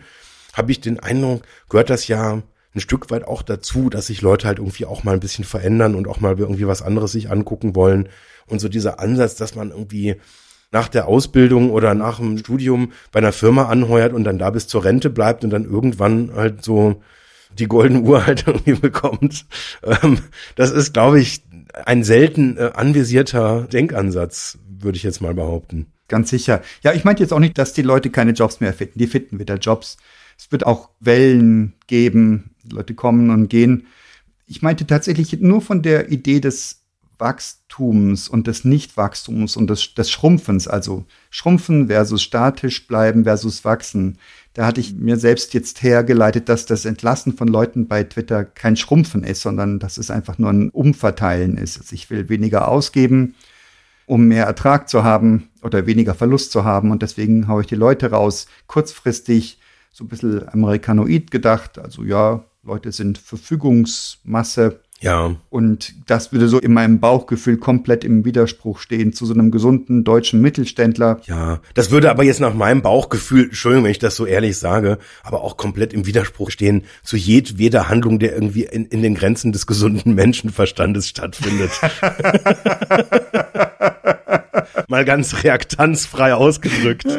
habe 0.53 0.71
ich 0.71 0.79
den 0.79 0.99
Eindruck, 0.99 1.43
gehört 1.69 1.89
das 1.89 2.07
ja 2.07 2.41
ein 2.75 2.79
Stück 2.79 3.09
weit 3.09 3.27
auch 3.27 3.41
dazu, 3.41 3.89
dass 3.89 4.07
sich 4.07 4.21
Leute 4.21 4.47
halt 4.47 4.59
irgendwie 4.59 4.85
auch 4.85 5.03
mal 5.03 5.13
ein 5.13 5.19
bisschen 5.19 5.43
verändern 5.43 5.95
und 5.95 6.07
auch 6.07 6.19
mal 6.19 6.37
irgendwie 6.37 6.67
was 6.67 6.81
anderes 6.81 7.11
sich 7.11 7.31
angucken 7.31 7.75
wollen. 7.75 8.09
Und 8.45 8.59
so 8.59 8.69
dieser 8.69 8.99
Ansatz, 8.99 9.35
dass 9.35 9.55
man 9.55 9.71
irgendwie 9.71 10.17
nach 10.71 10.87
der 10.87 11.07
Ausbildung 11.07 11.71
oder 11.71 11.95
nach 11.95 12.19
dem 12.19 12.37
Studium 12.37 12.91
bei 13.11 13.19
einer 13.19 13.31
Firma 13.31 13.65
anheuert 13.65 14.13
und 14.13 14.23
dann 14.23 14.37
da 14.37 14.51
bis 14.51 14.67
zur 14.67 14.83
Rente 14.85 15.09
bleibt 15.09 15.43
und 15.43 15.49
dann 15.49 15.65
irgendwann 15.65 16.31
halt 16.35 16.63
so 16.63 17.01
die 17.57 17.67
goldene 17.67 18.01
Uhr 18.01 18.25
halt 18.25 18.43
irgendwie 18.47 18.73
bekommt. 18.73 19.45
Ähm, 19.83 20.19
das 20.55 20.71
ist, 20.71 20.93
glaube 20.93 21.19
ich, 21.19 21.43
ein 21.85 22.03
selten 22.03 22.57
äh, 22.57 22.71
anvisierter 22.73 23.63
Denkansatz, 23.63 24.57
würde 24.67 24.97
ich 24.97 25.03
jetzt 25.03 25.21
mal 25.21 25.33
behaupten. 25.33 25.87
Ganz 26.07 26.29
sicher. 26.29 26.61
Ja, 26.83 26.93
ich 26.93 27.05
meinte 27.05 27.21
jetzt 27.21 27.31
auch 27.31 27.39
nicht, 27.39 27.57
dass 27.57 27.73
die 27.73 27.83
Leute 27.83 28.09
keine 28.09 28.31
Jobs 28.31 28.59
mehr 28.59 28.73
finden. 28.73 28.97
Die 28.99 29.07
finden 29.07 29.39
wieder 29.39 29.57
Jobs. 29.57 29.97
Es 30.37 30.51
wird 30.51 30.65
auch 30.65 30.89
Wellen 30.99 31.73
geben. 31.87 32.55
Leute 32.69 32.95
kommen 32.95 33.29
und 33.29 33.49
gehen. 33.49 33.87
Ich 34.47 34.61
meinte 34.61 34.87
tatsächlich 34.87 35.39
nur 35.39 35.61
von 35.61 35.83
der 35.83 36.11
Idee 36.11 36.39
des 36.39 36.79
Wachstums 37.19 38.29
und 38.29 38.47
des 38.47 38.65
Nichtwachstums 38.65 39.55
und 39.55 39.69
des, 39.69 39.93
des 39.93 40.09
Schrumpfens, 40.09 40.67
also 40.67 41.05
Schrumpfen 41.29 41.87
versus 41.87 42.23
statisch 42.23 42.87
bleiben 42.87 43.25
versus 43.25 43.63
wachsen. 43.65 44.17
Da 44.53 44.65
hatte 44.65 44.81
ich 44.81 44.95
mir 44.95 45.17
selbst 45.17 45.53
jetzt 45.53 45.83
hergeleitet, 45.83 46.49
dass 46.49 46.65
das 46.65 46.85
Entlassen 46.85 47.37
von 47.37 47.47
Leuten 47.47 47.87
bei 47.87 48.03
Twitter 48.03 48.43
kein 48.43 48.75
Schrumpfen 48.75 49.23
ist, 49.23 49.41
sondern 49.41 49.79
dass 49.79 49.97
es 49.97 50.09
einfach 50.09 50.37
nur 50.37 50.49
ein 50.49 50.69
Umverteilen 50.69 51.57
ist. 51.57 51.77
Also 51.77 51.93
ich 51.93 52.09
will 52.09 52.29
weniger 52.29 52.67
ausgeben, 52.67 53.35
um 54.05 54.27
mehr 54.27 54.45
Ertrag 54.45 54.89
zu 54.89 55.03
haben 55.03 55.49
oder 55.61 55.85
weniger 55.85 56.15
Verlust 56.15 56.51
zu 56.51 56.63
haben 56.63 56.91
und 56.91 57.03
deswegen 57.03 57.47
haue 57.47 57.61
ich 57.61 57.67
die 57.67 57.75
Leute 57.75 58.09
raus. 58.09 58.47
Kurzfristig 58.67 59.59
so 59.91 60.03
ein 60.03 60.07
bisschen 60.07 60.47
amerikanoid 60.49 61.29
gedacht, 61.29 61.77
also 61.77 62.03
ja, 62.03 62.43
Leute 62.63 62.91
sind 62.91 63.17
Verfügungsmasse 63.17 64.81
ja. 65.01 65.35
Und 65.49 65.93
das 66.07 66.31
würde 66.31 66.47
so 66.47 66.59
in 66.59 66.73
meinem 66.73 66.99
Bauchgefühl 66.99 67.57
komplett 67.57 68.03
im 68.03 68.25
Widerspruch 68.25 68.79
stehen 68.79 69.13
zu 69.13 69.25
so 69.25 69.33
einem 69.33 69.51
gesunden 69.51 70.03
deutschen 70.03 70.41
Mittelständler. 70.41 71.21
Ja, 71.25 71.61
das 71.73 71.91
würde 71.91 72.09
aber 72.09 72.23
jetzt 72.23 72.41
nach 72.41 72.53
meinem 72.53 72.81
Bauchgefühl, 72.81 73.45
Entschuldigung, 73.45 73.85
wenn 73.85 73.91
ich 73.91 73.99
das 73.99 74.15
so 74.15 74.25
ehrlich 74.25 74.57
sage, 74.57 74.97
aber 75.23 75.43
auch 75.43 75.57
komplett 75.57 75.93
im 75.93 76.05
Widerspruch 76.05 76.51
stehen 76.51 76.83
zu 77.03 77.15
jedweder 77.17 77.87
Handlung, 77.89 78.19
der 78.19 78.33
irgendwie 78.33 78.63
in, 78.65 78.85
in 78.85 79.01
den 79.01 79.15
Grenzen 79.15 79.51
des 79.51 79.67
gesunden 79.67 80.15
Menschenverstandes 80.15 81.07
stattfindet. 81.07 81.71
Mal 84.87 85.05
ganz 85.05 85.43
reaktanzfrei 85.43 86.33
ausgedrückt. 86.33 87.05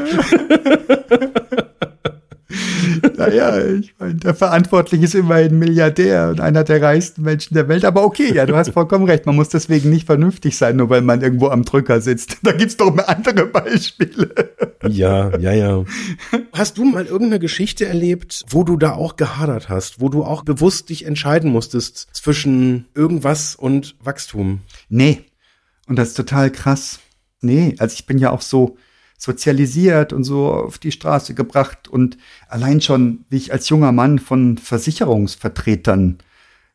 naja, 3.17 3.59
ich 3.65 3.95
meine, 3.99 4.15
der 4.15 4.35
Verantwortliche 4.35 5.05
ist 5.05 5.15
immerhin 5.15 5.59
Milliardär 5.59 6.29
und 6.31 6.41
einer 6.41 6.65
der 6.65 6.83
reichsten 6.83 7.23
Menschen 7.23 7.55
der 7.55 7.69
Welt. 7.69 7.85
Aber 7.85 8.05
okay, 8.05 8.33
ja, 8.35 8.47
du 8.47 8.57
hast 8.57 8.71
vollkommen 8.71 9.05
recht. 9.05 9.27
Man 9.27 9.37
muss 9.37 9.49
deswegen 9.49 9.91
nicht 9.91 10.07
vernünftig 10.07 10.57
sein, 10.57 10.77
nur 10.77 10.91
weil 10.91 11.03
man 11.03 11.21
irgendwo 11.23 11.49
am 11.49 11.65
Drücker 11.65 12.01
sitzt. 12.01 12.39
Da 12.51 12.53
gibt's 12.53 12.77
doch 12.77 12.93
mehr 12.93 13.09
andere 13.09 13.47
Beispiele. 13.47 14.33
Ja, 14.89 15.37
ja, 15.39 15.53
ja. 15.53 15.85
Hast 16.53 16.79
du 16.79 16.85
mal 16.85 17.05
irgendeine 17.05 17.39
Geschichte 17.39 17.87
erlebt, 17.87 18.45
wo 18.49 18.65
du 18.65 18.77
da 18.77 18.93
auch 18.93 19.17
gehadert 19.17 19.69
hast, 19.69 20.01
wo 20.01 20.09
du 20.09 20.25
auch 20.25 20.43
bewusst 20.43 20.89
dich 20.89 21.05
entscheiden 21.05 21.51
musstest 21.53 22.09
zwischen 22.13 22.87
irgendwas 22.95 23.55
und 23.55 23.95
Wachstum? 24.03 24.61
Nee. 24.89 25.27
Und 25.87 25.97
das 25.97 26.09
ist 26.09 26.15
total 26.15 26.51
krass. 26.51 27.01
Nee, 27.43 27.75
also 27.79 27.95
ich 27.95 28.07
bin 28.07 28.19
ja 28.19 28.31
auch 28.31 28.43
so, 28.43 28.77
sozialisiert 29.20 30.14
und 30.14 30.24
so 30.24 30.50
auf 30.50 30.78
die 30.78 30.92
Straße 30.92 31.35
gebracht 31.35 31.88
und 31.88 32.16
allein 32.48 32.80
schon, 32.80 33.26
wie 33.28 33.37
ich 33.37 33.52
als 33.52 33.68
junger 33.68 33.92
Mann 33.92 34.18
von 34.18 34.56
Versicherungsvertretern 34.56 36.18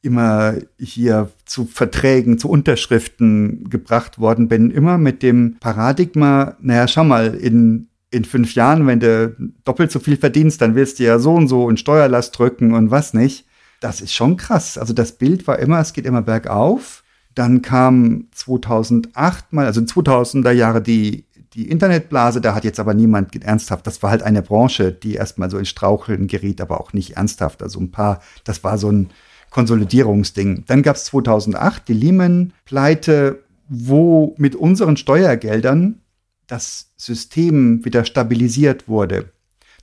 immer 0.04 0.54
hier 0.80 1.32
zu 1.46 1.66
Verträgen, 1.66 2.38
zu 2.38 2.48
Unterschriften 2.48 3.68
gebracht 3.72 4.20
worden 4.20 4.48
bin, 4.48 4.70
immer 4.70 5.00
mit 5.00 5.24
dem 5.24 5.58
Paradigma, 5.60 6.56
naja, 6.62 6.88
schau 6.88 7.04
mal, 7.04 7.34
in, 7.34 7.88
in 8.12 8.26
fünf 8.26 8.54
Jahren, 8.54 8.86
wenn 8.86 9.00
du 9.00 9.36
doppelt 9.64 9.92
so 9.92 10.00
viel 10.00 10.16
verdienst, 10.16 10.62
dann 10.62 10.76
willst 10.76 11.00
du 11.00 11.04
ja 11.04 11.18
so 11.18 11.34
und 11.34 11.48
so 11.48 11.68
in 11.68 11.78
Steuerlast 11.78 12.38
drücken 12.38 12.76
und 12.76 12.92
was 12.92 13.16
nicht. 13.16 13.48
Das 13.80 14.02
ist 14.02 14.14
schon 14.14 14.38
krass. 14.38 14.78
Also 14.78 14.94
das 14.94 15.14
Bild 15.14 15.48
war 15.48 15.58
immer, 15.58 15.80
es 15.80 15.94
geht 15.94 16.06
immer 16.06 16.22
bergauf. 16.22 17.04
Dann 17.34 17.64
kam 17.64 18.28
2008 18.32 19.52
mal, 19.52 19.66
also 19.66 19.82
in 19.82 19.88
2000er 19.88 20.52
Jahre 20.52 20.84
die 20.84 21.26
die 21.56 21.70
Internetblase, 21.70 22.42
da 22.42 22.54
hat 22.54 22.66
jetzt 22.66 22.80
aber 22.80 22.94
niemand 22.94 23.42
ernsthaft, 23.42 23.88
das 23.88 24.04
war 24.04 24.12
halt 24.12 24.24
eine 24.24 24.42
Branche, 24.42 24.92
die 24.92 25.16
erstmal 25.16 25.50
so 25.50 25.58
in 25.58 25.66
Straucheln 25.66 26.28
geriet, 26.28 26.60
aber 26.60 26.82
auch 26.82 26.92
nicht 26.92 27.16
ernsthaft. 27.16 27.64
Also 27.64 27.80
ein 27.80 27.92
paar, 27.92 28.22
das 28.44 28.64
war 28.64 28.78
so 28.78 28.92
ein 28.92 29.10
Konsolidierungsding. 29.52 30.66
Dann 30.68 30.84
gab 30.84 30.98
es 30.98 31.06
2008 31.06 31.88
die 31.88 31.94
Lehman-Pleite, 31.94 33.44
wo 33.70 34.36
mit 34.38 34.56
unseren 34.56 34.98
Steuergeldern 34.98 36.02
das 36.46 36.92
System 36.98 37.86
wieder 37.86 38.04
stabilisiert 38.04 38.90
wurde. 38.90 39.32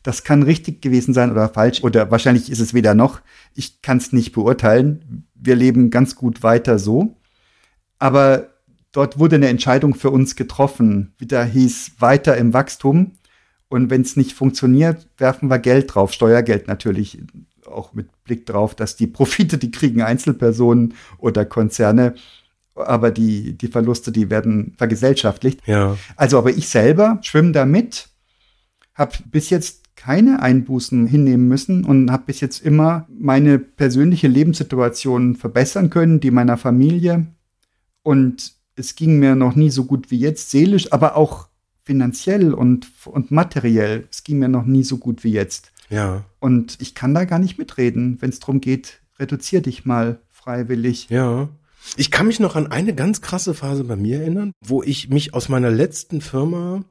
Das 0.03 0.25
kann 0.25 0.43
richtig 0.43 0.83
gewesen 0.83 1.15
sein 1.15 1.31
oder 1.31 1.49
falsch 1.49 1.83
oder 1.83 2.11
wahrscheinlich 2.11 2.51
ist 2.51 2.61
es 2.61 2.75
weder 2.75 2.95
noch. 2.95 3.21
Ich 3.55 3.81
kann 3.81 3.97
es 3.97 4.13
nicht 4.13 4.33
beurteilen. 4.33 5.27
Wir 5.35 5.57
leben 5.57 5.91
ganz 5.91 6.17
gut 6.17 6.43
weiter 6.43 6.79
so. 6.79 7.17
Aber 7.99 8.52
dort 8.93 9.19
wurde 9.19 9.37
eine 9.37 9.49
Entscheidung 9.49 9.95
für 9.95 10.11
uns 10.11 10.37
getroffen. 10.37 11.15
Wieder 11.19 11.45
hieß 11.45 11.93
weiter 11.99 12.37
im 12.37 12.53
Wachstum. 12.53 13.13
Und 13.69 13.89
wenn 13.89 14.03
es 14.03 14.17
nicht 14.17 14.35
funktioniert, 14.35 15.09
werfen 15.17 15.49
wir 15.49 15.59
Geld 15.59 15.95
drauf, 15.95 16.13
Steuergeld 16.13 16.69
natürlich, 16.69 17.19
auch 17.67 17.95
mit 17.95 18.09
Blick 18.25 18.45
drauf, 18.45 18.75
dass 18.75 18.97
die 18.97 19.07
Profite, 19.07 19.57
die 19.57 19.71
kriegen 19.71 20.03
Einzelpersonen 20.03 20.95
oder 21.17 21.47
Konzerne, 21.47 22.15
aber 22.75 23.11
die, 23.11 23.57
die 23.57 23.69
Verluste, 23.69 24.13
die 24.13 24.31
werden 24.31 24.75
vergesellschaftlicht. 24.77 25.67
Ja. 25.67 25.97
Also, 26.17 26.39
aber 26.39 26.51
ich 26.51 26.69
selber 26.69 27.19
schwimme 27.23 27.53
da 27.53 27.65
mit, 27.65 28.09
habe 28.95 29.17
bis 29.31 29.49
jetzt 29.49 29.83
keine 29.97 30.43
Einbußen 30.43 31.07
hinnehmen 31.07 31.49
müssen 31.49 31.85
und 31.85 32.11
habe 32.11 32.25
bis 32.27 32.41
jetzt 32.41 32.61
immer 32.65 33.07
meine 33.09 33.59
persönliche 33.59 34.29
Lebenssituation 34.29 35.37
verbessern 35.37 35.91
können, 35.91 36.21
die 36.21 36.31
meiner 36.31 36.57
Familie. 36.57 37.27
Und 38.03 38.53
es 38.77 38.95
ging 38.95 39.19
mir 39.19 39.35
noch 39.35 39.55
nie 39.55 39.71
so 39.71 39.85
gut 39.85 40.11
wie 40.11 40.19
jetzt, 40.19 40.51
seelisch, 40.51 40.93
aber 40.93 41.17
auch 41.17 41.49
finanziell 41.85 42.55
und, 42.55 42.87
und 43.05 43.31
materiell. 43.31 44.07
Es 44.11 44.25
ging 44.25 44.39
mir 44.39 44.49
noch 44.49 44.65
nie 44.65 44.85
so 44.85 44.99
gut 44.99 45.25
wie 45.25 45.33
jetzt. 45.33 45.73
Ja. 45.91 46.25
Und 46.39 46.81
ich 46.81 46.95
kann 46.95 47.15
da 47.15 47.25
gar 47.25 47.39
nicht 47.39 47.59
mitreden, 47.59 48.19
wenn 48.21 48.31
es 48.31 48.41
darum 48.41 48.61
geht, 48.61 49.01
reduzier 49.19 49.61
dich 49.61 49.85
mal 49.85 50.21
freiwillig. 50.31 51.09
Ja. 51.11 51.49
Ich 51.97 52.11
kann 52.11 52.27
mich 52.29 52.41
noch 52.41 52.57
an 52.57 52.69
eine 52.69 52.95
ganz 52.95 53.21
krasse 53.21 53.55
Phase 53.55 53.85
bei 53.85 53.96
mir 53.96 54.21
erinnern, 54.21 54.53
wo 54.61 54.83
ich 54.83 55.09
mich 55.09 55.35
aus 55.35 55.49
meiner 55.49 55.71
letzten 55.71 56.21
Firma 56.21 56.85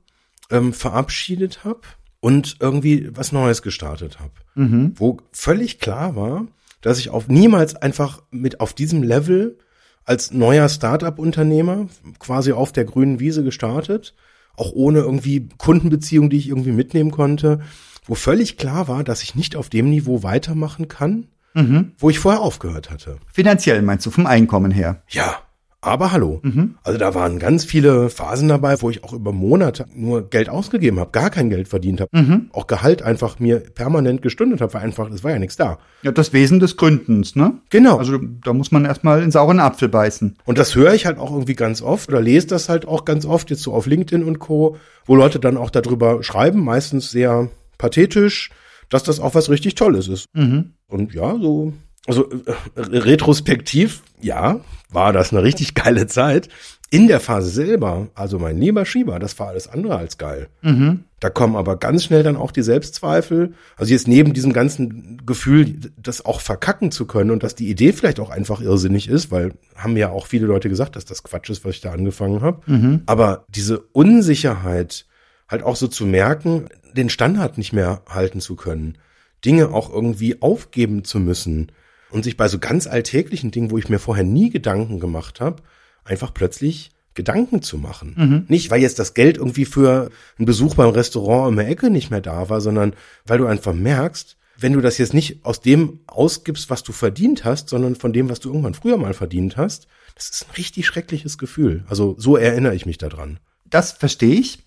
ähm, 0.49 0.73
verabschiedet 0.73 1.63
habe 1.63 1.81
und 2.19 2.57
irgendwie 2.59 3.09
was 3.15 3.31
Neues 3.31 3.61
gestartet 3.61 4.19
habe. 4.19 4.33
Mhm. 4.55 4.93
Wo 4.95 5.17
völlig 5.31 5.79
klar 5.79 6.15
war, 6.15 6.47
dass 6.81 6.99
ich 6.99 7.09
auf 7.09 7.27
niemals 7.27 7.75
einfach 7.75 8.21
mit 8.31 8.59
auf 8.59 8.73
diesem 8.73 9.01
Level 9.01 9.57
als 10.05 10.31
neuer 10.31 10.67
Start-up-Unternehmer 10.69 11.87
quasi 12.19 12.51
auf 12.51 12.71
der 12.71 12.85
grünen 12.85 13.19
Wiese 13.19 13.43
gestartet, 13.43 14.13
auch 14.55 14.71
ohne 14.73 14.99
irgendwie 14.99 15.49
Kundenbeziehung, 15.57 16.29
die 16.29 16.37
ich 16.37 16.49
irgendwie 16.49 16.71
mitnehmen 16.71 17.11
konnte, 17.11 17.61
wo 18.05 18.15
völlig 18.15 18.57
klar 18.57 18.87
war, 18.87 19.03
dass 19.03 19.23
ich 19.23 19.35
nicht 19.35 19.55
auf 19.55 19.69
dem 19.69 19.89
Niveau 19.89 20.23
weitermachen 20.23 20.87
kann, 20.87 21.27
Mhm. 21.53 21.91
wo 21.97 22.09
ich 22.09 22.17
vorher 22.19 22.41
aufgehört 22.41 22.89
hatte. 22.89 23.17
Finanziell 23.31 23.81
meinst 23.81 24.05
du, 24.05 24.09
vom 24.11 24.25
Einkommen 24.25 24.71
her? 24.71 25.03
Ja, 25.09 25.41
aber 25.81 26.11
hallo. 26.11 26.39
Mhm. 26.43 26.75
Also 26.83 26.99
da 26.99 27.15
waren 27.15 27.39
ganz 27.39 27.65
viele 27.65 28.09
Phasen 28.09 28.47
dabei, 28.47 28.81
wo 28.81 28.89
ich 28.89 29.03
auch 29.03 29.13
über 29.13 29.31
Monate 29.31 29.85
nur 29.95 30.29
Geld 30.29 30.47
ausgegeben 30.47 30.99
habe, 30.99 31.11
gar 31.11 31.29
kein 31.31 31.49
Geld 31.49 31.67
verdient 31.67 32.01
habe, 32.01 32.09
Mhm. 32.13 32.49
auch 32.53 32.67
Gehalt 32.67 33.01
einfach 33.01 33.39
mir 33.39 33.59
permanent 33.59 34.21
gestundet 34.21 34.61
habe, 34.61 34.73
weil 34.75 34.83
einfach, 34.83 35.09
es 35.09 35.23
war 35.23 35.31
ja 35.31 35.39
nichts 35.39 35.55
da. 35.57 35.79
Ja, 36.03 36.11
das 36.11 36.33
Wesen 36.33 36.59
des 36.59 36.77
Gründens, 36.77 37.35
ne? 37.35 37.55
Genau. 37.71 37.97
Also 37.97 38.19
da 38.43 38.53
muss 38.53 38.71
man 38.71 38.85
erstmal 38.85 39.23
in 39.23 39.31
sauren 39.31 39.59
Apfel 39.59 39.89
beißen. 39.89 40.37
Und 40.45 40.57
das 40.57 40.75
höre 40.75 40.93
ich 40.93 41.05
halt 41.05 41.17
auch 41.17 41.31
irgendwie 41.31 41.55
ganz 41.55 41.81
oft 41.81 42.09
oder 42.09 42.21
lese 42.21 42.47
das 42.47 42.69
halt 42.69 42.87
auch 42.87 43.03
ganz 43.03 43.25
oft 43.25 43.49
jetzt 43.49 43.63
so 43.63 43.73
auf 43.73 43.87
LinkedIn 43.87 44.23
und 44.23 44.39
Co., 44.39 44.77
wo 45.05 45.15
Leute 45.15 45.39
dann 45.39 45.57
auch 45.57 45.71
darüber 45.71 46.21
schreiben, 46.21 46.63
meistens 46.63 47.09
sehr 47.09 47.49
pathetisch, 47.79 48.51
dass 48.89 49.03
das 49.03 49.19
auch 49.19 49.33
was 49.33 49.49
richtig 49.49 49.75
Tolles 49.75 50.07
ist. 50.07 50.25
Mhm. 50.33 50.73
Und 50.87 51.13
ja, 51.13 51.37
so, 51.41 51.73
also 52.07 52.29
äh, 52.31 52.53
retrospektiv, 52.75 54.01
ja, 54.21 54.59
war 54.89 55.13
das 55.13 55.31
eine 55.31 55.43
richtig 55.43 55.73
geile 55.75 56.07
Zeit. 56.07 56.49
In 56.93 57.07
der 57.07 57.21
Phase 57.21 57.49
selber, 57.49 58.09
also 58.15 58.37
mein 58.37 58.57
lieber 58.57 58.85
Schieber, 58.85 59.17
das 59.17 59.39
war 59.39 59.47
alles 59.47 59.69
andere 59.69 59.95
als 59.95 60.17
geil. 60.17 60.49
Mhm. 60.61 61.05
Da 61.21 61.29
kommen 61.29 61.55
aber 61.55 61.77
ganz 61.77 62.03
schnell 62.03 62.21
dann 62.21 62.35
auch 62.35 62.51
die 62.51 62.63
Selbstzweifel. 62.63 63.53
Also 63.77 63.93
jetzt 63.93 64.09
neben 64.09 64.33
diesem 64.33 64.51
ganzen 64.51 65.25
Gefühl, 65.25 65.75
das 65.95 66.25
auch 66.25 66.41
verkacken 66.41 66.91
zu 66.91 67.05
können 67.05 67.31
und 67.31 67.43
dass 67.43 67.55
die 67.55 67.69
Idee 67.69 67.93
vielleicht 67.93 68.19
auch 68.19 68.29
einfach 68.29 68.59
irrsinnig 68.59 69.07
ist, 69.07 69.31
weil 69.31 69.53
haben 69.77 69.95
ja 69.95 70.09
auch 70.09 70.27
viele 70.27 70.47
Leute 70.47 70.67
gesagt, 70.67 70.97
dass 70.97 71.05
das 71.05 71.23
Quatsch 71.23 71.49
ist, 71.49 71.63
was 71.63 71.75
ich 71.75 71.81
da 71.81 71.93
angefangen 71.93 72.41
habe. 72.41 72.59
Mhm. 72.69 73.03
Aber 73.05 73.45
diese 73.47 73.79
Unsicherheit, 73.79 75.05
halt 75.47 75.63
auch 75.63 75.77
so 75.77 75.87
zu 75.87 76.05
merken, 76.05 76.65
den 76.93 77.09
Standard 77.09 77.57
nicht 77.57 77.71
mehr 77.71 78.01
halten 78.09 78.41
zu 78.41 78.57
können, 78.57 78.97
Dinge 79.45 79.69
auch 79.69 79.89
irgendwie 79.89 80.41
aufgeben 80.41 81.05
zu 81.05 81.21
müssen 81.21 81.71
und 82.11 82.23
sich 82.23 82.37
bei 82.37 82.47
so 82.47 82.59
ganz 82.59 82.87
alltäglichen 82.87 83.51
Dingen, 83.51 83.71
wo 83.71 83.77
ich 83.77 83.89
mir 83.89 83.99
vorher 83.99 84.23
nie 84.23 84.49
Gedanken 84.49 84.99
gemacht 84.99 85.41
habe, 85.41 85.63
einfach 86.03 86.33
plötzlich 86.33 86.91
Gedanken 87.13 87.61
zu 87.61 87.77
machen. 87.77 88.45
Nicht, 88.47 88.71
weil 88.71 88.81
jetzt 88.81 88.99
das 88.99 89.13
Geld 89.13 89.37
irgendwie 89.37 89.65
für 89.65 90.09
einen 90.37 90.45
Besuch 90.45 90.75
beim 90.75 90.91
Restaurant 90.91 91.51
in 91.51 91.57
der 91.57 91.67
Ecke 91.67 91.89
nicht 91.89 92.09
mehr 92.09 92.21
da 92.21 92.49
war, 92.49 92.61
sondern 92.61 92.93
weil 93.25 93.37
du 93.37 93.47
einfach 93.47 93.73
merkst, 93.73 94.37
wenn 94.57 94.73
du 94.73 94.81
das 94.81 94.97
jetzt 94.97 95.13
nicht 95.13 95.43
aus 95.43 95.59
dem 95.59 95.99
ausgibst, 96.07 96.69
was 96.69 96.83
du 96.83 96.91
verdient 96.91 97.43
hast, 97.43 97.69
sondern 97.69 97.95
von 97.95 98.13
dem, 98.13 98.29
was 98.29 98.39
du 98.39 98.49
irgendwann 98.49 98.75
früher 98.75 98.97
mal 98.97 99.13
verdient 99.13 99.57
hast, 99.57 99.87
das 100.15 100.29
ist 100.29 100.47
ein 100.47 100.55
richtig 100.55 100.85
schreckliches 100.85 101.37
Gefühl. 101.37 101.83
Also 101.87 102.15
so 102.17 102.37
erinnere 102.37 102.75
ich 102.75 102.85
mich 102.85 102.97
daran. 102.97 103.39
Das 103.69 103.91
verstehe 103.91 104.39
ich. 104.39 104.59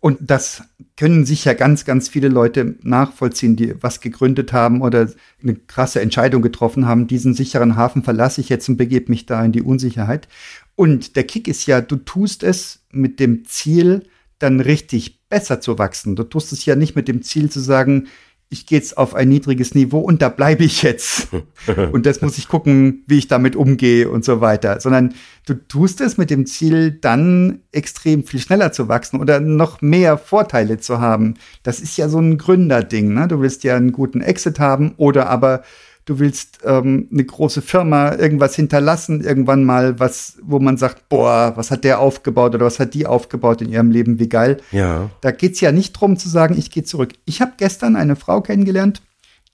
Und 0.00 0.18
das 0.20 0.62
können 0.96 1.24
sicher 1.24 1.54
ganz, 1.54 1.84
ganz 1.84 2.08
viele 2.08 2.28
Leute 2.28 2.76
nachvollziehen, 2.82 3.56
die 3.56 3.82
was 3.82 4.00
gegründet 4.00 4.52
haben 4.52 4.82
oder 4.82 5.10
eine 5.42 5.54
krasse 5.54 6.00
Entscheidung 6.00 6.42
getroffen 6.42 6.86
haben. 6.86 7.06
Diesen 7.06 7.34
sicheren 7.34 7.76
Hafen 7.76 8.02
verlasse 8.02 8.40
ich 8.40 8.48
jetzt 8.48 8.68
und 8.68 8.76
begebe 8.76 9.10
mich 9.10 9.26
da 9.26 9.44
in 9.44 9.52
die 9.52 9.62
Unsicherheit. 9.62 10.28
Und 10.74 11.16
der 11.16 11.24
Kick 11.24 11.48
ist 11.48 11.66
ja, 11.66 11.80
du 11.80 11.96
tust 11.96 12.42
es 12.42 12.84
mit 12.92 13.18
dem 13.20 13.44
Ziel, 13.46 14.04
dann 14.38 14.60
richtig 14.60 15.28
besser 15.28 15.60
zu 15.60 15.78
wachsen. 15.78 16.14
Du 16.14 16.22
tust 16.22 16.52
es 16.52 16.64
ja 16.66 16.76
nicht 16.76 16.94
mit 16.94 17.08
dem 17.08 17.22
Ziel 17.22 17.50
zu 17.50 17.60
sagen, 17.60 18.08
ich 18.48 18.66
gehe 18.66 18.78
jetzt 18.78 18.96
auf 18.96 19.14
ein 19.14 19.28
niedriges 19.28 19.74
Niveau 19.74 19.98
und 19.98 20.22
da 20.22 20.28
bleibe 20.28 20.64
ich 20.64 20.82
jetzt. 20.82 21.28
und 21.92 22.06
das 22.06 22.20
muss 22.22 22.38
ich 22.38 22.48
gucken, 22.48 23.02
wie 23.06 23.18
ich 23.18 23.26
damit 23.26 23.56
umgehe 23.56 24.08
und 24.08 24.24
so 24.24 24.40
weiter. 24.40 24.80
Sondern 24.80 25.14
du 25.46 25.54
tust 25.54 26.00
es 26.00 26.16
mit 26.16 26.30
dem 26.30 26.46
Ziel, 26.46 26.92
dann 26.92 27.60
extrem 27.72 28.24
viel 28.24 28.40
schneller 28.40 28.70
zu 28.70 28.88
wachsen 28.88 29.20
oder 29.20 29.40
noch 29.40 29.82
mehr 29.82 30.16
Vorteile 30.16 30.78
zu 30.78 31.00
haben. 31.00 31.34
Das 31.64 31.80
ist 31.80 31.96
ja 31.96 32.08
so 32.08 32.18
ein 32.18 32.38
Gründerding. 32.38 33.12
Ne? 33.12 33.26
Du 33.26 33.40
willst 33.40 33.64
ja 33.64 33.76
einen 33.76 33.92
guten 33.92 34.20
Exit 34.20 34.60
haben 34.60 34.94
oder 34.96 35.28
aber 35.28 35.62
du 36.06 36.18
willst 36.18 36.60
ähm, 36.64 37.08
eine 37.12 37.24
große 37.24 37.60
Firma 37.60 38.14
irgendwas 38.14 38.56
hinterlassen, 38.56 39.22
irgendwann 39.22 39.64
mal 39.64 39.98
was, 40.00 40.38
wo 40.42 40.58
man 40.58 40.76
sagt, 40.78 41.08
boah, 41.08 41.52
was 41.56 41.70
hat 41.70 41.84
der 41.84 41.98
aufgebaut 42.00 42.54
oder 42.54 42.64
was 42.64 42.78
hat 42.80 42.94
die 42.94 43.06
aufgebaut 43.06 43.60
in 43.60 43.68
ihrem 43.68 43.90
Leben, 43.90 44.18
wie 44.18 44.28
geil. 44.28 44.58
Ja. 44.72 45.10
Da 45.20 45.32
geht's 45.32 45.60
ja 45.60 45.72
nicht 45.72 45.92
drum 45.92 46.16
zu 46.16 46.28
sagen, 46.28 46.56
ich 46.56 46.70
gehe 46.70 46.84
zurück. 46.84 47.12
Ich 47.24 47.40
habe 47.42 47.52
gestern 47.58 47.96
eine 47.96 48.16
Frau 48.16 48.40
kennengelernt, 48.40 49.02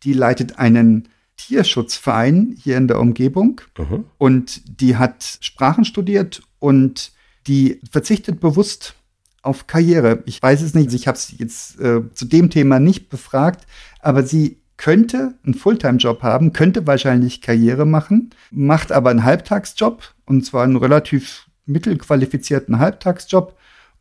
die 0.05 0.13
leitet 0.13 0.59
einen 0.59 1.09
Tierschutzverein 1.39 2.55
hier 2.59 2.77
in 2.77 2.89
der 2.89 3.01
Umgebung 3.01 3.61
Mhm. 3.79 4.05
und 4.19 4.61
die 4.81 4.97
hat 4.97 5.39
Sprachen 5.41 5.85
studiert 5.85 6.43
und 6.59 7.13
die 7.47 7.81
verzichtet 7.91 8.41
bewusst 8.41 8.95
auf 9.43 9.67
Karriere. 9.67 10.23
Ich 10.27 10.41
weiß 10.43 10.63
es 10.63 10.75
nicht, 10.75 10.93
ich 10.93 11.09
habe 11.09 11.17
es 11.17 11.35
jetzt 11.37 11.81
äh, 11.81 12.03
zu 12.15 12.27
dem 12.27 12.51
Thema 12.51 12.79
nicht 12.79 13.09
befragt, 13.09 13.67
aber 14.01 14.23
sie 14.23 14.62
könnte 14.83 15.35
einen 15.45 15.55
Fulltime-Job 15.55 16.24
haben, 16.24 16.53
könnte 16.53 16.89
wahrscheinlich 16.89 17.41
Karriere 17.41 17.87
machen, 17.87 18.30
macht 18.51 18.91
aber 18.91 19.11
einen 19.11 19.22
Halbtagsjob 19.22 20.03
und 20.26 20.45
zwar 20.45 20.64
einen 20.64 20.76
relativ 20.76 21.47
mittelqualifizierten 21.66 22.80
Halbtagsjob 22.80 23.57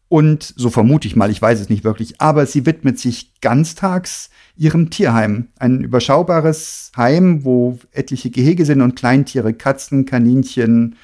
und 0.08 0.42
so 0.58 0.72
vermute 0.72 1.08
ich 1.08 1.16
mal, 1.16 1.30
ich 1.30 1.40
weiß 1.40 1.60
es 1.60 1.70
nicht 1.70 1.84
wirklich, 1.84 2.20
aber 2.20 2.48
sie 2.48 2.66
widmet 2.66 2.98
sich 2.98 3.40
ganztags 3.42 4.32
ihrem 4.58 4.90
Tierheim. 4.90 5.50
Ein 5.60 5.82
überschaubares 5.84 6.92
Heim, 6.98 7.46
wo 7.46 7.78
etliche 7.92 8.32
Gehege 8.32 8.66
sind 8.66 8.82
und 8.82 8.96
Kleintiere, 8.96 9.54
Katzen, 9.54 10.08
Kaninchen, 10.08 10.96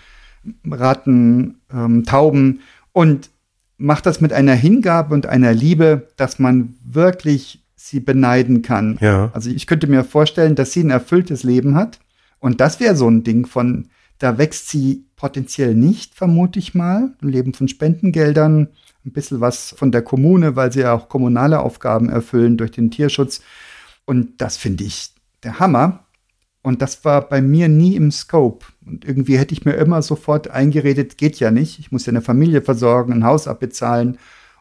Ratten, 0.66 1.60
ähm, 1.72 2.04
Tauben 2.04 2.62
und 2.94 3.30
macht 3.78 4.08
das 4.08 4.22
mit 4.22 4.34
einer 4.34 4.56
Hingabe 4.56 5.14
und 5.14 5.28
einer 5.28 5.54
Liebe, 5.54 6.08
dass 6.16 6.40
man 6.40 6.74
wirklich 6.84 7.64
sie 7.88 8.00
beneiden 8.00 8.62
kann. 8.62 8.98
Ja. 9.02 9.30
Also 9.34 9.50
ich 9.50 9.68
könnte 9.68 9.88
mir 9.88 10.04
vorstellen, 10.04 10.56
dass 10.56 10.72
sie 10.72 10.84
ein 10.84 10.90
erfülltes 10.90 11.44
Leben 11.44 11.76
hat. 11.76 12.00
Und 12.40 12.62
das 12.62 12.80
wäre 12.80 12.96
so 12.96 13.10
ein 13.10 13.24
Ding 13.24 13.46
von, 13.46 13.90
da 14.20 14.38
wächst 14.38 14.70
sie 14.70 15.06
potenziell 15.16 15.76
nicht, 15.76 16.16
vermute 16.16 16.60
ich 16.60 16.76
mal. 16.76 17.14
Ein 17.22 17.30
Leben 17.30 17.54
von 17.54 17.68
Spendengeldern, 17.68 18.70
ein 19.06 19.12
bisschen 19.12 19.42
was 19.42 19.74
von 19.78 19.92
der 19.92 20.02
Kommune, 20.02 20.56
weil 20.56 20.72
sie 20.72 20.82
ja 20.82 20.94
auch 20.94 21.10
kommunale 21.10 21.60
Aufgaben 21.60 22.10
erfüllen 22.10 22.58
durch 22.58 22.72
den 22.72 22.92
Tierschutz. 22.92 23.42
Und 24.06 24.42
das 24.42 24.58
finde 24.58 24.84
ich 24.84 25.12
der 25.44 25.60
Hammer. 25.60 26.06
Und 26.62 26.82
das 26.82 27.06
war 27.06 27.22
bei 27.28 27.42
mir 27.42 27.70
nie 27.70 27.96
im 27.96 28.12
Scope. 28.12 28.66
Und 28.86 29.06
irgendwie 29.06 29.38
hätte 29.38 29.54
ich 29.54 29.66
mir 29.66 29.74
immer 29.74 30.02
sofort 30.02 30.50
eingeredet, 30.50 31.18
geht 31.18 31.40
ja 31.40 31.52
nicht. 31.52 31.80
Ich 31.80 31.92
muss 31.92 32.06
ja 32.06 32.12
eine 32.12 32.22
Familie 32.22 32.62
versorgen, 32.62 33.14
ein 33.14 33.24
Haus 33.24 33.48
abbezahlen 33.48 34.18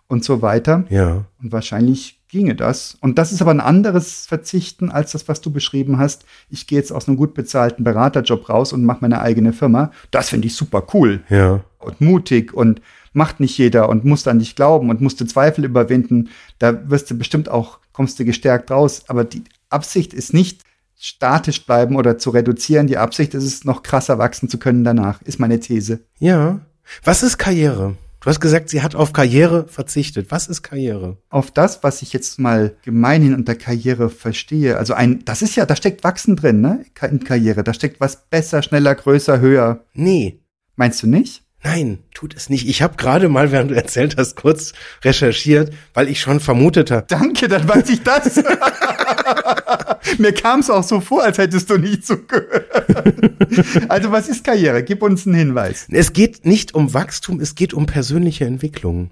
und 0.07 0.25
so 0.25 0.41
weiter. 0.43 0.85
Ja. 0.89 1.25
Und 1.43 1.53
wahrscheinlich 1.53 2.16
ginge 2.29 2.55
das. 2.55 2.97
Und 3.01 3.19
das 3.19 3.33
ist 3.33 3.41
aber 3.43 3.51
ein 3.53 3.61
anderes 3.61 4.27
Verzichten 4.27 4.91
als 4.91 5.13
das, 5.13 5.29
was 5.29 5.41
du 5.41 5.51
beschrieben 5.51 5.99
hast. 5.99 6.25
Ich 6.51 6.67
gehe 6.67 6.79
jetzt 6.79 6.93
aus 6.93 7.09
einem 7.09 7.17
gut 7.17 7.35
bezahlten 7.35 7.85
Beraterjob 7.85 8.49
raus 8.49 8.73
und 8.73 8.85
mache 8.85 8.99
meine 9.03 9.21
eigene 9.21 9.53
Firma. 9.53 9.91
Das 10.11 10.29
finde 10.31 10.47
ich 10.47 10.55
super 10.57 10.87
cool 10.95 11.23
Ja. 11.29 11.61
und 11.79 12.01
mutig 12.01 12.53
und 12.53 12.81
macht 13.13 13.41
nicht 13.41 13.57
jeder 13.57 13.89
und 13.89 14.05
muss 14.05 14.27
an 14.27 14.39
dich 14.41 14.57
glauben 14.57 14.91
und 14.91 15.01
musst 15.01 15.21
du 15.21 15.25
Zweifel 15.25 15.65
überwinden. 15.65 16.29
Da 16.59 16.91
wirst 16.91 17.11
du 17.11 17.17
bestimmt 17.17 17.49
auch, 17.49 17.79
kommst 17.93 18.19
du 18.19 18.25
gestärkt 18.25 18.71
raus. 18.71 19.05
Aber 19.09 19.25
die 19.25 19.45
Absicht 19.71 20.13
ist 20.13 20.35
nicht 20.35 20.63
statisch 20.99 21.65
bleiben 21.65 21.97
oder 21.97 22.19
zu 22.19 22.31
reduzieren. 22.31 22.87
Die 22.87 22.99
Absicht 22.99 23.35
ist 23.35 23.45
es, 23.45 23.65
noch 23.65 23.83
krasser 23.83 24.19
wachsen 24.19 24.49
zu 24.49 24.59
können 24.59 24.85
danach, 24.85 25.23
ist 25.23 25.39
meine 25.39 25.61
These. 25.61 26.01
Ja. 26.19 26.61
Was 27.05 27.23
ist 27.23 27.39
Karriere? 27.39 27.97
Du 28.27 28.31
hast 28.31 28.41
gesagt, 28.41 28.71
sie 28.71 28.83
hat 28.83 28.97
auf 28.97 29.13
Karriere 29.13 29.69
verzichtet. 29.69 30.33
Was 30.33 30.49
ist 30.49 30.63
Karriere? 30.63 31.17
auf 31.31 31.53
das, 31.53 31.85
was 31.85 32.03
ich 32.03 32.13
jetzt 32.13 32.41
mal 32.41 32.77
gemeinhin 32.83 33.37
unter 33.37 33.55
Karriere 33.55 34.11
verstehe. 34.11 34.79
Also 34.79 34.95
ein, 34.95 35.25
das 35.25 35.43
ist 35.43 35.55
ja, 35.55 35.65
da 35.65 35.77
steckt 35.77 36.03
Wachsen 36.03 36.35
drin, 36.35 36.61
ne? 36.61 36.85
In 37.09 37.23
Karriere. 37.23 37.63
Da 37.63 37.73
steckt 37.73 38.01
was 38.01 38.29
besser, 38.29 38.65
schneller, 38.65 38.97
größer, 38.97 39.39
höher. 39.39 39.85
Nee. 39.93 40.41
Meinst 40.75 41.05
du 41.05 41.07
nicht? 41.07 41.46
Nein, 41.67 41.99
tut 42.15 42.37
es 42.37 42.49
nicht. 42.49 42.69
Ich 42.69 42.81
habe 42.81 42.95
gerade 42.97 43.29
mal, 43.29 43.51
während 43.51 43.73
du 43.73 43.75
erzählt 43.75 44.17
hast, 44.17 44.37
kurz 44.37 44.73
recherchiert, 45.03 45.73
weil 45.95 46.09
ich 46.09 46.21
schon 46.21 46.39
vermutet 46.39 46.93
habe. 46.93 47.07
Danke, 47.09 47.49
dann 47.49 47.69
weiß 47.69 47.89
ich 47.91 48.05
das. 48.05 48.37
Mir 50.19 50.33
kam 50.33 50.61
es 50.61 50.71
auch 50.71 50.85
so 50.85 51.01
vor, 51.01 51.25
als 51.25 51.39
hättest 51.39 51.69
du 51.69 51.77
nicht 51.77 52.07
zugehört. 52.07 52.71
also, 53.89 54.13
was 54.13 54.29
ist 54.29 54.45
Karriere? 54.45 54.85
Gib 54.85 55.03
uns 55.03 55.27
einen 55.27 55.35
Hinweis. 55.35 55.89
Es 55.91 56.13
geht 56.13 56.47
nicht 56.47 56.73
um 56.73 56.95
Wachstum, 56.95 57.41
es 57.41 57.57
geht 57.57 57.75
um 57.75 57.87
persönliche 57.87 58.45
Entwicklung. 58.45 59.11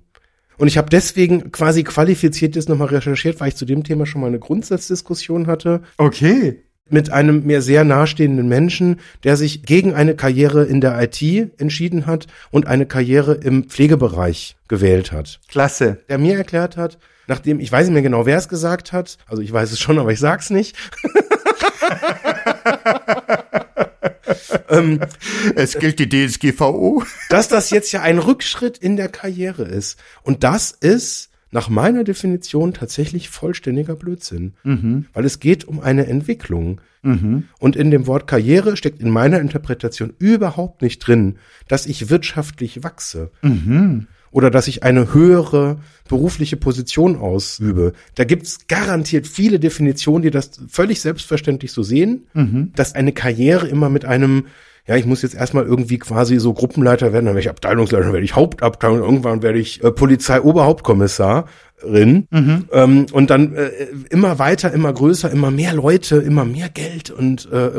Und 0.57 0.69
ich 0.69 0.79
habe 0.79 0.89
deswegen 0.89 1.51
quasi 1.51 1.83
qualifiziert 1.83 2.55
jetzt 2.55 2.69
nochmal 2.69 2.87
recherchiert, 2.87 3.41
weil 3.41 3.49
ich 3.49 3.57
zu 3.57 3.65
dem 3.65 3.83
Thema 3.83 4.07
schon 4.07 4.21
mal 4.21 4.29
eine 4.29 4.39
Grundsatzdiskussion 4.39 5.49
hatte 5.49 5.83
Okay. 5.97 6.63
Mit 6.91 7.11
einem 7.11 7.45
mir 7.45 7.63
sehr 7.63 7.85
nahestehenden 7.85 8.47
Menschen, 8.47 9.01
der 9.25 9.37
sich 9.37 9.63
gegen 9.63 9.95
eine 9.95 10.17
Karriere 10.17 10.65
in 10.65 10.81
der 10.81 11.01
IT 11.03 11.23
entschieden 11.59 12.07
hat 12.07 12.27
und 12.51 12.67
eine 12.67 12.87
Karriere 12.87 13.35
im 13.35 13.65
Pflegebereich 13.65 14.57
gewählt 14.69 15.13
hat. 15.13 15.41
Klasse. 15.49 15.99
Der 16.09 16.19
mir 16.19 16.37
erklärt 16.37 16.77
hat, 16.77 16.99
nachdem, 17.27 17.59
ich 17.59 17.73
weiß 17.73 17.87
nicht 17.87 17.95
mehr 17.95 18.03
genau, 18.03 18.27
wer 18.27 18.37
es 18.37 18.49
gesagt 18.49 18.93
hat, 18.93 19.17
also 19.27 19.41
ich 19.41 19.53
weiß 19.53 19.73
es 19.73 19.81
schon, 19.81 19.99
aber 19.99 20.13
ich 20.13 20.21
sag's 20.21 20.51
nicht. 20.51 20.77
ähm, 24.69 25.01
Es 25.55 25.79
gilt 25.79 25.99
die 25.99 26.09
DSGVO. 26.09 27.03
dass 27.31 27.49
das 27.49 27.71
jetzt 27.71 27.93
ja 27.93 28.03
ein 28.03 28.19
Rückschritt 28.19 28.77
in 28.77 28.97
der 28.97 29.09
Karriere 29.09 29.65
ist. 29.65 29.99
Und 30.23 30.45
das 30.45 30.71
ist 30.71 31.31
nach 31.55 31.69
meiner 31.69 32.03
Definition 32.03 32.75
tatsächlich 32.75 33.29
vollständiger 33.29 33.95
Blödsinn. 33.95 34.55
Weil 35.13 35.25
es 35.25 35.39
geht 35.39 35.65
um 35.65 35.79
eine 35.79 36.07
Entwicklung. 36.07 36.81
Und 37.61 37.77
in 37.77 37.91
dem 37.93 38.07
Wort 38.09 38.27
Karriere 38.27 38.77
steckt 38.77 39.01
in 39.01 39.09
meiner 39.11 39.39
Interpretation 39.41 40.15
überhaupt 40.19 40.83
nicht 40.83 40.99
drin, 40.99 41.37
dass 41.69 41.87
ich 41.87 42.11
wirtschaftlich 42.11 42.83
wachse. 42.83 43.31
Oder 44.35 44.51
dass 44.51 44.67
ich 44.67 44.83
eine 44.83 45.15
höhere 45.15 45.77
berufliche 46.09 46.57
Position 46.57 47.17
ausübe. 47.17 47.93
Da 48.17 48.25
gibt's 48.25 48.67
garantiert 48.67 49.29
viele 49.29 49.61
Definitionen, 49.61 50.23
die 50.23 50.33
das 50.33 50.51
völlig 50.69 51.01
selbstverständlich 51.01 51.71
so 51.71 51.85
sehen, 51.85 52.27
dass 52.75 52.97
eine 52.97 53.13
Karriere 53.13 53.69
immer 53.69 53.91
mit 53.91 54.05
einem 54.05 54.47
ja, 54.87 54.97
ich 54.97 55.07
muss 55.07 55.23
jetzt 55.23 55.35
erstmal 55.35 55.65
irgendwie 55.65 55.99
quasi 55.99 56.39
so 56.39 56.53
Gruppenleiter 56.53 57.15
werden, 57.15 57.25
dann 57.27 57.35
werde 57.35 57.47
ich 57.47 57.49
Abteilungsleiter, 57.49 58.05
dann 58.05 58.13
werde 58.13 58.25
ich 58.25 58.37
Hauptabteilung, 58.37 58.99
irgendwann 58.99 59.43
werde 59.43 59.59
ich 59.59 59.83
äh, 59.83 59.91
Polizei-Oberhauptkommissarin 59.91 62.29
ähm, 62.31 63.07
und 63.11 63.31
dann 63.31 63.55
äh, 63.55 63.71
immer 64.11 64.39
weiter, 64.39 64.73
immer 64.73 64.93
größer, 64.93 65.31
immer 65.31 65.51
mehr 65.51 65.73
Leute, 65.73 66.17
immer 66.17 66.45
mehr 66.45 66.69
Geld 66.69 67.11
und 67.11 67.51
äh, 67.51 67.71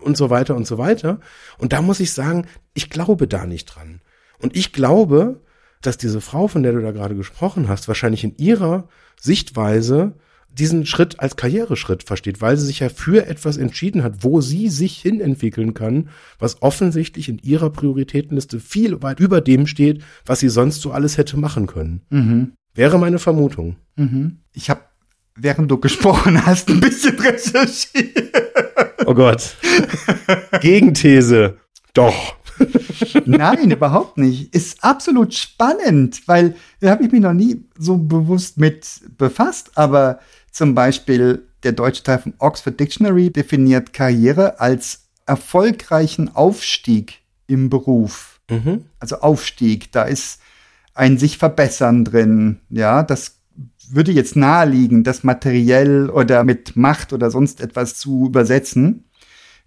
und 0.00 0.16
so 0.16 0.30
weiter 0.30 0.54
und 0.54 0.68
so 0.68 0.78
weiter. 0.78 1.18
Und 1.58 1.72
da 1.72 1.82
muss 1.82 1.98
ich 1.98 2.12
sagen, 2.12 2.46
ich 2.72 2.88
glaube 2.88 3.26
da 3.26 3.46
nicht 3.46 3.66
dran. 3.66 4.00
Und 4.38 4.56
ich 4.56 4.72
glaube, 4.72 5.40
dass 5.86 5.98
diese 5.98 6.20
Frau, 6.20 6.48
von 6.48 6.62
der 6.62 6.72
du 6.72 6.80
da 6.80 6.90
gerade 6.92 7.14
gesprochen 7.14 7.68
hast, 7.68 7.88
wahrscheinlich 7.88 8.24
in 8.24 8.36
ihrer 8.36 8.88
Sichtweise 9.20 10.14
diesen 10.48 10.86
Schritt 10.86 11.18
als 11.18 11.34
Karriereschritt 11.36 12.04
versteht, 12.04 12.40
weil 12.40 12.56
sie 12.56 12.66
sich 12.66 12.80
ja 12.80 12.88
für 12.88 13.26
etwas 13.26 13.56
entschieden 13.56 14.04
hat, 14.04 14.22
wo 14.22 14.40
sie 14.40 14.68
sich 14.68 14.98
hin 14.98 15.20
entwickeln 15.20 15.74
kann, 15.74 16.08
was 16.38 16.62
offensichtlich 16.62 17.28
in 17.28 17.38
ihrer 17.38 17.70
Prioritätenliste 17.70 18.60
viel 18.60 19.02
weit 19.02 19.18
über 19.18 19.40
dem 19.40 19.66
steht, 19.66 20.02
was 20.24 20.40
sie 20.40 20.48
sonst 20.48 20.80
so 20.80 20.92
alles 20.92 21.18
hätte 21.18 21.36
machen 21.36 21.66
können. 21.66 22.02
Wäre 22.74 22.98
meine 23.00 23.18
Vermutung. 23.18 23.76
Ich 24.52 24.70
habe, 24.70 24.82
während 25.34 25.70
du 25.70 25.78
gesprochen 25.78 26.46
hast, 26.46 26.68
ein 26.68 26.78
bisschen 26.80 27.18
recherchiert. 27.18 28.32
Oh 29.06 29.14
Gott. 29.14 29.56
Gegenthese. 30.60 31.56
Doch. 31.94 32.36
Nein, 33.24 33.70
überhaupt 33.70 34.18
nicht. 34.18 34.54
Ist 34.54 34.82
absolut 34.82 35.34
spannend, 35.34 36.26
weil 36.26 36.54
da 36.80 36.90
habe 36.90 37.04
ich 37.04 37.12
mich 37.12 37.20
noch 37.20 37.32
nie 37.32 37.64
so 37.78 37.98
bewusst 37.98 38.58
mit 38.58 38.86
befasst. 39.18 39.72
Aber 39.76 40.20
zum 40.50 40.74
Beispiel 40.74 41.46
der 41.62 41.72
deutsche 41.72 42.02
Teil 42.02 42.18
vom 42.18 42.34
Oxford 42.38 42.78
Dictionary 42.78 43.30
definiert 43.30 43.92
Karriere 43.92 44.60
als 44.60 45.08
erfolgreichen 45.26 46.34
Aufstieg 46.34 47.20
im 47.46 47.70
Beruf. 47.70 48.40
Mhm. 48.50 48.84
Also 48.98 49.20
Aufstieg, 49.20 49.90
da 49.92 50.04
ist 50.04 50.40
ein 50.94 51.18
sich 51.18 51.38
verbessern 51.38 52.04
drin. 52.04 52.60
Ja, 52.68 53.02
das 53.02 53.38
würde 53.90 54.12
jetzt 54.12 54.36
naheliegen, 54.36 55.04
das 55.04 55.24
materiell 55.24 56.10
oder 56.10 56.44
mit 56.44 56.76
Macht 56.76 57.12
oder 57.12 57.30
sonst 57.30 57.60
etwas 57.60 57.96
zu 57.96 58.26
übersetzen, 58.26 59.04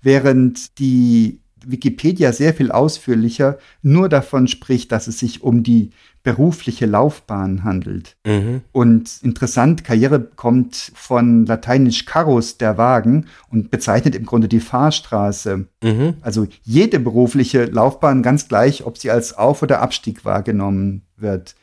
während 0.01 0.79
die 0.79 1.41
Wikipedia 1.69 2.31
sehr 2.33 2.53
viel 2.53 2.71
ausführlicher 2.71 3.57
nur 3.81 4.09
davon 4.09 4.47
spricht, 4.47 4.91
dass 4.91 5.07
es 5.07 5.19
sich 5.19 5.43
um 5.43 5.63
die 5.63 5.91
berufliche 6.23 6.85
Laufbahn 6.85 7.63
handelt. 7.63 8.17
Mhm. 8.25 8.61
Und 8.73 9.19
interessant, 9.21 9.85
Karriere 9.85 10.19
kommt 10.19 10.91
von 10.93 11.45
lateinisch 11.45 12.05
carus, 12.05 12.57
der 12.57 12.77
Wagen, 12.77 13.27
und 13.49 13.71
bezeichnet 13.71 14.13
im 14.13 14.25
Grunde 14.25 14.49
die 14.49 14.59
Fahrstraße. 14.59 15.67
Mhm. 15.81 16.15
Also 16.21 16.45
jede 16.63 16.99
berufliche 16.99 17.65
Laufbahn, 17.65 18.23
ganz 18.23 18.49
gleich, 18.49 18.85
ob 18.85 18.97
sie 18.97 19.09
als 19.09 19.37
Auf- 19.37 19.63
oder 19.63 19.81
Abstieg 19.81 20.25
wahrgenommen 20.25 21.03
wird. 21.15 21.55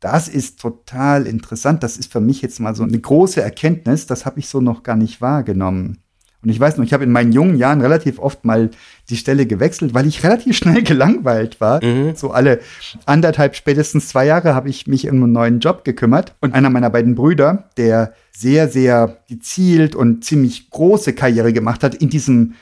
Das 0.00 0.28
ist 0.28 0.58
total 0.58 1.26
interessant. 1.26 1.82
Das 1.82 1.96
ist 1.96 2.10
für 2.10 2.20
mich 2.20 2.42
jetzt 2.42 2.58
mal 2.58 2.74
so 2.74 2.82
eine 2.82 2.98
große 2.98 3.40
Erkenntnis. 3.40 4.06
Das 4.06 4.26
habe 4.26 4.40
ich 4.40 4.48
so 4.48 4.60
noch 4.60 4.82
gar 4.82 4.96
nicht 4.96 5.20
wahrgenommen. 5.20 5.98
Und 6.42 6.48
ich 6.48 6.58
weiß 6.58 6.76
noch, 6.76 6.84
ich 6.84 6.92
habe 6.92 7.04
in 7.04 7.12
meinen 7.12 7.32
jungen 7.32 7.56
Jahren 7.56 7.80
relativ 7.80 8.18
oft 8.18 8.44
mal 8.44 8.70
die 9.10 9.16
Stelle 9.16 9.46
gewechselt, 9.46 9.92
weil 9.92 10.06
ich 10.06 10.24
relativ 10.24 10.56
schnell 10.56 10.82
gelangweilt 10.84 11.60
war. 11.60 11.84
Mhm. 11.84 12.16
So 12.16 12.30
alle 12.30 12.60
anderthalb, 13.04 13.56
spätestens 13.56 14.08
zwei 14.08 14.26
Jahre 14.26 14.54
habe 14.54 14.68
ich 14.68 14.86
mich 14.86 15.08
um 15.08 15.22
einen 15.22 15.32
neuen 15.32 15.60
Job 15.60 15.84
gekümmert. 15.84 16.34
Und 16.40 16.54
einer 16.54 16.70
meiner 16.70 16.90
beiden 16.90 17.14
Brüder, 17.14 17.68
der 17.76 18.14
sehr, 18.32 18.68
sehr 18.68 19.18
gezielt 19.28 19.94
und 19.94 20.24
ziemlich 20.24 20.70
große 20.70 21.12
Karriere 21.12 21.52
gemacht 21.52 21.84
hat 21.84 21.94
in 21.94 22.08
diesem 22.08 22.54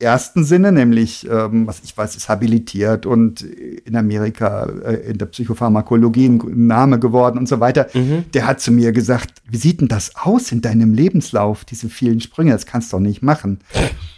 ersten 0.00 0.44
Sinne, 0.44 0.72
nämlich, 0.72 1.28
ähm, 1.30 1.66
was 1.66 1.80
ich 1.84 1.96
weiß, 1.96 2.16
ist 2.16 2.28
habilitiert 2.28 3.06
und 3.06 3.42
in 3.42 3.96
Amerika 3.96 4.68
äh, 4.84 5.10
in 5.10 5.18
der 5.18 5.26
Psychopharmakologie 5.26 6.28
ein 6.28 6.66
Name 6.66 6.98
geworden 6.98 7.38
und 7.38 7.48
so 7.48 7.60
weiter. 7.60 7.88
Der 8.34 8.46
hat 8.46 8.60
zu 8.60 8.72
mir 8.72 8.92
gesagt, 8.92 9.42
wie 9.48 9.56
sieht 9.56 9.80
denn 9.80 9.88
das 9.88 10.16
aus 10.16 10.52
in 10.52 10.60
deinem 10.60 10.94
Lebenslauf, 10.94 11.64
diese 11.64 11.88
vielen 11.88 12.20
Sprünge, 12.20 12.52
das 12.52 12.66
kannst 12.66 12.92
du 12.92 12.96
doch 12.96 13.02
nicht 13.02 13.22
machen. 13.22 13.60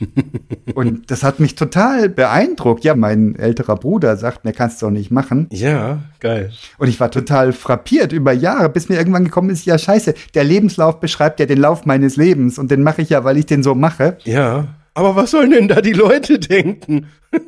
und 0.74 1.10
das 1.10 1.22
hat 1.22 1.40
mich 1.40 1.54
total 1.54 2.08
beeindruckt. 2.08 2.84
Ja, 2.84 2.94
mein 2.94 3.36
älterer 3.36 3.76
Bruder 3.76 4.16
sagt, 4.16 4.44
mir 4.44 4.52
kannst 4.52 4.80
du 4.80 4.86
doch 4.86 4.92
nicht 4.92 5.10
machen. 5.10 5.48
Ja, 5.50 6.02
geil. 6.20 6.52
Und 6.78 6.88
ich 6.88 7.00
war 7.00 7.10
total 7.10 7.52
frappiert 7.52 8.12
über 8.12 8.32
Jahre, 8.32 8.68
bis 8.68 8.88
mir 8.88 8.96
irgendwann 8.96 9.24
gekommen 9.24 9.50
ist, 9.50 9.64
ja 9.64 9.78
scheiße, 9.78 10.14
der 10.34 10.44
Lebenslauf 10.44 11.00
beschreibt 11.00 11.40
ja 11.40 11.46
den 11.46 11.58
Lauf 11.58 11.86
meines 11.86 12.16
Lebens 12.16 12.58
und 12.58 12.70
den 12.70 12.82
mache 12.82 13.02
ich 13.02 13.10
ja, 13.10 13.24
weil 13.24 13.36
ich 13.36 13.46
den 13.46 13.62
so 13.62 13.74
mache. 13.74 14.18
Ja. 14.24 14.68
Aber 14.94 15.16
was 15.16 15.30
sollen 15.30 15.50
denn 15.50 15.68
da 15.68 15.80
die 15.80 15.92
Leute 15.92 16.38
denken? 16.38 17.06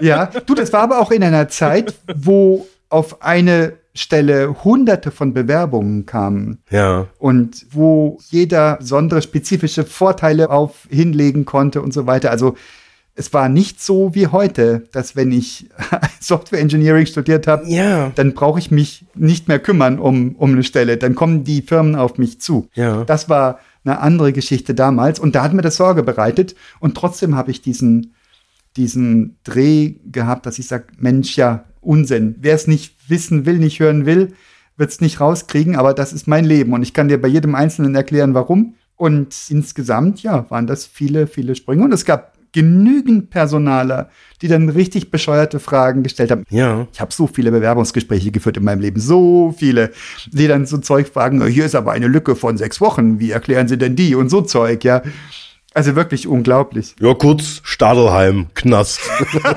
Ja, 0.00 0.26
du, 0.46 0.54
das 0.54 0.72
war 0.72 0.82
aber 0.82 1.00
auch 1.00 1.10
in 1.10 1.22
einer 1.24 1.48
Zeit, 1.48 1.94
wo 2.14 2.66
auf 2.88 3.22
eine 3.22 3.72
Stelle 3.94 4.62
hunderte 4.64 5.10
von 5.10 5.34
Bewerbungen 5.34 6.06
kamen 6.06 6.58
Ja. 6.70 7.08
und 7.18 7.66
wo 7.70 8.18
jeder 8.30 8.76
besondere 8.76 9.20
spezifische 9.20 9.84
Vorteile 9.84 10.50
auf 10.50 10.86
hinlegen 10.88 11.44
konnte 11.44 11.82
und 11.82 11.92
so 11.92 12.06
weiter. 12.06 12.30
Also 12.30 12.54
es 13.14 13.32
war 13.34 13.48
nicht 13.48 13.82
so 13.82 14.14
wie 14.14 14.28
heute, 14.28 14.84
dass 14.92 15.16
wenn 15.16 15.32
ich 15.32 15.68
Software 16.20 16.60
Engineering 16.60 17.06
studiert 17.06 17.46
habe, 17.48 17.68
Ja. 17.68 18.10
dann 18.14 18.32
brauche 18.34 18.58
ich 18.60 18.70
mich 18.70 19.04
nicht 19.14 19.48
mehr 19.48 19.58
kümmern 19.58 19.98
um, 19.98 20.36
um 20.36 20.52
eine 20.52 20.62
Stelle. 20.62 20.96
Dann 20.98 21.14
kommen 21.16 21.42
die 21.44 21.62
Firmen 21.62 21.96
auf 21.96 22.16
mich 22.16 22.40
zu. 22.40 22.68
Ja. 22.74 23.04
Das 23.04 23.28
war 23.28 23.58
eine 23.84 24.00
andere 24.00 24.32
Geschichte 24.32 24.74
damals. 24.74 25.18
Und 25.18 25.34
da 25.34 25.42
hat 25.42 25.54
mir 25.54 25.62
das 25.62 25.76
Sorge 25.76 26.02
bereitet. 26.02 26.54
Und 26.80 26.96
trotzdem 26.96 27.34
habe 27.34 27.50
ich 27.50 27.62
diesen, 27.62 28.14
diesen 28.76 29.38
Dreh 29.44 29.94
gehabt, 30.10 30.46
dass 30.46 30.58
ich 30.58 30.66
sage, 30.66 30.86
Mensch, 30.98 31.36
ja, 31.36 31.64
Unsinn. 31.80 32.36
Wer 32.40 32.54
es 32.54 32.66
nicht 32.66 32.94
wissen 33.08 33.44
will, 33.44 33.58
nicht 33.58 33.80
hören 33.80 34.06
will, 34.06 34.34
wird 34.76 34.90
es 34.90 35.00
nicht 35.00 35.20
rauskriegen, 35.20 35.76
aber 35.76 35.94
das 35.94 36.12
ist 36.12 36.28
mein 36.28 36.44
Leben. 36.44 36.72
Und 36.72 36.82
ich 36.82 36.94
kann 36.94 37.08
dir 37.08 37.20
bei 37.20 37.28
jedem 37.28 37.54
Einzelnen 37.54 37.94
erklären, 37.94 38.34
warum. 38.34 38.74
Und 38.96 39.34
insgesamt, 39.48 40.22
ja, 40.22 40.48
waren 40.50 40.66
das 40.66 40.86
viele, 40.86 41.26
viele 41.26 41.56
Sprünge. 41.56 41.84
Und 41.84 41.92
es 41.92 42.04
gab 42.04 42.31
genügend 42.52 43.30
Personaler, 43.30 44.10
die 44.40 44.48
dann 44.48 44.68
richtig 44.68 45.10
bescheuerte 45.10 45.58
Fragen 45.58 46.02
gestellt 46.02 46.30
haben. 46.30 46.44
Ja. 46.50 46.86
Ich 46.92 47.00
habe 47.00 47.12
so 47.12 47.26
viele 47.26 47.50
Bewerbungsgespräche 47.50 48.30
geführt 48.30 48.56
in 48.58 48.64
meinem 48.64 48.80
Leben, 48.80 49.00
so 49.00 49.54
viele, 49.56 49.90
die 50.30 50.46
dann 50.46 50.66
so 50.66 50.78
Zeug 50.78 51.08
fragen, 51.08 51.44
hier 51.46 51.64
ist 51.64 51.74
aber 51.74 51.92
eine 51.92 52.08
Lücke 52.08 52.36
von 52.36 52.56
sechs 52.56 52.80
Wochen, 52.80 53.18
wie 53.18 53.30
erklären 53.30 53.68
Sie 53.68 53.78
denn 53.78 53.96
die 53.96 54.14
und 54.14 54.28
so 54.28 54.42
Zeug, 54.42 54.84
ja. 54.84 55.02
Also 55.74 55.96
wirklich 55.96 56.26
unglaublich. 56.26 56.94
Ja, 57.00 57.14
kurz, 57.14 57.62
Stadelheim, 57.62 58.48
Knast. 58.54 59.00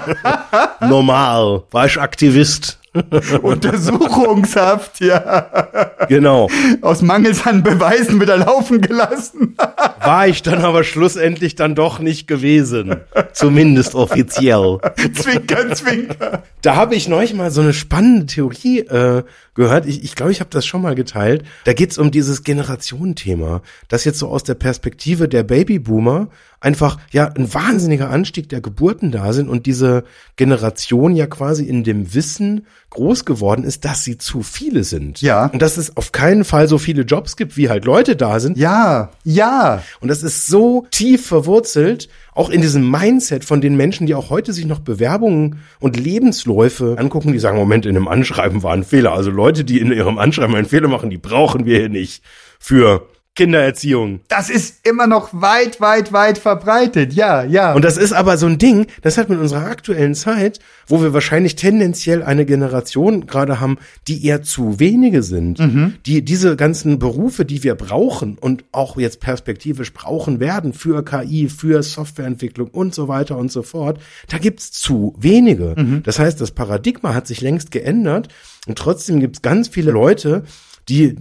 Normal, 0.80 1.64
war 1.72 1.86
ich 1.86 2.00
Aktivist. 2.00 2.80
Untersuchungshaft, 3.42 5.02
ja. 5.02 5.98
Genau. 6.08 6.50
Aus 6.82 7.02
Mangels 7.02 7.46
an 7.46 7.64
Beweisen 7.64 8.22
wieder 8.22 8.38
laufen 8.38 8.82
gelassen. 8.82 9.56
War 10.02 10.28
ich 10.28 10.42
dann 10.42 10.64
aber 10.64 10.84
schlussendlich 10.84 11.56
dann 11.56 11.76
doch 11.76 12.00
nicht 12.00 12.28
gewesen. 12.28 12.98
Zumindest 13.34 13.96
offiziell. 13.96 14.80
zwinker, 15.14 15.74
zwinker. 15.74 16.44
Da 16.62 16.76
habe 16.76 16.96
ich 16.96 17.08
neulich 17.08 17.34
mal 17.34 17.52
so 17.52 17.62
eine 17.62 17.74
spannende 17.74 18.28
Theorie 18.28 18.80
äh, 18.80 19.24
gehört. 19.56 19.86
Ich 19.86 19.96
glaube, 19.96 20.06
ich, 20.06 20.16
glaub, 20.16 20.30
ich 20.30 20.40
habe 20.40 20.50
das 20.50 20.66
schon 20.66 20.82
mal 20.82 20.96
geteilt. 20.96 21.44
Da 21.66 21.74
geht's 21.74 21.98
um 21.98 22.12
dieses 22.12 22.44
Generationenthema, 22.44 23.62
dass 23.88 24.06
jetzt 24.06 24.20
so 24.20 24.30
aus 24.30 24.44
der 24.44 24.56
Perspektive 24.56 25.28
der 25.28 25.44
Babyboomer 25.44 26.30
einfach 26.66 26.98
ja 27.12 27.28
ein 27.28 27.54
wahnsinniger 27.54 28.10
Anstieg 28.10 28.50
der 28.50 28.60
Geburten 28.60 29.12
da 29.12 29.32
sind 29.32 29.48
und 29.48 29.68
diese 29.68 30.04
Generation 30.36 31.16
ja 31.16 31.28
quasi 31.28 31.64
in 31.64 31.84
dem 31.84 32.14
Wissen 32.14 32.66
groß 32.90 33.26
geworden 33.26 33.64
ist, 33.64 33.86
dass 33.86 34.04
sie 34.04 34.18
zu 34.18 34.42
viele 34.42 34.84
sind. 34.84 35.22
Ja. 35.22 35.48
Und 35.48 35.62
dass 35.62 35.78
es 35.78 35.96
auf 35.96 36.12
keinen 36.12 36.44
Fall 36.44 36.68
so 36.68 36.78
viele 36.78 37.04
Jobs 37.04 37.36
gibt, 37.36 37.56
wie 37.56 37.70
halt 37.70 37.86
Leute 37.86 38.16
da 38.16 38.40
sind. 38.40 38.58
Ja, 38.58 39.12
ja. 39.24 39.84
Und 40.00 40.08
das 40.08 40.24
ist 40.24 40.48
so 40.48 40.88
tief 40.92 41.28
verwurzelt, 41.28 42.10
auch 42.34 42.50
in 42.50 42.62
diesem 42.62 42.90
Mindset 42.90 43.46
von 43.46 43.62
den 43.62 43.78
Menschen, 43.78 44.08
die 44.08 44.16
auch 44.16 44.30
heute 44.30 44.52
sich 44.52 44.66
noch 44.66 44.80
Bewerbungen 44.80 45.60
und 45.80 45.98
Lebensläufe 45.98 46.96
angucken, 46.98 47.32
die 47.32 47.40
sagen, 47.40 47.58
Moment, 47.58 47.86
in 47.86 47.96
einem 47.96 48.08
Anschreiben 48.08 48.64
war 48.64 48.74
ein 48.74 48.84
Fehler. 48.84 49.14
Also 49.14 49.30
Leute, 49.30 49.64
die 49.64 49.80
in 49.80 49.92
ihrem 49.92 50.18
Anschreiben 50.18 50.56
einen 50.56 50.66
Fehler 50.66 50.88
machen, 50.88 51.10
die 51.10 51.18
brauchen 51.18 51.66
wir 51.66 51.80
hier 51.80 51.90
nicht 51.90 52.24
für 52.60 53.08
Kindererziehung. 53.36 54.22
Das 54.30 54.50
ist 54.50 54.88
immer 54.88 55.08
noch 55.08 55.30
weit, 55.34 55.82
weit, 55.82 56.14
weit 56.14 56.38
verbreitet. 56.38 57.14
Ja, 57.14 57.44
ja. 57.44 57.74
Und 57.74 57.84
das 57.84 57.98
ist 57.98 58.14
aber 58.14 58.38
so 58.38 58.46
ein 58.46 58.58
Ding, 58.58 58.88
das 59.02 59.18
hat 59.18 59.28
mit 59.30 59.40
unserer 59.40 59.66
aktuellen 59.66 60.16
Zeit, 60.16 60.60
wo 60.88 61.02
wir 61.02 61.14
wahrscheinlich 61.14 61.56
tendenziell 61.56 62.24
eine 62.24 62.46
Generation 62.46 63.28
gerade 63.28 63.60
haben, 63.60 63.78
die 64.08 64.26
eher 64.26 64.42
zu 64.42 64.80
wenige 64.80 65.22
sind, 65.22 65.60
Mhm. 65.60 65.96
die 66.06 66.24
diese 66.24 66.56
ganzen 66.56 66.98
Berufe, 66.98 67.44
die 67.44 67.62
wir 67.64 67.76
brauchen 67.76 68.38
und 68.38 68.64
auch 68.72 68.98
jetzt 68.98 69.20
perspektivisch 69.20 69.92
brauchen 69.92 70.40
werden 70.40 70.72
für 70.72 71.04
KI, 71.04 71.50
für 71.50 71.84
Softwareentwicklung 71.84 72.70
und 72.70 72.96
so 72.96 73.08
weiter 73.10 73.38
und 73.38 73.52
so 73.52 73.64
fort, 73.64 74.00
da 74.30 74.38
gibt's 74.38 74.72
zu 74.72 75.14
wenige. 75.20 75.74
Mhm. 75.78 76.04
Das 76.04 76.20
heißt, 76.20 76.40
das 76.40 76.52
Paradigma 76.52 77.14
hat 77.14 77.28
sich 77.28 77.42
längst 77.42 77.72
geändert 77.72 78.30
und 78.66 78.78
trotzdem 78.78 79.20
gibt's 79.20 79.42
ganz 79.42 79.68
viele 79.68 79.92
Leute, 79.92 80.44
die 80.88 81.16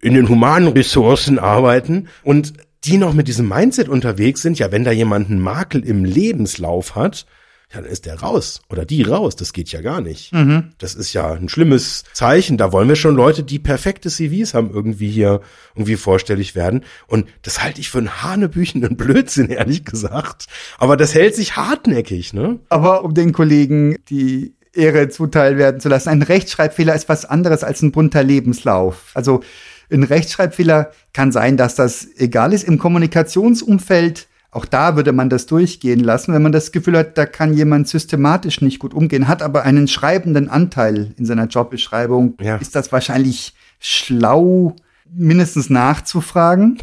in 0.00 0.14
den 0.14 0.28
humanen 0.28 0.68
Ressourcen 0.68 1.38
arbeiten 1.38 2.08
und 2.22 2.54
die 2.84 2.96
noch 2.96 3.12
mit 3.12 3.28
diesem 3.28 3.48
Mindset 3.48 3.88
unterwegs 3.88 4.42
sind, 4.42 4.58
ja, 4.58 4.70
wenn 4.70 4.84
da 4.84 4.92
jemand 4.92 5.30
einen 5.30 5.40
Makel 5.40 5.84
im 5.84 6.04
Lebenslauf 6.04 6.94
hat, 6.94 7.26
ja, 7.72 7.82
dann 7.82 7.90
ist 7.90 8.06
der 8.06 8.20
raus 8.20 8.62
oder 8.70 8.86
die 8.86 9.02
raus. 9.02 9.36
Das 9.36 9.52
geht 9.52 9.70
ja 9.72 9.82
gar 9.82 10.00
nicht. 10.00 10.32
Das 10.78 10.94
ist 10.94 11.12
ja 11.12 11.32
ein 11.32 11.50
schlimmes 11.50 12.04
Zeichen. 12.14 12.56
Da 12.56 12.72
wollen 12.72 12.88
wir 12.88 12.96
schon 12.96 13.14
Leute, 13.14 13.42
die 13.42 13.58
perfekte 13.58 14.08
CVs 14.08 14.54
haben, 14.54 14.70
irgendwie 14.72 15.10
hier 15.10 15.42
irgendwie 15.74 15.96
vorstellig 15.96 16.54
werden. 16.54 16.84
Und 17.08 17.28
das 17.42 17.62
halte 17.62 17.80
ich 17.80 17.90
für 17.90 17.98
einen 17.98 18.22
hanebüchenden 18.22 18.96
Blödsinn, 18.96 19.48
ehrlich 19.50 19.84
gesagt. 19.84 20.46
Aber 20.78 20.96
das 20.96 21.14
hält 21.14 21.34
sich 21.34 21.56
hartnäckig, 21.56 22.32
ne? 22.32 22.58
Aber 22.70 23.04
um 23.04 23.12
den 23.12 23.32
Kollegen 23.32 23.96
die 24.08 24.54
Ehre 24.72 25.10
zuteil 25.10 25.58
werden 25.58 25.80
zu 25.80 25.90
lassen, 25.90 26.08
ein 26.08 26.22
Rechtschreibfehler 26.22 26.94
ist 26.94 27.10
was 27.10 27.26
anderes 27.26 27.64
als 27.64 27.82
ein 27.82 27.92
bunter 27.92 28.22
Lebenslauf. 28.22 29.10
Also 29.12 29.42
ein 29.90 30.02
Rechtschreibfehler 30.02 30.90
kann 31.12 31.32
sein, 31.32 31.56
dass 31.56 31.74
das 31.74 32.06
egal 32.16 32.52
ist. 32.52 32.64
Im 32.64 32.78
Kommunikationsumfeld, 32.78 34.26
auch 34.50 34.64
da 34.64 34.96
würde 34.96 35.12
man 35.12 35.30
das 35.30 35.46
durchgehen 35.46 36.00
lassen, 36.00 36.32
wenn 36.34 36.42
man 36.42 36.52
das 36.52 36.72
Gefühl 36.72 36.96
hat, 36.98 37.16
da 37.18 37.26
kann 37.26 37.54
jemand 37.54 37.88
systematisch 37.88 38.60
nicht 38.60 38.78
gut 38.78 38.94
umgehen, 38.94 39.28
hat 39.28 39.42
aber 39.42 39.62
einen 39.62 39.88
schreibenden 39.88 40.48
Anteil 40.48 41.14
in 41.16 41.26
seiner 41.26 41.46
Jobbeschreibung, 41.46 42.34
Ja. 42.40 42.56
ist 42.56 42.74
das 42.74 42.90
wahrscheinlich 42.92 43.54
schlau, 43.78 44.74
mindestens 45.14 45.70
nachzufragen. 45.70 46.78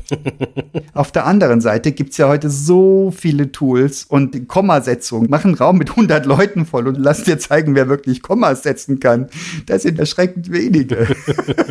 Auf 0.94 1.12
der 1.12 1.26
anderen 1.26 1.62
Seite 1.62 1.92
gibt's 1.92 2.18
ja 2.18 2.28
heute 2.28 2.50
so 2.50 3.14
viele 3.16 3.52
Tools 3.52 4.06
und 4.06 4.34
die 4.34 4.46
Kommasetzung 4.46 5.30
machen 5.30 5.50
einen 5.50 5.58
Raum 5.58 5.78
mit 5.78 5.92
100 5.92 6.26
Leuten 6.26 6.66
voll 6.66 6.88
und 6.88 6.98
lass 6.98 7.24
dir 7.24 7.38
zeigen, 7.40 7.76
wer 7.76 7.88
wirklich 7.88 8.22
Kommas 8.22 8.64
setzen 8.64 9.00
kann. 9.00 9.28
Das 9.66 9.84
sind 9.84 10.00
erschreckend 10.00 10.52
wenige. 10.52 11.08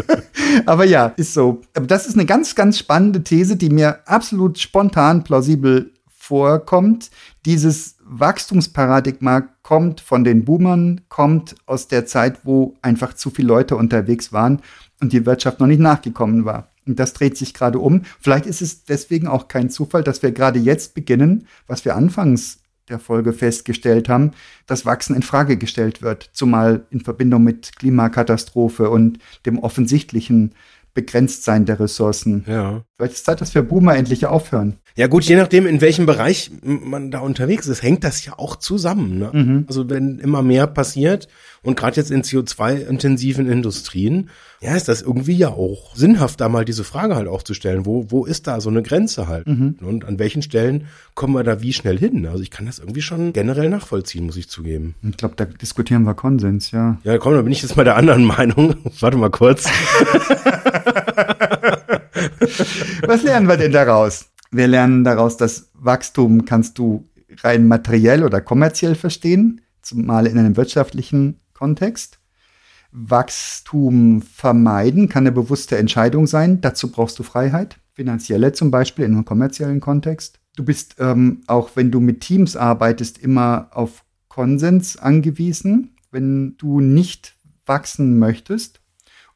Aber 0.67 0.85
ja, 0.85 1.07
ist 1.17 1.35
so. 1.35 1.63
Aber 1.75 1.87
das 1.87 2.07
ist 2.07 2.15
eine 2.15 2.27
ganz, 2.27 2.55
ganz 2.55 2.79
spannende 2.79 3.23
These, 3.23 3.57
die 3.57 3.71
mir 3.71 4.01
absolut 4.07 4.59
spontan 4.59 5.25
plausibel 5.25 5.93
vorkommt. 6.07 7.11
Dieses 7.45 7.97
Wachstumsparadigma 8.07 9.49
kommt 9.63 10.01
von 10.01 10.25
den 10.25 10.45
Boomern, 10.45 11.03
kommt 11.09 11.55
aus 11.67 11.89
der 11.89 12.07
Zeit, 12.07 12.41
wo 12.45 12.75
einfach 12.83 13.15
zu 13.15 13.31
viele 13.31 13.49
Leute 13.49 13.77
unterwegs 13.77 14.33
waren 14.33 14.61
und 15.05 15.13
die 15.13 15.27
Wirtschaft 15.27 15.61
noch 15.61 15.67
nicht 15.67 15.81
nachgekommen 15.81 16.47
war. 16.47 16.71
Und 16.87 16.99
das 16.99 17.13
dreht 17.13 17.37
sich 17.37 17.53
gerade 17.55 17.79
um. 17.79 18.03
Vielleicht 18.21 18.47
ist 18.47 18.63
es 18.63 18.85
deswegen 18.85 19.29
auch 19.29 19.49
kein 19.49 19.69
Zufall, 19.71 20.03
dass 20.03 20.23
wir 20.23 20.33
gerade 20.33 20.59
jetzt 20.59 20.95
beginnen, 20.95 21.47
was 21.67 21.85
wir 21.85 21.95
anfangs 21.95 22.61
der 22.89 22.99
Folge 22.99 23.33
festgestellt 23.33 24.09
haben, 24.09 24.33
dass 24.67 24.85
Wachsen 24.85 25.15
in 25.15 25.23
Frage 25.23 25.57
gestellt 25.57 26.03
wird, 26.03 26.31
zumal 26.33 26.87
in 26.91 27.01
Verbindung 27.01 27.43
mit 27.45 27.77
Klimakatastrophe 27.77 28.91
und 28.91 29.19
dem 29.47 29.59
offensichtlichen 29.59 30.55
Begrenztsein 30.95 31.67
der 31.67 31.81
Ressourcen. 31.81 32.45
Ja. 32.47 32.85
Vielleicht 32.97 33.15
ist 33.15 33.25
Zeit, 33.25 33.41
dass 33.41 33.53
wir 33.57 33.63
Boomer 33.63 33.97
endlich 33.97 34.25
aufhören. 34.27 34.75
Ja 34.95 35.09
gut, 35.09 35.25
je 35.25 35.35
nachdem, 35.35 35.67
in 35.67 35.81
welchem 35.81 36.07
Bereich 36.07 36.53
man 36.63 37.11
da 37.11 37.19
unterwegs 37.19 37.67
ist, 37.67 37.83
hängt 37.83 38.05
das 38.05 38.25
ja 38.25 38.39
auch 38.39 38.55
zusammen. 38.55 39.19
Ne? 39.19 39.65
Also 39.67 39.91
wenn 39.91 40.21
immer 40.21 40.43
mehr 40.43 40.69
passiert 40.69 41.27
und 41.65 41.77
gerade 41.77 41.97
jetzt 41.97 42.13
in 42.13 42.23
CO2-intensiven 42.23 43.51
Industrien, 43.51 44.31
ja, 44.61 44.77
ist 44.77 44.87
das 44.87 45.03
irgendwie 45.03 45.37
ja 45.37 45.49
auch 45.49 45.97
sinnhaft, 45.97 46.41
da 46.41 46.49
mal 46.49 46.65
diese 46.65 46.85
Frage 46.85 47.17
halt 47.17 47.27
auch 47.27 47.43
zu 47.43 47.53
stellen, 47.53 47.85
wo, 47.85 48.07
wo 48.11 48.25
ist 48.27 48.47
da 48.47 48.61
so 48.61 48.71
eine 48.71 48.85
Grenze 48.85 49.27
halt? 49.27 49.49
Und 49.49 50.05
an 50.05 50.21
welchen 50.21 50.43
Stellen 50.43 50.87
kommen 51.17 51.35
wir 51.35 51.43
da 51.43 51.61
wie 51.61 51.73
schnell 51.73 51.99
hin? 51.99 52.27
Also 52.27 52.45
ich 52.45 52.53
kann 52.53 52.67
das 52.67 52.79
irgendwie 52.79 53.03
schon 53.03 53.33
generell 53.33 53.71
nachvollziehen, 53.71 54.25
muss 54.25 54.37
ich 54.37 54.49
zugeben. 54.49 54.95
Ich 55.03 55.17
glaube, 55.17 55.35
da 55.37 55.47
diskutieren 55.47 56.05
wir 56.05 56.15
Konsens, 56.15 56.71
ja. 56.71 56.99
Ja, 57.03 57.19
komm, 57.19 57.35
da 57.35 57.43
bin 57.43 57.51
ich 57.51 57.63
jetzt 57.63 57.77
mal 57.77 57.83
der 57.83 57.97
anderen 57.97 58.25
Meinung. 58.25 58.77
Warte 59.01 59.17
mal 59.17 59.31
kurz. 59.31 59.69
Was 63.07 63.23
lernen 63.23 63.49
wir 63.49 63.57
denn 63.57 63.73
daraus? 63.73 64.31
Wir 64.51 64.67
lernen 64.67 65.05
daraus, 65.05 65.37
dass 65.37 65.71
Wachstum 65.75 66.45
kannst 66.45 66.79
du 66.79 67.09
rein 67.43 67.67
materiell 67.67 68.25
oder 68.25 68.41
kommerziell 68.41 68.95
verstehen, 68.95 69.61
zumal 69.83 70.27
in 70.27 70.39
einem 70.39 70.57
wirtschaftlichen 70.57 71.41
Kontext. 71.53 72.19
Wachstum 72.93 74.23
vermeiden 74.23 75.09
kann 75.09 75.25
eine 75.25 75.33
bewusste 75.33 75.77
Entscheidung 75.77 76.27
sein. 76.27 76.61
Dazu 76.61 76.93
brauchst 76.93 77.19
du 77.19 77.25
Freiheit, 77.25 77.77
finanzielle 77.93 78.53
zum 78.53 78.71
Beispiel 78.71 79.05
in 79.05 79.13
einem 79.13 79.25
kommerziellen 79.25 79.81
Kontext. 79.81 80.39
Du 80.57 80.65
bist 80.65 80.97
ähm, 81.01 81.43
auch, 81.49 81.71
wenn 81.75 81.91
du 81.91 81.99
mit 81.99 82.21
Teams 82.21 82.57
arbeitest, 82.57 83.19
immer 83.19 83.69
auf 83.73 84.05
Konsens 84.29 84.97
angewiesen, 84.97 85.97
wenn 86.13 86.57
du 86.57 86.81
nicht 86.81 87.35
wachsen 87.67 88.19
möchtest. 88.19 88.81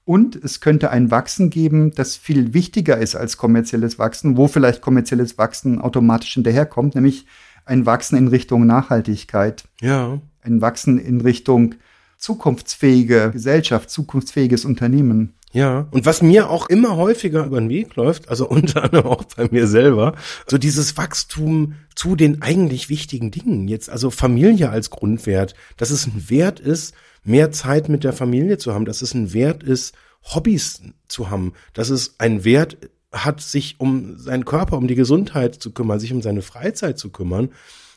Und 0.08 0.36
es 0.42 0.60
könnte 0.60 0.90
ein 0.90 1.10
Wachsen 1.10 1.50
geben, 1.50 1.90
das 1.94 2.16
viel 2.16 2.54
wichtiger 2.54 2.96
ist 2.96 3.14
als 3.14 3.36
kommerzielles 3.36 3.98
Wachsen, 3.98 4.38
wo 4.38 4.48
vielleicht 4.48 4.80
kommerzielles 4.80 5.36
Wachsen 5.36 5.82
automatisch 5.82 6.32
hinterherkommt, 6.32 6.94
nämlich 6.94 7.26
ein 7.66 7.84
Wachsen 7.84 8.16
in 8.16 8.28
Richtung 8.28 8.64
Nachhaltigkeit, 8.64 9.64
Ja. 9.82 10.18
ein 10.40 10.62
Wachsen 10.62 10.98
in 10.98 11.20
Richtung 11.20 11.74
zukunftsfähige 12.16 13.32
Gesellschaft, 13.34 13.90
zukunftsfähiges 13.90 14.64
Unternehmen. 14.64 15.34
Ja, 15.52 15.88
und 15.90 16.06
was 16.06 16.22
mir 16.22 16.48
auch 16.48 16.70
immer 16.70 16.96
häufiger 16.96 17.44
über 17.44 17.60
den 17.60 17.68
Weg 17.68 17.94
läuft, 17.96 18.30
also 18.30 18.48
unter 18.48 18.84
anderem 18.84 19.08
auch 19.08 19.24
bei 19.24 19.48
mir 19.50 19.66
selber, 19.66 20.14
so 20.46 20.56
dieses 20.56 20.96
Wachstum 20.96 21.74
zu 21.94 22.16
den 22.16 22.40
eigentlich 22.40 22.88
wichtigen 22.88 23.30
Dingen. 23.30 23.68
Jetzt 23.68 23.90
also 23.90 24.08
Familie 24.10 24.70
als 24.70 24.88
Grundwert, 24.88 25.54
dass 25.76 25.90
es 25.90 26.06
ein 26.06 26.30
Wert 26.30 26.60
ist, 26.60 26.94
mehr 27.28 27.52
Zeit 27.52 27.88
mit 27.88 28.04
der 28.04 28.12
Familie 28.12 28.58
zu 28.58 28.74
haben, 28.74 28.84
dass 28.84 29.02
es 29.02 29.14
ein 29.14 29.32
Wert 29.32 29.62
ist, 29.62 29.94
Hobbys 30.22 30.82
zu 31.06 31.30
haben, 31.30 31.52
dass 31.72 31.90
es 31.90 32.18
ein 32.18 32.44
Wert 32.44 32.76
hat, 33.12 33.40
sich 33.40 33.76
um 33.78 34.18
seinen 34.18 34.44
Körper, 34.44 34.76
um 34.76 34.88
die 34.88 34.94
Gesundheit 34.94 35.54
zu 35.54 35.72
kümmern, 35.72 36.00
sich 36.00 36.12
um 36.12 36.22
seine 36.22 36.42
Freizeit 36.42 36.98
zu 36.98 37.10
kümmern. 37.10 37.50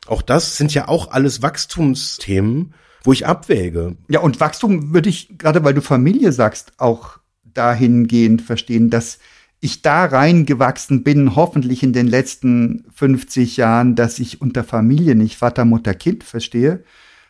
Auch 0.08 0.22
das 0.22 0.58
sind 0.58 0.74
ja 0.74 0.88
auch 0.88 1.12
alles 1.12 1.42
Wachstumsthemen, 1.42 2.74
wo 3.04 3.12
ich 3.12 3.26
abwäge. 3.26 3.98
Ja, 4.08 4.22
und 4.22 4.40
Wachstum 4.40 4.94
würde 4.94 5.10
ich, 5.10 5.38
gerade 5.38 5.64
weil 5.64 5.74
du 5.74 5.82
Familie 5.82 6.32
sagst, 6.32 6.74
auch 6.78 7.20
dahingehend 7.44 8.42
verstehen, 8.42 8.90
dass 8.90 9.20
ich 9.60 9.82
da 9.82 10.06
reingewachsen 10.06 11.04
bin, 11.04 11.36
hoffentlich 11.36 11.84
in 11.84 11.94
den 11.94 12.08
letzten 12.08 12.86
50 12.96 13.58
Jahren, 13.58 13.96
dass 13.96 14.18
ich 14.20 14.42
unter 14.42 14.64
Familie 14.64 15.16
nicht 15.16 15.38
Vater, 15.38 15.66
Mutter, 15.66 15.94
Kind 15.94 16.24
verstehe, 16.24 16.84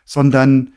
sondern 0.04 0.72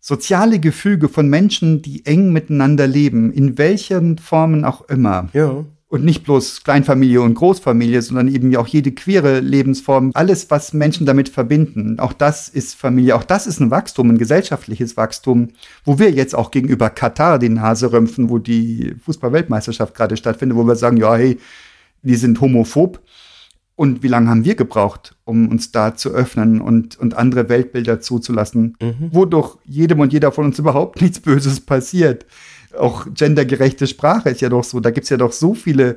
soziale 0.00 0.58
Gefüge 0.58 1.08
von 1.08 1.28
Menschen, 1.28 1.82
die 1.82 2.06
eng 2.06 2.32
miteinander 2.32 2.86
leben, 2.86 3.32
in 3.32 3.58
welchen 3.58 4.18
Formen 4.18 4.64
auch 4.64 4.88
immer. 4.88 5.28
Ja. 5.32 5.64
Und 5.90 6.04
nicht 6.04 6.24
bloß 6.24 6.64
Kleinfamilie 6.64 7.22
und 7.22 7.32
Großfamilie, 7.32 8.02
sondern 8.02 8.28
eben 8.28 8.54
auch 8.56 8.66
jede 8.66 8.92
queere 8.92 9.40
Lebensform, 9.40 10.10
alles, 10.12 10.50
was 10.50 10.74
Menschen 10.74 11.06
damit 11.06 11.30
verbinden. 11.30 11.98
Auch 11.98 12.12
das 12.12 12.50
ist 12.50 12.74
Familie, 12.74 13.16
auch 13.16 13.24
das 13.24 13.46
ist 13.46 13.58
ein 13.58 13.70
Wachstum, 13.70 14.10
ein 14.10 14.18
gesellschaftliches 14.18 14.98
Wachstum, 14.98 15.48
wo 15.84 15.98
wir 15.98 16.10
jetzt 16.10 16.34
auch 16.34 16.50
gegenüber 16.50 16.90
Katar 16.90 17.38
die 17.38 17.48
Nase 17.48 17.90
rümpfen, 17.90 18.28
wo 18.28 18.36
die 18.36 18.96
Fußball-Weltmeisterschaft 19.02 19.94
gerade 19.94 20.18
stattfindet, 20.18 20.58
wo 20.58 20.64
wir 20.64 20.76
sagen, 20.76 20.98
ja, 20.98 21.16
hey, 21.16 21.38
die 22.02 22.16
sind 22.16 22.38
homophob. 22.40 23.00
Und 23.78 24.02
wie 24.02 24.08
lange 24.08 24.28
haben 24.28 24.44
wir 24.44 24.56
gebraucht, 24.56 25.14
um 25.24 25.48
uns 25.50 25.70
da 25.70 25.94
zu 25.94 26.10
öffnen 26.10 26.60
und, 26.60 26.98
und 26.98 27.14
andere 27.14 27.48
Weltbilder 27.48 28.00
zuzulassen, 28.00 28.76
wodurch 29.12 29.56
jedem 29.66 30.00
und 30.00 30.12
jeder 30.12 30.32
von 30.32 30.46
uns 30.46 30.58
überhaupt 30.58 31.00
nichts 31.00 31.20
Böses 31.20 31.60
passiert? 31.60 32.26
Auch 32.76 33.06
gendergerechte 33.14 33.86
Sprache 33.86 34.30
ist 34.30 34.40
ja 34.40 34.48
doch 34.48 34.64
so. 34.64 34.80
Da 34.80 34.90
gibt's 34.90 35.10
ja 35.10 35.16
doch 35.16 35.30
so 35.30 35.54
viele 35.54 35.96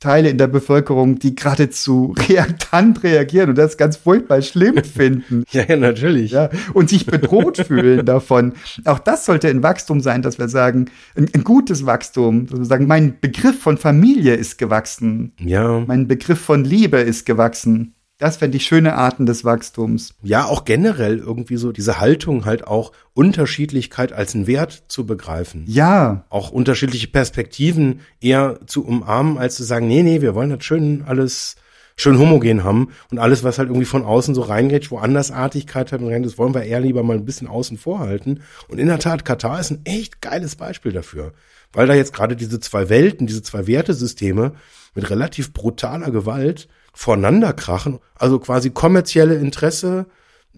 Teile 0.00 0.28
in 0.28 0.38
der 0.38 0.46
Bevölkerung, 0.46 1.18
die 1.18 1.34
geradezu 1.34 2.14
reaktant 2.28 3.02
reagieren 3.02 3.50
und 3.50 3.58
das 3.58 3.76
ganz 3.76 3.96
furchtbar 3.96 4.42
schlimm 4.42 4.82
finden. 4.84 5.44
Ja, 5.50 5.64
ja, 5.64 5.76
natürlich. 5.76 6.32
Ja, 6.32 6.50
und 6.72 6.88
sich 6.88 7.06
bedroht 7.06 7.56
fühlen 7.66 8.06
davon. 8.06 8.54
Auch 8.84 9.00
das 9.00 9.26
sollte 9.26 9.48
ein 9.48 9.62
Wachstum 9.62 10.00
sein, 10.00 10.22
dass 10.22 10.38
wir 10.38 10.48
sagen, 10.48 10.86
ein, 11.16 11.28
ein 11.34 11.44
gutes 11.44 11.84
Wachstum, 11.84 12.46
dass 12.46 12.58
wir 12.58 12.64
sagen, 12.66 12.86
mein 12.86 13.18
Begriff 13.20 13.60
von 13.60 13.76
Familie 13.76 14.34
ist 14.34 14.58
gewachsen. 14.58 15.32
Ja. 15.40 15.82
Mein 15.86 16.06
Begriff 16.06 16.40
von 16.40 16.64
Liebe 16.64 16.98
ist 16.98 17.26
gewachsen. 17.26 17.94
Das 18.18 18.40
wären 18.40 18.50
die 18.50 18.58
schöne 18.58 18.94
Arten 18.94 19.26
des 19.26 19.44
Wachstums. 19.44 20.14
Ja, 20.24 20.46
auch 20.46 20.64
generell 20.64 21.18
irgendwie 21.18 21.56
so 21.56 21.70
diese 21.70 22.00
Haltung 22.00 22.44
halt 22.44 22.66
auch 22.66 22.90
Unterschiedlichkeit 23.14 24.12
als 24.12 24.34
einen 24.34 24.48
Wert 24.48 24.82
zu 24.88 25.06
begreifen. 25.06 25.62
Ja. 25.68 26.24
Auch 26.28 26.50
unterschiedliche 26.50 27.06
Perspektiven 27.06 28.00
eher 28.20 28.58
zu 28.66 28.84
umarmen, 28.84 29.38
als 29.38 29.54
zu 29.54 29.62
sagen, 29.62 29.86
nee, 29.86 30.02
nee, 30.02 30.20
wir 30.20 30.34
wollen 30.34 30.50
das 30.50 30.64
schön 30.64 31.04
alles 31.06 31.54
schön 31.94 32.18
homogen 32.18 32.64
haben 32.64 32.90
und 33.10 33.18
alles, 33.18 33.44
was 33.44 33.58
halt 33.58 33.68
irgendwie 33.68 33.84
von 33.84 34.04
außen 34.04 34.34
so 34.34 34.42
reingeht, 34.42 34.90
wo 34.90 34.98
Andersartigkeit 34.98 35.92
hat, 35.92 36.00
das 36.00 36.38
wollen 36.38 36.54
wir 36.54 36.62
eher 36.62 36.80
lieber 36.80 37.02
mal 37.02 37.16
ein 37.16 37.24
bisschen 37.24 37.48
außen 37.48 37.76
vorhalten. 37.76 38.40
Und 38.68 38.78
in 38.78 38.86
der 38.86 39.00
Tat, 39.00 39.24
Katar 39.24 39.60
ist 39.60 39.70
ein 39.70 39.80
echt 39.84 40.20
geiles 40.22 40.56
Beispiel 40.56 40.92
dafür. 40.92 41.32
Weil 41.72 41.86
da 41.86 41.94
jetzt 41.94 42.14
gerade 42.14 42.34
diese 42.34 42.60
zwei 42.60 42.88
Welten, 42.88 43.26
diese 43.26 43.42
zwei 43.42 43.66
Wertesysteme 43.66 44.52
mit 44.94 45.10
relativ 45.10 45.52
brutaler 45.52 46.10
Gewalt 46.10 46.68
voneinander 46.98 47.52
krachen. 47.52 48.00
Also 48.16 48.40
quasi 48.40 48.70
kommerzielle 48.70 49.36
Interesse 49.36 50.06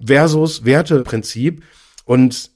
versus 0.03 0.64
Werteprinzip. 0.64 1.62
Und 2.07 2.51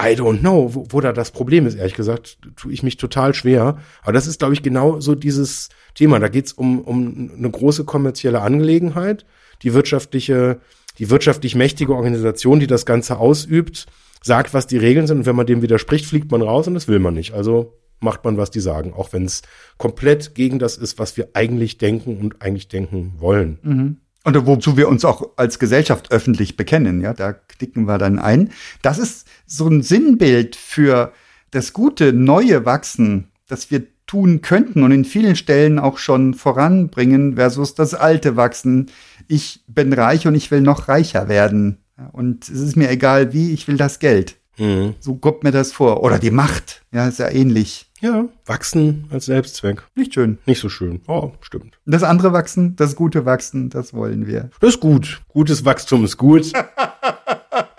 I 0.00 0.14
don't 0.16 0.40
know, 0.40 0.74
wo, 0.74 0.86
wo 0.88 1.00
da 1.02 1.12
das 1.12 1.32
Problem 1.32 1.66
ist, 1.66 1.74
ehrlich 1.74 1.92
gesagt, 1.92 2.38
tue 2.56 2.72
ich 2.72 2.82
mich 2.82 2.96
total 2.96 3.34
schwer. 3.34 3.76
Aber 4.00 4.12
das 4.14 4.26
ist, 4.26 4.38
glaube 4.38 4.54
ich, 4.54 4.62
genau 4.62 5.00
so 5.00 5.14
dieses 5.14 5.68
Thema. 5.94 6.18
Da 6.18 6.28
geht's 6.28 6.54
um, 6.54 6.80
um 6.80 7.30
eine 7.36 7.50
große 7.50 7.84
kommerzielle 7.84 8.40
Angelegenheit. 8.40 9.26
Die 9.62 9.74
wirtschaftliche, 9.74 10.60
die 10.98 11.10
wirtschaftlich 11.10 11.54
mächtige 11.54 11.94
Organisation, 11.94 12.58
die 12.58 12.66
das 12.66 12.86
Ganze 12.86 13.18
ausübt, 13.18 13.84
sagt, 14.22 14.54
was 14.54 14.66
die 14.66 14.78
Regeln 14.78 15.06
sind. 15.06 15.18
Und 15.18 15.26
wenn 15.26 15.36
man 15.36 15.46
dem 15.46 15.60
widerspricht, 15.60 16.06
fliegt 16.06 16.30
man 16.30 16.40
raus 16.40 16.68
und 16.68 16.74
das 16.74 16.88
will 16.88 17.00
man 17.00 17.12
nicht. 17.12 17.34
Also 17.34 17.74
macht 18.00 18.24
man, 18.24 18.36
was 18.36 18.50
die 18.50 18.60
sagen, 18.60 18.92
auch 18.92 19.12
wenn 19.12 19.24
es 19.24 19.42
komplett 19.78 20.34
gegen 20.34 20.58
das 20.58 20.76
ist, 20.76 20.98
was 20.98 21.16
wir 21.16 21.28
eigentlich 21.34 21.78
denken 21.78 22.18
und 22.18 22.42
eigentlich 22.42 22.68
denken 22.68 23.14
wollen. 23.18 23.58
Mhm. 23.62 23.96
Und 24.24 24.46
wozu 24.46 24.76
wir 24.76 24.88
uns 24.88 25.04
auch 25.04 25.30
als 25.36 25.60
Gesellschaft 25.60 26.10
öffentlich 26.10 26.56
bekennen, 26.56 27.00
ja, 27.00 27.14
da 27.14 27.32
klicken 27.32 27.84
wir 27.84 27.96
dann 27.96 28.18
ein. 28.18 28.50
Das 28.82 28.98
ist 28.98 29.28
so 29.46 29.68
ein 29.68 29.82
Sinnbild 29.82 30.56
für 30.56 31.12
das 31.52 31.72
gute 31.72 32.12
neue 32.12 32.64
Wachsen, 32.64 33.28
das 33.46 33.70
wir 33.70 33.86
tun 34.06 34.40
könnten 34.40 34.82
und 34.82 34.92
in 34.92 35.04
vielen 35.04 35.36
Stellen 35.36 35.78
auch 35.78 35.98
schon 35.98 36.34
voranbringen 36.34 37.36
versus 37.36 37.74
das 37.74 37.94
alte 37.94 38.36
Wachsen. 38.36 38.90
Ich 39.28 39.62
bin 39.68 39.92
reich 39.92 40.26
und 40.26 40.34
ich 40.34 40.50
will 40.50 40.60
noch 40.60 40.88
reicher 40.88 41.28
werden. 41.28 41.78
Und 42.12 42.48
es 42.48 42.60
ist 42.60 42.76
mir 42.76 42.90
egal 42.90 43.32
wie, 43.32 43.52
ich 43.52 43.66
will 43.68 43.76
das 43.76 43.98
Geld. 43.98 44.36
Mhm. 44.58 44.94
So 45.00 45.14
kommt 45.16 45.44
mir 45.44 45.52
das 45.52 45.72
vor. 45.72 46.02
Oder 46.02 46.18
die 46.18 46.30
Macht. 46.30 46.82
Ja, 46.92 47.08
ist 47.08 47.18
ja 47.18 47.28
ähnlich. 47.28 47.85
Ja, 48.00 48.26
wachsen 48.44 49.06
als 49.10 49.26
Selbstzweck. 49.26 49.82
Nicht 49.94 50.14
schön. 50.14 50.38
Nicht 50.46 50.60
so 50.60 50.68
schön. 50.68 51.00
Oh, 51.06 51.32
stimmt. 51.40 51.78
Das 51.86 52.02
andere 52.02 52.32
Wachsen, 52.32 52.76
das 52.76 52.94
gute 52.94 53.24
Wachsen, 53.24 53.70
das 53.70 53.94
wollen 53.94 54.26
wir. 54.26 54.50
Das 54.60 54.74
ist 54.74 54.80
gut. 54.80 55.22
Gutes 55.28 55.64
Wachstum 55.64 56.04
ist 56.04 56.16
gut. 56.16 56.52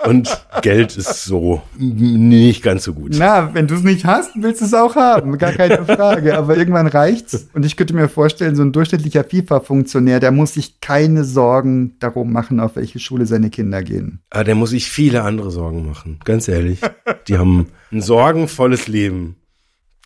Und 0.08 0.46
Geld 0.62 0.96
ist 0.96 1.26
so 1.26 1.62
nicht 1.78 2.64
ganz 2.64 2.86
so 2.86 2.94
gut. 2.94 3.16
Na, 3.18 3.54
wenn 3.54 3.68
du 3.68 3.76
es 3.76 3.84
nicht 3.84 4.06
hast, 4.06 4.32
willst 4.36 4.62
du 4.62 4.66
es 4.66 4.74
auch 4.74 4.96
haben. 4.96 5.38
Gar 5.38 5.52
keine 5.52 5.84
Frage. 5.86 6.38
Aber 6.38 6.56
irgendwann 6.56 6.88
reicht's. 6.88 7.50
Und 7.54 7.66
ich 7.66 7.76
könnte 7.76 7.94
mir 7.94 8.08
vorstellen, 8.08 8.56
so 8.56 8.64
ein 8.64 8.72
durchschnittlicher 8.72 9.26
FIFA-Funktionär, 9.26 10.22
der 10.22 10.32
muss 10.32 10.54
sich 10.54 10.80
keine 10.80 11.26
Sorgen 11.26 11.98
darum 12.00 12.32
machen, 12.32 12.62
auf 12.62 12.78
welche 12.78 13.00
Schule 13.00 13.26
seine 13.26 13.50
Kinder 13.50 13.84
gehen. 13.84 14.22
Ah, 14.30 14.46
der 14.46 14.56
muss 14.56 14.70
sich 14.70 14.90
viele 14.90 15.24
andere 15.24 15.52
Sorgen 15.52 15.86
machen. 15.86 16.20
Ganz 16.24 16.48
ehrlich. 16.48 16.80
Die 17.28 17.38
haben 17.38 17.68
ein 17.92 18.02
sorgenvolles 18.02 18.88
Leben. 18.88 19.36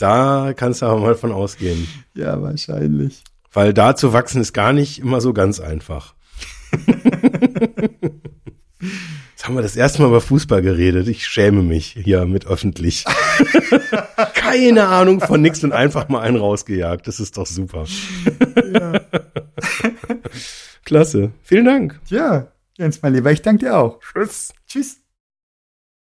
Da 0.02 0.54
kannst 0.56 0.82
du 0.82 0.88
aber 0.88 1.00
mal 1.00 1.14
von 1.14 1.32
ausgehen. 1.32 1.88
Ja, 2.16 2.42
wahrscheinlich. 2.42 3.24
Weil 3.54 3.72
da 3.72 3.96
zu 3.96 4.14
wachsen 4.14 4.42
ist 4.42 4.52
gar 4.52 4.74
nicht 4.74 4.98
immer 4.98 5.22
so 5.22 5.32
ganz 5.32 5.60
einfach. 5.60 6.16
Jetzt 8.82 9.46
haben 9.46 9.54
wir 9.54 9.62
das 9.62 9.76
erste 9.76 10.02
Mal 10.02 10.08
über 10.08 10.22
Fußball 10.22 10.64
geredet. 10.64 11.08
Ich 11.08 11.28
schäme 11.28 11.62
mich 11.62 11.98
hier 12.04 12.26
mit 12.26 12.48
öffentlich. 12.48 13.06
Keine 14.34 14.88
Ahnung 14.88 15.20
von 15.20 15.40
nix 15.40 15.64
und 15.64 15.72
einfach 15.72 16.10
mal 16.10 16.22
einen 16.22 16.38
rausgejagt. 16.38 17.08
Das 17.08 17.20
ist 17.20 17.38
doch 17.38 17.46
super. 17.46 17.86
Ja. 18.74 19.02
Klasse. 20.84 21.32
Vielen 21.44 21.66
Dank. 21.66 22.00
Ja, 22.08 22.48
Jens, 22.76 23.04
mein 23.04 23.14
Lieber, 23.14 23.32
ich 23.32 23.44
danke 23.44 23.66
dir 23.66 23.78
auch. 23.78 24.00
Tschüss. 24.00 24.52
Tschüss. 24.68 25.01